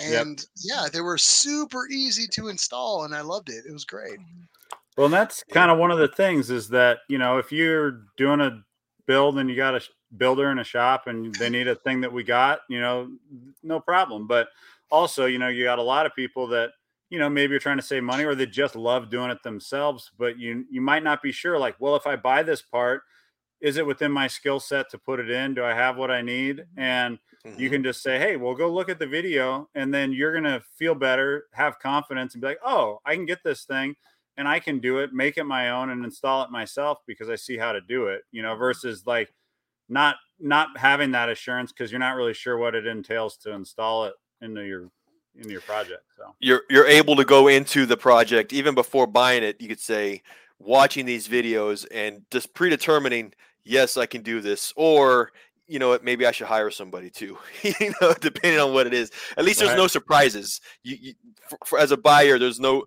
[0.06, 0.28] Yep.
[0.28, 3.64] and yeah, they were super easy to install, and I loved it.
[3.66, 4.18] It was great.
[4.96, 8.04] Well, and that's kind of one of the things is that, you know, if you're
[8.16, 8.62] doing a
[9.06, 9.80] build and you got a
[10.16, 13.16] builder in a shop and they need a thing that we got, you know,
[13.62, 14.26] no problem.
[14.28, 14.48] But
[14.90, 16.70] also, you know, you got a lot of people that,
[17.10, 20.10] you know, maybe you're trying to save money or they just love doing it themselves,
[20.16, 23.02] but you you might not be sure like, well, if I buy this part,
[23.64, 25.54] is it within my skill set to put it in?
[25.54, 26.64] Do I have what I need?
[26.76, 27.18] And
[27.56, 27.72] you Mhm.
[27.72, 30.62] can just say, Hey, well, go look at the video, and then you're going to
[30.76, 33.96] feel better, have confidence, and be like, Oh, I can get this thing
[34.36, 37.36] and I can do it, make it my own, and install it myself because I
[37.36, 39.32] see how to do it, you know, versus like
[39.88, 44.06] not not having that assurance because you're not really sure what it entails to install
[44.06, 44.90] it into your
[45.36, 46.02] into your project.
[46.16, 49.80] So you're you're able to go into the project even before buying it you could
[49.80, 50.22] say
[50.58, 53.32] watching these videos and just predetermining
[53.64, 55.30] yes i can do this or
[55.66, 58.94] you know what maybe i should hire somebody too you know depending on what it
[58.94, 59.78] is at least there's Right.
[59.78, 61.14] no surprises you, you
[61.48, 62.84] for, for, as a buyer there's no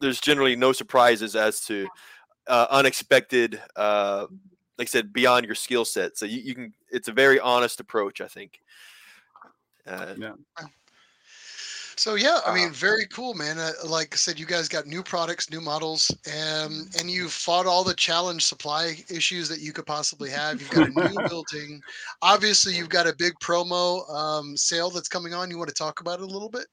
[0.00, 1.88] there's generally no surprises as to
[2.46, 4.26] uh, unexpected uh
[4.78, 7.80] like i said beyond your skill set so you, you can it's a very honest
[7.80, 8.60] approach i think
[9.86, 10.32] uh, yeah.
[11.96, 13.58] So yeah, I mean, very cool, man.
[13.58, 17.66] Uh, like I said, you guys got new products, new models, um, and you fought
[17.66, 20.60] all the challenge supply issues that you could possibly have.
[20.60, 21.80] You've got a new building.
[22.22, 25.50] Obviously, you've got a big promo um, sale that's coming on.
[25.50, 26.66] You want to talk about it a little bit?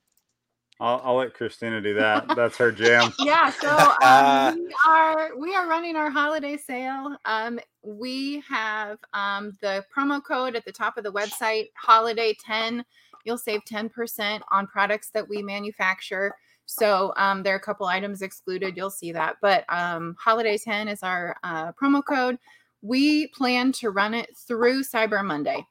[0.82, 2.36] I'll, I'll let Christina do that.
[2.36, 3.14] That's her jam.
[3.20, 9.56] yeah so um, we are we are running our holiday sale um, we have um,
[9.62, 12.84] the promo code at the top of the website holiday 10
[13.26, 16.34] you'll save 10% on products that we manufacture
[16.66, 20.88] so um, there are a couple items excluded you'll see that but um, holiday 10
[20.88, 22.38] is our uh, promo code
[22.82, 25.66] we plan to run it through cyber monday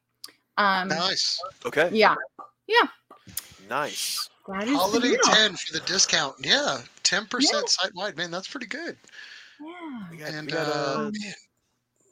[0.59, 1.39] um, Nice.
[1.65, 2.15] okay yeah
[2.67, 2.89] Yeah.
[3.69, 5.19] nice that is the Holiday deal.
[5.23, 6.35] ten for the discount.
[6.41, 7.29] Yeah, ten Yeah.
[7.29, 8.33] percent site wide, man.
[8.33, 8.97] That's pretty good.
[9.61, 11.35] yeah We got- we And got, uh, uh, Um, man,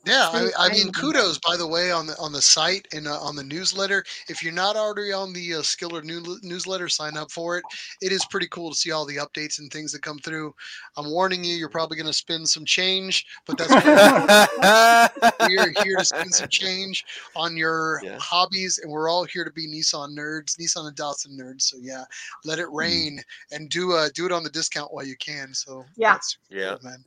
[0.09, 3.21] yeah, I, I mean, kudos by the way on the on the site and uh,
[3.21, 4.05] on the newsletter.
[4.29, 7.65] If you're not already on the uh, Skillard new, newsletter, sign up for it.
[8.01, 10.55] It is pretty cool to see all the updates and things that come through.
[10.97, 15.71] I'm warning you, you're probably going to spend some change, but that's what we are
[15.71, 17.05] here to spend some change
[17.37, 18.19] on your Yeah.
[18.19, 21.63] hobbies, and we're all here to be Nissan nerds, Nissan and Datsun nerds.
[21.63, 22.05] So yeah,
[22.45, 23.23] let it rain
[23.53, 25.53] and do uh do it on the discount while you can.
[25.53, 26.13] So Yeah.
[26.15, 27.05] that's yeah cool, man.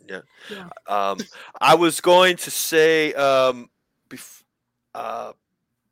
[0.87, 1.17] Um,
[1.61, 3.69] I was going to say, um,
[4.09, 4.43] bef-
[4.93, 5.33] uh,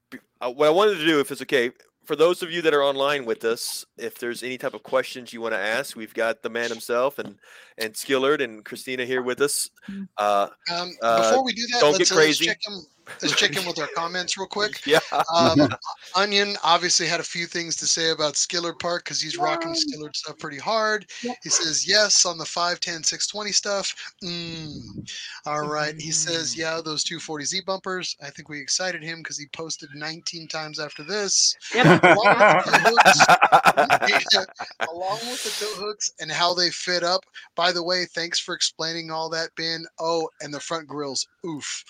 [0.09, 1.71] be- uh, what I wanted to do, if it's okay,
[2.03, 5.31] for those of you that are online with us, if there's any type of questions
[5.31, 7.37] you want to ask, we've got the man himself and
[7.79, 9.69] and Skillard and Christina here with us.
[9.89, 10.07] Mm.
[10.17, 12.45] Uh, Um, Uh, before we do that, don't let's, get uh, let's crazy.
[12.45, 12.81] check in.
[13.23, 14.81] Let's check in with our comments real quick.
[14.85, 14.99] yeah,
[15.33, 15.67] Um,
[16.15, 19.75] Onion obviously had a few things to say about Skillard Park because he's rocking Yay.
[19.79, 21.07] Skillard stuff pretty hard.
[21.23, 21.37] Yep.
[21.41, 23.95] He says yes on the 510 620 stuff.
[24.23, 25.09] Mm.
[25.47, 25.99] All right.
[25.99, 26.57] He says, Mm.
[26.59, 28.15] yeah, those 240Z bumpers.
[28.21, 31.55] I think we excited him because he posted 19 times after this.
[31.73, 32.03] Yep.
[32.03, 32.13] Yeah,
[34.91, 37.25] along with the tow hooks and how they fit up.
[37.55, 39.85] By the way, thanks for explaining all that, Ben.
[39.99, 41.83] Oh, and the front grills, oof.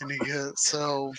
[0.00, 1.12] And he uh, so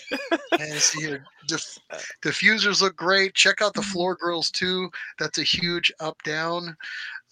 [0.58, 1.78] and see here, diff-
[2.22, 3.34] diffusers look great.
[3.34, 4.90] Check out the floor grills too.
[5.18, 6.76] That's a huge up down.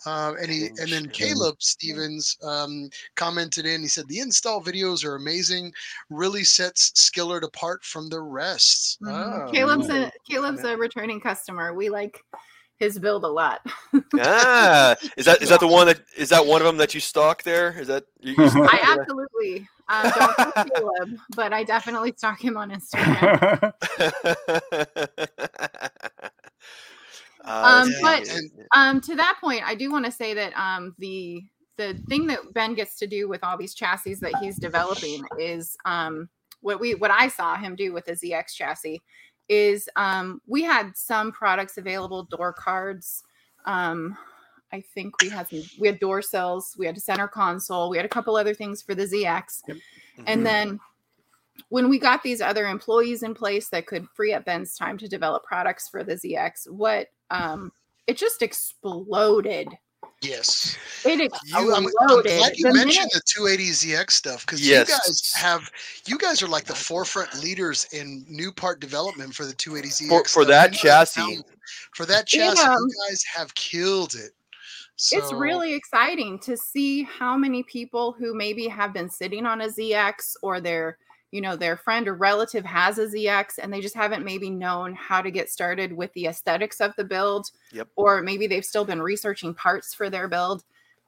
[0.06, 3.80] Uh, and he and then Hinge, Caleb Stevens um, commented in.
[3.80, 5.72] He said the install videos are amazing.
[6.10, 9.00] Really sets Skillard apart from the rest.
[9.00, 9.12] Mhm.
[9.12, 11.72] Ah, Caleb's a Caleb's a returning customer.
[11.72, 12.22] We like
[12.78, 13.60] his build a lot.
[14.20, 17.00] ah, is that is that the one that is that one of them that you
[17.00, 17.78] stalk there?
[17.78, 22.70] Is that you, you I absolutely um, don't Caleb, but I definitely stalk him on
[22.70, 23.72] Instagram.
[24.72, 24.80] Uh,
[27.46, 28.26] Um, but-.
[28.74, 31.42] Um, to that point, I do want to say that um, the
[31.76, 35.76] the thing that Ben gets to do with all these chassis that he's developing is
[35.84, 36.28] um,
[36.60, 39.02] what we what I saw him do with the ZX chassis
[39.48, 43.24] is um, we had some products available, door cards.
[43.66, 44.16] Um,
[44.72, 47.96] I think we had some, we had door cells, we had a center console, we
[47.96, 49.80] had a couple other things for the ZX, Mhm.
[50.26, 50.80] and then
[51.68, 55.06] when we got these other employees in place that could free up Ben's time to
[55.08, 57.70] develop products for the ZX, what um,
[58.06, 59.68] it just exploded.
[60.24, 60.76] Yes.
[61.04, 64.88] It You, I'm, I'm glad you The mentioned minute- the 280ZX stuff because Yes.
[64.88, 65.70] you guys have,
[66.06, 70.08] you guys are like the forefront leaders in new part development for the 280ZX.
[70.08, 71.20] For- for that You chassis.
[71.36, 71.44] have-
[71.94, 72.72] For that chassis, Yeah.
[72.74, 74.32] you guys have killed it.
[75.12, 79.68] it's really exciting to see how many people who maybe have been sitting on a
[79.68, 80.98] ZX or their
[81.34, 84.94] you know their friend or relative has a ZX and they just haven't maybe known
[84.94, 87.88] how to get started with the aesthetics of the build Yep.
[87.96, 90.62] or maybe they've still been researching parts for their build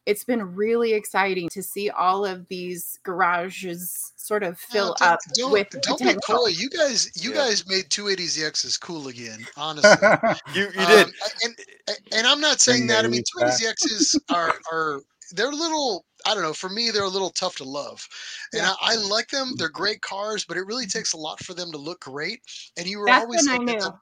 [0.04, 5.02] it's been really exciting to see all of these garages sort of No, fill don't-
[5.10, 6.38] up Don't, with don't be potential.
[6.38, 6.48] coy.
[6.48, 7.36] You guys, you Yeah.
[7.36, 9.46] guys made 280ZXs cool again.
[9.56, 9.90] Honestly,
[10.54, 11.06] You you did.
[11.06, 11.12] Um,
[11.44, 11.54] and
[12.12, 13.04] and I'm not saying that.
[13.04, 15.00] I mean, youth 280ZXs are are
[15.32, 16.04] they're little.
[16.26, 16.52] I don't know.
[16.52, 18.06] For me, they're a little tough to love,
[18.52, 18.72] and Yeah.
[18.82, 19.52] I, I like them.
[19.56, 22.42] They're great cars, but it really takes a lot for them to look great.
[22.76, 23.94] And you were That's always at that-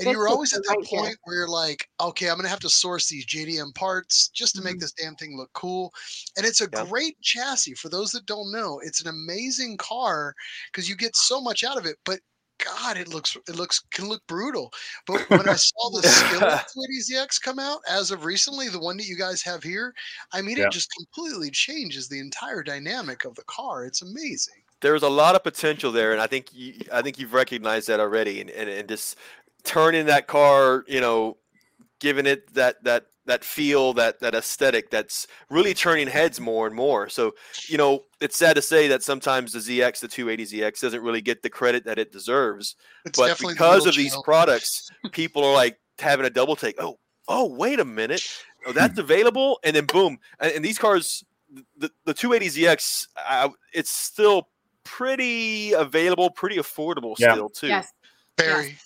[0.00, 1.00] and you were always at that right here.
[1.00, 4.62] point where you're like, okay, I'm gonna have to source these JDM parts just to
[4.62, 4.80] make Mhm.
[4.80, 5.92] this damn thing look cool.
[6.36, 6.88] And it's a Yep.
[6.88, 7.74] great chassis.
[7.74, 10.34] For those that don't know, it's an amazing car
[10.72, 11.98] because you get so much out of it.
[12.04, 12.20] But
[12.64, 14.72] God, it looks it looks can look brutal.
[15.06, 16.60] But when I saw the Skillard
[17.16, 19.94] 280ZX come out as of recently, the one that you guys have here,
[20.32, 20.66] I mean, Yeah.
[20.66, 23.84] it just completely changes the entire dynamic of the car.
[23.84, 24.54] It's amazing.
[24.80, 28.00] there's a lot of potential there, and I think you, I think you've recognized that
[28.00, 29.16] already, and, and, and just
[29.64, 31.38] turning that car, you know,
[32.04, 36.76] giving it that that that feel, that that aesthetic, that's really turning heads more and
[36.76, 37.08] more.
[37.08, 37.32] So,
[37.66, 41.42] you know, it's sad to say that sometimes the ZX, the 280ZX, doesn't really get
[41.42, 42.76] the credit that it deserves.
[43.06, 46.56] It's but definitely the because middle of these products, people are like having a double
[46.56, 46.76] take.
[46.78, 48.22] Oh, oh, wait a minute,
[48.66, 51.24] oh, that's available, and then boom, and, and these cars,
[51.78, 54.48] the the 280ZX, uh, it's still
[54.84, 57.32] pretty available, pretty affordable Yeah.
[57.32, 57.68] still too.
[57.68, 57.90] yes
[58.38, 58.76] Very.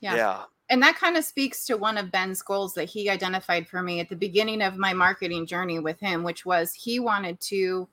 [0.00, 0.14] Yeah.
[0.14, 3.82] yeah, and that kind of speaks to one of Ben's goals that he identified for
[3.82, 7.88] me at the beginning of my marketing journey with him, which was he wanted to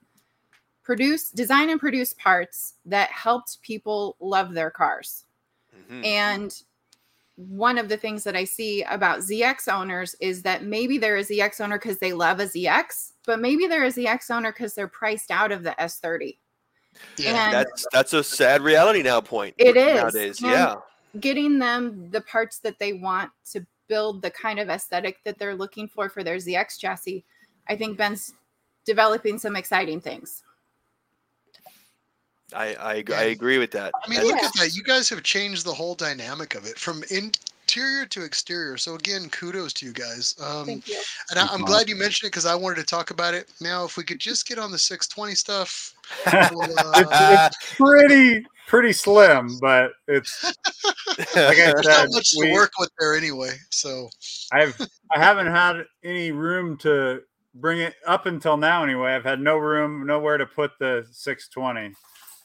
[0.82, 5.24] produce, design, and produce parts that helped people love their cars.
[5.90, 6.04] Mhm.
[6.04, 6.62] And
[7.36, 11.24] one of the things that I see about ZX owners is that maybe they're a
[11.24, 14.88] ZX owner because they love a ZX, but maybe they're a ZX owner because they're
[14.88, 16.38] priced out of the S30.
[17.18, 17.44] Yeah.
[17.46, 19.20] And that's that's a sad reality now.
[19.20, 20.40] Point It is, nowadays.
[20.40, 20.76] and- Yeah,
[21.20, 25.54] getting them the parts that they want to build the kind of aesthetic that they're
[25.54, 27.24] looking for for their ZX chassis,
[27.68, 28.32] I think Ben's
[28.84, 30.42] developing some exciting things.
[32.54, 33.18] I I, Yeah.
[33.18, 33.92] I agree with that.
[34.04, 34.74] I mean, And- look at that.
[34.74, 37.02] You guys have changed the whole dynamic of it from
[37.66, 38.76] interior to exterior.
[38.76, 40.36] So again, kudos to you guys.
[40.40, 41.00] Um, Thank you.
[41.30, 43.48] and I, I'm Thanks, glad you mentioned it because I wanted to talk about it.
[43.60, 45.92] Now, if we could just get on the 620 stuff.
[46.52, 50.44] we'll, uh, pretty pretty slim, but it's
[51.18, 53.56] Like I there's said, not much we- to work with there anyway.
[53.70, 54.08] So
[54.52, 54.80] I've
[55.12, 57.22] I haven't had any room to
[57.56, 59.12] bring it up until now anyway.
[59.12, 61.94] I've had no room, nowhere to put the 620.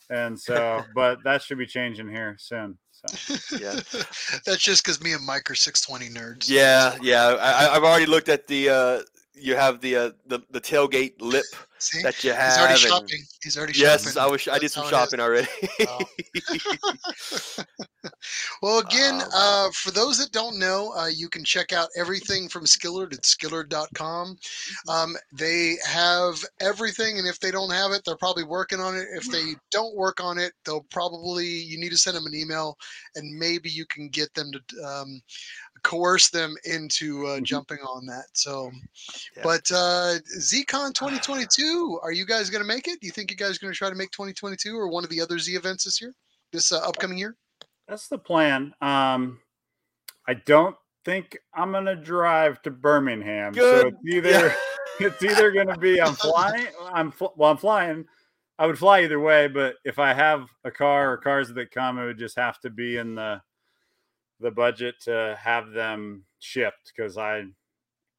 [0.09, 2.79] And so, but that should be changing here soon.
[3.07, 3.79] So Yeah.
[4.45, 6.49] that's just because me and Mike are 620 nerds.
[6.49, 7.35] yeah, yeah.
[7.39, 8.69] I, I- I've already looked at the.
[8.69, 9.01] Uh,
[9.41, 11.45] you have the uh, the the tailgate lip
[11.79, 12.51] See, that you have.
[12.53, 13.23] he's already shopping.
[13.43, 14.15] He's already Yes, shopping.
[14.15, 14.47] Yes, I was.
[14.47, 14.97] I did some how it is.
[14.97, 15.47] shopping already.
[15.87, 17.63] Oh.
[18.61, 22.47] Well, again, Um, uh, for those that don't know, uh, you can check out everything
[22.49, 24.37] from Skillard at skillard.com.
[24.87, 29.07] Um, they have everything, and if they don't have it, they're probably working on it.
[29.13, 32.77] If they don't work on it, they'll probably, you need to send them an email,
[33.15, 35.21] and maybe you can get them to um,
[35.83, 37.43] coerce them into uh, Mhm.
[37.43, 38.25] jumping on that.
[38.33, 38.71] So,
[39.35, 39.43] Yeah.
[39.43, 42.99] but uh, ZCon 2022, are you guys going to make it?
[42.99, 45.09] Do you think you guys are going to try to make 2022 or one of
[45.09, 46.13] the other Z events this year,
[46.51, 47.35] this uh, upcoming year?
[47.87, 48.73] that's the plan.
[48.81, 49.39] Um,
[50.27, 53.53] I don't think I'm gonna drive to Birmingham.
[53.55, 54.53] So it's either
[54.99, 56.67] it's either gonna be I'm flying.
[56.93, 58.05] I'm fl- well, I'm flying.
[58.59, 61.97] I would fly either way, but if I have a car or cars that come,
[61.97, 63.41] it would just have to be in the
[64.41, 67.45] the budget to have them shipped because I,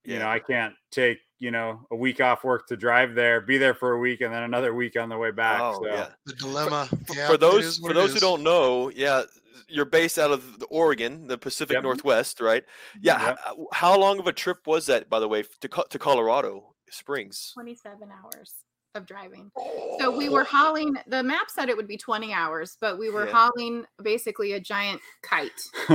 [0.04, 3.58] you know, I can't take you know a week off work to drive there, be
[3.58, 5.60] there for a week, and then another week on the way back.
[5.60, 5.86] Oh, so.
[5.86, 6.08] yeah.
[6.26, 6.88] The dilemma.
[7.06, 9.22] For, Yeah, for those for it those who don't know, yeah,
[9.68, 11.82] you're based out of the Oregon, the Pacific Yep.
[11.82, 12.64] Northwest, right?
[13.00, 13.20] Yeah.
[13.26, 13.38] Yep.
[13.44, 17.52] How, how long of a trip was that, by the way, to to Colorado Springs?
[17.54, 18.54] 27 hours
[18.94, 19.50] of driving.
[19.98, 23.26] So we were hauling, the map said it would be 20 hours, but we were
[23.26, 23.32] Yeah.
[23.32, 25.50] hauling basically a giant kite.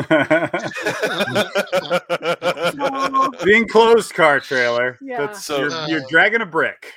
[3.44, 4.98] the enclosed car trailer.
[5.02, 5.18] Yeah.
[5.28, 6.94] That's, So- you're, you're dragging a brick.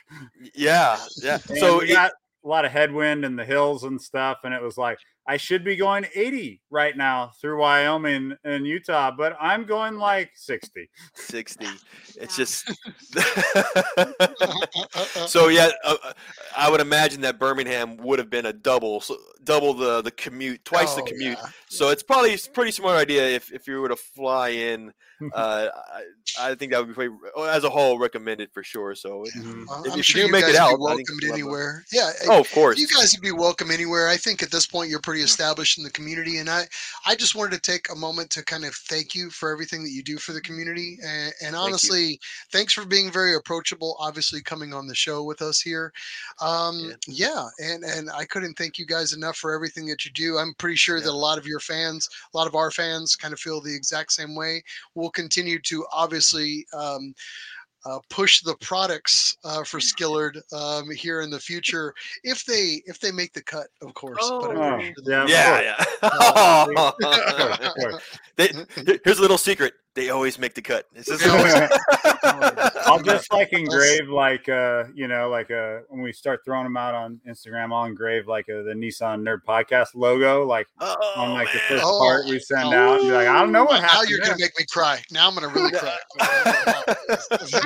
[0.54, 1.38] yeah, yeah.
[1.48, 2.12] And So we it- got
[2.44, 5.64] a lot of headwind in the hills and stuff, and it was like I should
[5.64, 10.88] be going 80 right now through Wyoming and Utah, but I'm going like 60.
[11.14, 11.66] 60.
[12.16, 12.68] It's just
[15.28, 15.70] so yeah.
[15.84, 15.96] Uh,
[16.56, 20.64] I would imagine that Birmingham would have been a double, so double the the commute,
[20.64, 21.38] twice the Oh, commute.
[21.38, 21.46] yeah.
[21.68, 24.92] So it's probably a pretty smart idea if if you were to fly in.
[25.34, 25.68] Uh,
[26.38, 27.14] I, I think that would be pretty,
[27.46, 28.94] as a whole recommended for sure.
[28.94, 29.66] So it- Mhm.
[29.68, 31.34] Well, If I'm you sure do you make it out, would be welcomed you'll have
[31.38, 31.84] a- anywhere.
[31.92, 32.78] Yeah, oh, of course.
[32.78, 34.08] you guys would be welcome anywhere.
[34.08, 36.68] I think at this point you're pretty established in the community, and I,
[37.04, 39.90] I just wanted to take a moment to kind of thank you for everything that
[39.90, 42.20] you do for the community, and, and honestly,
[42.52, 43.96] thanks for being very approachable.
[43.98, 45.92] Obviously, coming on the show with us here,
[46.40, 47.48] um, yeah.
[47.58, 50.38] and and I couldn't thank you guys enough for everything that you do.
[50.38, 51.06] I'm pretty sure Yeah.
[51.06, 53.74] that a lot of your fans, a lot of our fans, kind of feel the
[53.74, 54.62] exact same way.
[54.94, 56.68] We'll continue to obviously.
[56.72, 57.16] Um,
[57.86, 61.94] uh, push the products uh, for Skillard um, here in the future
[62.24, 64.18] if they if they make the cut, of course.
[64.40, 64.80] But I'm Oh.
[64.80, 65.22] sure Yeah,
[66.02, 66.92] of will.
[66.92, 66.94] course.
[67.00, 67.72] yeah, yeah.
[67.76, 68.02] of.
[68.36, 68.48] They,
[69.04, 69.74] here's a little secret.
[69.94, 70.86] They always make the cut.
[70.94, 71.24] It's just-
[72.86, 76.76] I'll just like engrave like uh you know like uh when we start throwing them
[76.76, 81.32] out on Instagram, I'll engrave like uh the Nissan Nerd Podcast logo like oh, on
[81.32, 82.76] like the first Oh, part we send oh.
[82.76, 83.00] out.
[83.00, 84.10] And be like, I don't know what now happened.
[84.10, 85.02] you're gonna make me cry.
[85.10, 85.96] Now I'm gonna really cry.
[86.20, 86.94] I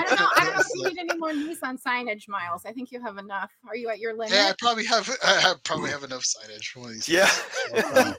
[0.08, 0.28] don't know.
[0.36, 2.62] I don't know if you need any more Nissan signage, Miles.
[2.64, 3.50] I think you have enough.
[3.68, 4.32] Are you at your limit?
[4.32, 7.08] yeah, I probably have I probably have enough signage for one of these.
[7.08, 7.26] Yeah.
[7.26, 8.16] things.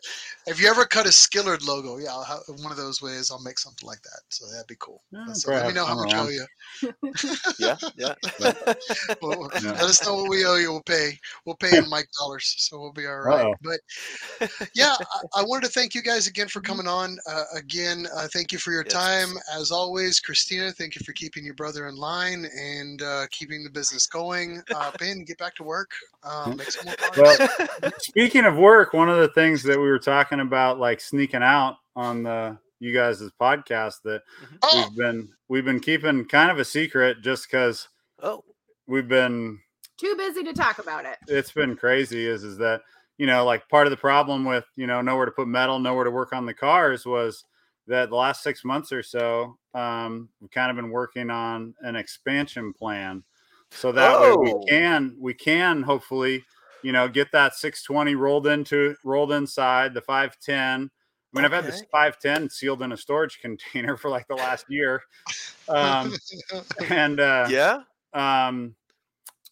[0.47, 3.41] if you ever cut a Skillard logo, yeah, I'll have, one of those ways I'll
[3.41, 4.21] make something like that.
[4.29, 5.01] So that'd be cool.
[5.11, 6.45] Yeah, So let me know how I'm much I owe you.
[7.59, 8.13] yeah, yeah.
[9.21, 9.71] Well, Yeah.
[9.71, 10.71] Let us know what we owe you.
[10.71, 11.17] We'll pay.
[11.45, 13.45] We'll pay in Mike dollars, so we'll be all right.
[13.45, 13.53] Uh-oh.
[13.61, 17.17] But yeah, I, I wanted to thank you guys again for coming on.
[17.29, 18.93] Uh, again, uh, thank you for your Yes.
[18.93, 19.29] time.
[19.55, 23.69] As always, Christina, thank you for keeping your brother in line and uh, keeping the
[23.69, 24.61] business going.
[24.73, 25.89] Uh, ben, get back to work.
[26.23, 27.39] Uh, make some more progress.
[27.81, 31.41] Well, speaking of work, one of the things that we were talking about, like sneaking
[31.43, 34.21] out on the you guys' podcast, that
[34.63, 37.87] oh, we've been we've been keeping kind of a secret, just because
[38.21, 38.43] oh,
[38.87, 39.59] we've been
[39.97, 41.17] Too busy to talk about it.
[41.27, 42.25] it's been crazy.
[42.27, 42.81] Is is that
[43.17, 46.03] you know like part of the problem with you know nowhere to put metal, nowhere
[46.03, 47.43] to work on the cars was
[47.87, 51.95] that the last six months or so, um, we've kind of been working on an
[51.95, 53.23] expansion plan,
[53.71, 54.37] so that way Oh.
[54.39, 56.43] we can we can hopefully
[56.83, 60.89] you know get that 620 rolled into rolled inside the 510.
[61.35, 64.65] I mean, I've had this 510 sealed in a storage container for like the last
[64.69, 65.01] year,
[65.67, 66.13] um,
[66.89, 67.81] and uh, yeah.
[68.13, 68.75] um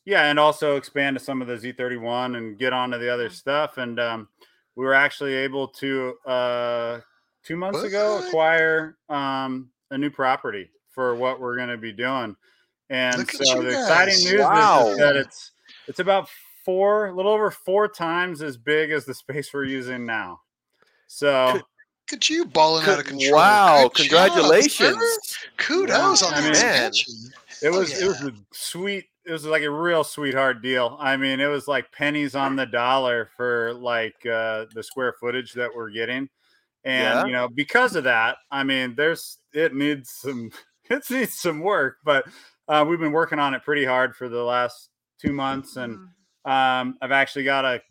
[0.06, 3.78] yeah and also expand to some of the z31 and get onto the other stuff.
[3.78, 4.28] And um
[4.76, 7.00] we were actually able to uh
[7.44, 12.36] two months ago acquire um a new property for what we're going to be doing.
[12.90, 14.88] And Look so you the exciting news is- Wow.
[14.90, 15.52] is that it's
[15.88, 16.28] it's about
[16.66, 20.42] four a little over four times as big as the space we're using now.
[21.08, 21.66] So Could- Look
[22.14, 23.34] at you balling out of control.
[23.36, 23.90] Wow!
[23.94, 24.98] Good Congratulations.
[24.98, 25.48] sir.
[25.58, 27.14] Kudos Yeah, on I the mean- expansion.
[27.62, 29.06] It Hell was it was a sweet.
[29.26, 30.98] It was like a real sweetheart deal.
[31.00, 35.54] I mean, it was like pennies on the dollar for like uh, the square footage
[35.54, 36.28] that we're getting,
[36.84, 37.26] and Yeah.
[37.26, 40.52] you know because of that, I mean, there's it needs some
[40.90, 42.26] it needs some work, but
[42.68, 44.90] uh, we've been working on it pretty hard for the last
[45.22, 45.98] two months, and
[46.46, 46.52] Mm.
[46.82, 47.82] um, I've actually got a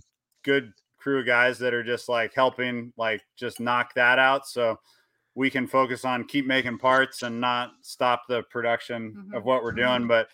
[0.44, 0.73] good
[1.03, 4.47] crew of guys that are just like helping, like just knock that out.
[4.47, 4.79] So
[5.35, 9.47] we can focus on keep making parts and not stop the production of Mhm.
[9.47, 10.07] what we're doing.
[10.07, 10.29] But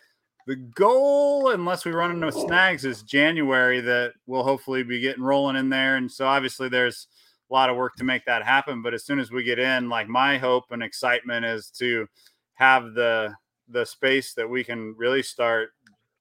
[0.46, 5.56] the goal, unless we run into snags, is January that we'll hopefully be getting rolling
[5.56, 5.96] in there.
[5.96, 7.06] And so obviously there's
[7.50, 8.82] a lot of work to make that happen.
[8.82, 12.08] But as soon as we get in, like my hope and excitement is to
[12.54, 13.34] have the
[13.70, 15.74] the space that we can really start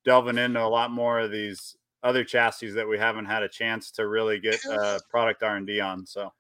[0.04, 3.92] delving into a lot more of these other chassis that we haven't had a chance
[3.92, 6.06] to really get uh, product R and D on.
[6.06, 6.32] So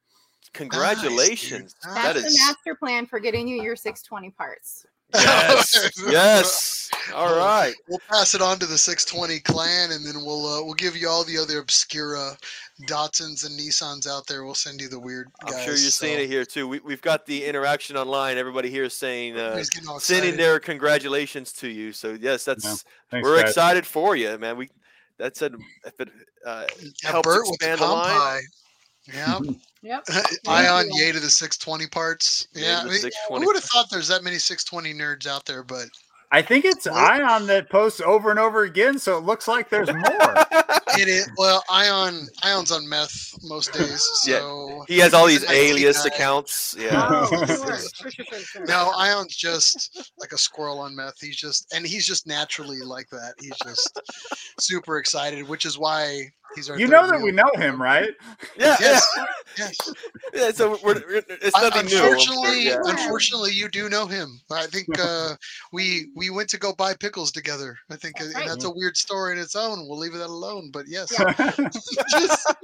[0.53, 1.75] Congratulations.
[1.85, 4.85] Nice, that That's the master plan for getting you your 620 parts.
[5.13, 5.91] Yes.
[6.09, 6.91] yes.
[7.13, 7.73] All right.
[7.87, 11.07] We'll pass it on to the 620 clan, and then we'll uh, we'll give you
[11.07, 12.35] all the other obscura
[12.87, 14.43] Datsuns and Nissans out there.
[14.43, 15.29] We'll send you the weird.
[15.45, 16.67] Guys, I'm sure you're seeing it here too.
[16.67, 18.37] We, we've got the interaction online.
[18.37, 21.93] Everybody here is saying, uh, everybody's getting all sending their congratulations to you.
[21.93, 23.49] So yes, that's Thanks, we're guys.
[23.49, 24.57] excited for you, man.
[24.57, 24.69] We
[25.17, 26.09] that's said, if it
[26.45, 26.65] uh,
[27.03, 28.15] Yeah, helps Bert with the expand the line.
[28.15, 28.41] Pompeii.
[29.13, 29.39] Yeah,
[29.83, 30.03] Yep.
[30.47, 31.05] Ion you.
[31.05, 32.47] Yay to the 620 parts.
[32.53, 35.63] Yeah, I mean, 620 who would have thought there's that many 620 nerds out there?
[35.63, 35.87] But
[36.29, 39.87] I think it's Ion that posts over and over again, so it looks like there's
[39.87, 40.01] more.
[40.99, 44.79] it is well, Ion Ion's on meth most days, Yeah.
[44.89, 46.13] he has all these an alias guy.
[46.13, 46.75] accounts.
[46.77, 47.07] Yeah.
[47.09, 47.77] Oh,
[48.67, 51.15] no, Ion's just like a squirrel on meth.
[51.21, 53.33] He's just and he's just naturally like that.
[53.39, 53.97] He's just
[54.59, 56.23] super excited, which is why
[56.57, 56.77] he's our.
[56.79, 58.09] you know that we know him, right?
[58.57, 58.75] Yeah.
[58.81, 59.07] Yes,
[59.57, 59.77] yes.
[60.33, 60.41] Yeah.
[60.45, 61.97] yeah so we're, we're- it's Un- nothing new.
[61.97, 62.77] Unfortunately, Yeah.
[62.83, 64.39] unfortunately, you do know him.
[64.51, 65.35] I think uh,
[65.71, 67.77] we we went to go buy pickles together.
[67.89, 68.47] I think, That's and right.
[68.49, 69.87] that's a weird story in its own.
[69.87, 70.69] We'll leave that alone.
[70.71, 71.33] But yes, Yeah.
[72.11, 72.55] just-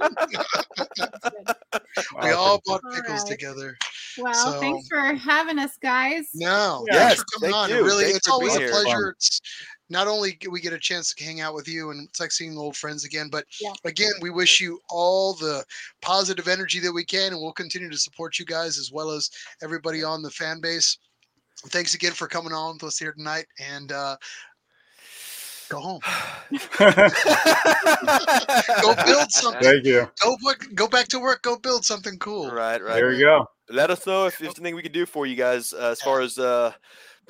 [2.22, 3.26] we all bought pickles right.
[3.30, 3.76] together.
[4.18, 6.28] Well, So- thanks for having us, guys.
[6.34, 7.08] No, Yeah.
[7.08, 7.70] thanks for coming Yes, on.
[7.70, 7.84] you.
[7.84, 8.82] really, Thanks it's always a being here.
[8.82, 9.14] pleasure.
[9.16, 9.40] It's
[9.90, 12.32] not only do we get a chance to hang out with you, and it's like
[12.32, 13.72] seeing old friends again, but Yeah.
[13.84, 15.64] again, we wish you all the
[16.00, 19.30] positive energy that we can, and we'll continue to support you guys as well as
[19.62, 20.98] everybody on the fan base.
[21.68, 24.16] Thanks again for coming on with us here tonight, and uh,
[25.68, 26.00] go home.
[28.82, 29.62] Go build something.
[29.62, 30.08] Thank you.
[30.22, 31.42] Go work, go back to work.
[31.42, 32.50] Go build something cool.
[32.50, 32.94] Right, right.
[32.94, 33.46] There we go.
[33.70, 36.20] Let us know if there's anything we can do for you guys uh, as far
[36.20, 36.72] as uh,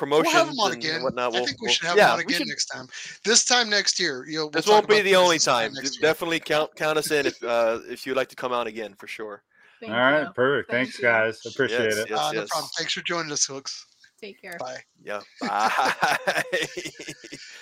[0.01, 1.03] We'll promotions have them on and again.
[1.03, 1.25] whatnot.
[1.25, 2.87] I We'll- think we we'll- should have yeah, them on again should- next time.
[3.25, 5.73] This time next year, you know, we'll this won't be the only this time.
[6.01, 9.07] Definitely count count us in if uh, if you'd like to come out again for
[9.07, 9.43] sure.
[9.81, 10.33] Thank All right, you.
[10.33, 10.71] perfect.
[10.71, 11.05] Thank Thanks, you.
[11.05, 11.41] guys.
[11.47, 12.11] Appreciate Yes, it.
[12.11, 12.19] yes.
[12.19, 12.71] Uh, no problem.
[12.79, 13.87] Thanks for joining us, folks.
[14.21, 14.57] Take care.
[14.59, 14.79] Bye.
[15.03, 15.21] Yeah.
[15.41, 15.95] Bye.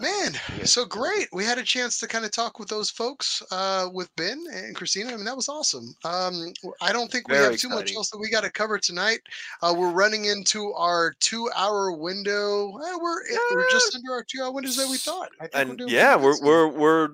[0.00, 0.64] Man, Yeah.
[0.64, 1.28] so great.
[1.32, 4.74] We had a chance to kind of talk with those folks, uh, with Ben and
[4.74, 5.12] Christina.
[5.12, 5.94] I mean, that was awesome.
[6.02, 9.20] Um, I don't think we have too much else that we got to cover tonight.
[9.62, 12.68] Uh, we're running into our two-hour window.
[12.78, 13.20] Eh, we're
[13.54, 15.30] we're just under our two-hour windows that we thought.
[15.52, 17.08] Think we're yeah, we're we're we're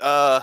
[0.00, 0.40] uh,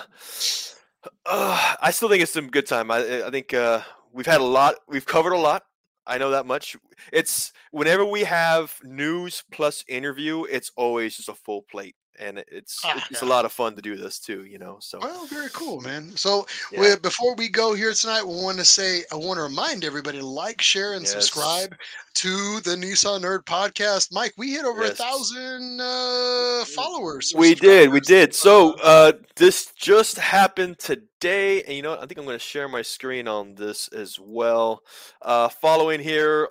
[1.26, 2.92] uh I still think it's some good time.
[2.92, 3.82] I I think uh
[4.12, 5.64] we've had a lot we've covered a lot.
[6.08, 6.76] I know that much.
[7.14, 11.96] It's whenever we have news plus interview, it's always just a full plate.
[12.20, 14.78] And it's it's a lot of fun to do this too, you know.
[14.80, 16.12] So Well, very cool, man.
[16.16, 16.80] So, yeah.
[16.82, 20.20] we, before we go here tonight, we want to say I want to remind everybody
[20.20, 21.12] to like, share, and Yes.
[21.14, 21.74] subscribe
[22.16, 24.12] to the Nissan Nerd Podcast.
[24.12, 24.94] Mike, we hit over Yes.
[25.00, 27.34] a thousand uh, followers.
[27.36, 28.36] we did, we did.
[28.36, 31.94] So Uh, uh this just happened today, and you know?
[31.96, 34.84] I think I'm going to share my screen on this as well.
[35.22, 36.50] Uh following here,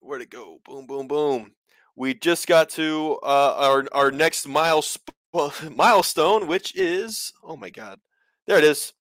[0.00, 0.60] where'd it go?
[0.66, 1.52] Boom, boom, boom.
[1.96, 4.98] We just got to uh our our next miles
[5.70, 8.00] milestone, which is oh my god,
[8.46, 8.92] there it is.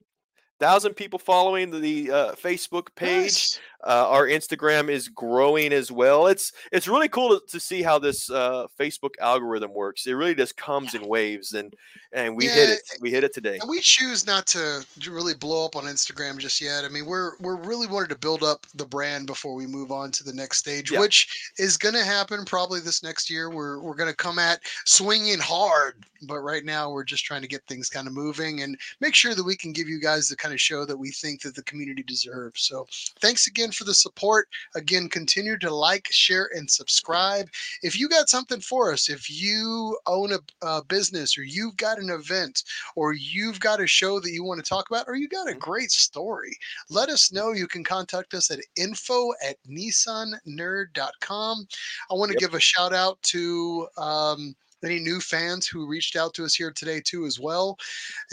[0.59, 3.23] Thousand people following the, the uh, Facebook page.
[3.23, 3.59] nice.
[3.85, 6.27] Uh, our Instagram is growing as well.
[6.27, 10.07] It's it's really cool to, to see how this uh, Facebook algorithm works.
[10.07, 11.73] It really just comes in waves, and
[12.13, 12.81] and we hit it.
[13.01, 13.57] We hit it today.
[13.59, 16.85] And we choose not to to really blow up on Instagram just yet.
[16.85, 20.11] I mean, we're we're really wanted to build up the brand before we move on
[20.11, 20.99] to the next stage, Yeah.
[20.99, 23.49] which is going to happen probably this next year.
[23.49, 27.47] We're we're going to come at swinging hard, but right now we're just trying to
[27.47, 30.37] get things kind of moving and make sure that we can give you guys the
[30.37, 32.61] kind of show that we think that the community deserves.
[32.61, 32.87] So,
[33.19, 34.47] thanks again for the support.
[34.75, 37.47] Again, continue to like, share, and subscribe.
[37.81, 41.99] If you got something for us, if you own a, a business or you've got
[41.99, 42.63] an event
[42.95, 45.53] or you've got a show that you want to talk about or you got a
[45.53, 45.59] Mhm.
[45.59, 46.55] great story,
[46.89, 47.51] let us know.
[47.51, 51.67] You can contact us at info at nissannerd.com.
[52.09, 52.37] I want to Yep.
[52.37, 56.71] give a shout out to um, any new fans who reached out to us here
[56.71, 57.77] today too as well.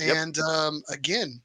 [0.05, 0.17] Yep.
[0.17, 1.43] And um, again,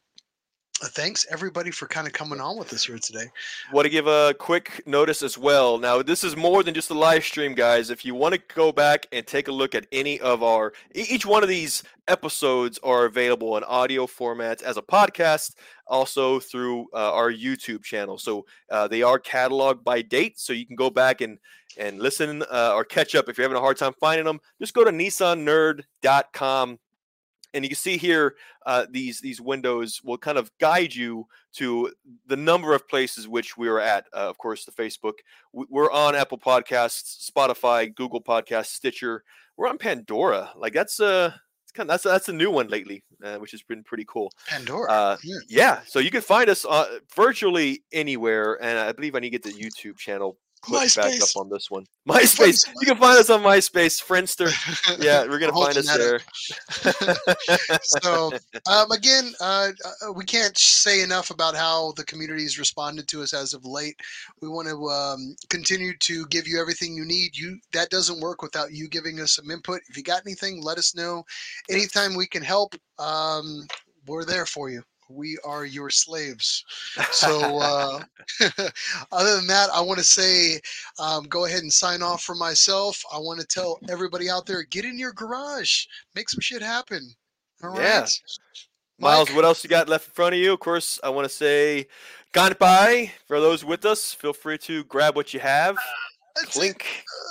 [0.83, 3.25] thanks everybody for kind of coming on with us here today.
[3.71, 5.77] Want to give a quick notice as well.
[5.77, 7.89] Now, this is more than just a live stream, guys.
[7.89, 11.25] If you want to go back and take a look at any of our, each
[11.25, 15.55] one of these episodes are available in audio formats as a podcast,
[15.87, 18.17] also through uh, our YouTube channel.
[18.17, 21.37] So uh, they are cataloged by date, so you can go back and
[21.77, 24.39] and listen uh, or catch up if you're having a hard time finding them.
[24.59, 26.79] Just go to nissannerd.com
[27.55, 31.91] and you can see here uh, these these windows will kind of guide you to
[32.27, 34.05] the number of places which we are at.
[34.13, 35.13] Uh, of course, the Facebook.
[35.53, 39.23] We- We're on Apple Podcasts, Spotify, Google Podcasts, Stitcher.
[39.57, 40.51] We're on Pandora.
[40.55, 41.31] Like that's uh,
[41.63, 44.31] it's kind of, that's that's a new one lately, uh, which has been pretty cool.
[44.47, 44.91] Pandora.
[44.91, 45.37] Uh, yeah.
[45.47, 49.39] yeah, so you can find us uh, virtually anywhere, and I believe I need to
[49.39, 51.35] get the YouTube channel click back MySpace.
[51.35, 51.85] up on this one.
[52.09, 52.67] MySpace.
[52.81, 54.51] You can find us on MySpace, Friendster.
[54.99, 56.19] Yeah, we're gonna find us there.
[57.81, 58.31] so
[58.69, 63.33] um, again uh, uh, we can't say enough about how the community's responded to us
[63.33, 63.99] as of late
[64.41, 68.41] we want to um, continue to give you everything you need you that doesn't work
[68.41, 71.23] without you giving us some input if you got anything let us know
[71.69, 73.65] anytime we can help um,
[74.07, 76.63] we're there for you we are your slaves
[77.11, 77.99] so uh,
[79.11, 80.59] other than that i want to say
[80.99, 84.63] um, go ahead and sign off for myself i want to tell everybody out there
[84.63, 87.01] get in your garage make some shit happen
[87.63, 88.05] all right Yeah.
[88.97, 89.35] Miles, Mike?
[89.35, 90.53] what else you got left in front of you?
[90.53, 91.87] Of course, I want to say
[92.33, 93.11] Kampai.
[93.27, 95.75] For those with us, feel free to grab what you have.
[96.35, 96.53] That's.
[96.53, 96.85] Clink.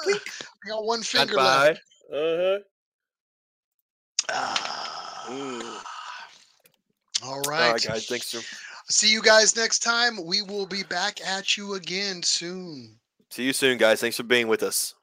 [0.06, 1.80] Uh, I got one finger left.
[2.12, 2.58] Uh-huh.
[4.30, 5.82] Ah.
[7.24, 7.72] All All right.
[7.72, 8.06] right, guys.
[8.06, 8.32] Thanks.
[8.32, 8.40] For,
[8.92, 10.22] See you guys next time.
[10.24, 12.98] We will be back at you again soon.
[13.30, 14.00] see you soon, guys.
[14.00, 14.94] Thanks for being with us.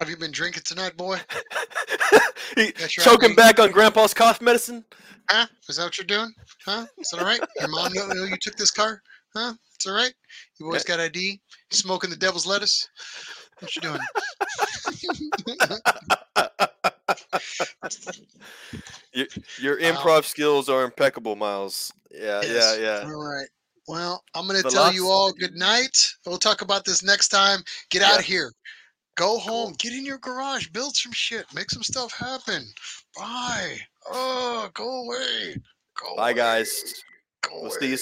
[0.00, 1.18] Have you been drinking tonight, boy?
[2.56, 4.84] He- That's right, choking back on Grandpa's cough medicine.
[5.28, 5.46] Huh?
[5.68, 6.32] Is that what you're doing?
[6.64, 6.84] Huh?
[6.98, 7.40] Is that all right?
[7.60, 9.00] Your mom know, know you took this car?
[9.36, 9.52] Huh?
[9.74, 10.12] It's all right.
[10.58, 11.40] You always got ID.
[11.70, 12.88] Smoking the devil's lettuce?
[13.60, 14.00] What you doing?
[19.58, 19.92] Your Wow.
[19.92, 21.92] improv skills are impeccable, Miles.
[22.10, 22.78] Yeah, Yes.
[22.80, 23.12] yeah, yeah.
[23.12, 23.48] All right.
[23.86, 26.14] Well, I'm going to tell you all good night.
[26.24, 27.60] We'll talk about this next time.
[27.90, 28.52] Get out of here.
[29.20, 29.74] Go home.
[29.78, 30.68] Get in your garage.
[30.68, 31.44] Build some shit.
[31.54, 32.64] Make some stuff happen.
[33.14, 33.76] Bye.
[34.10, 35.56] Oh, go away.
[36.00, 36.34] Go Bye, away.
[36.34, 37.04] guys.
[37.42, 37.76] Go We'll away.
[37.80, 37.98] see you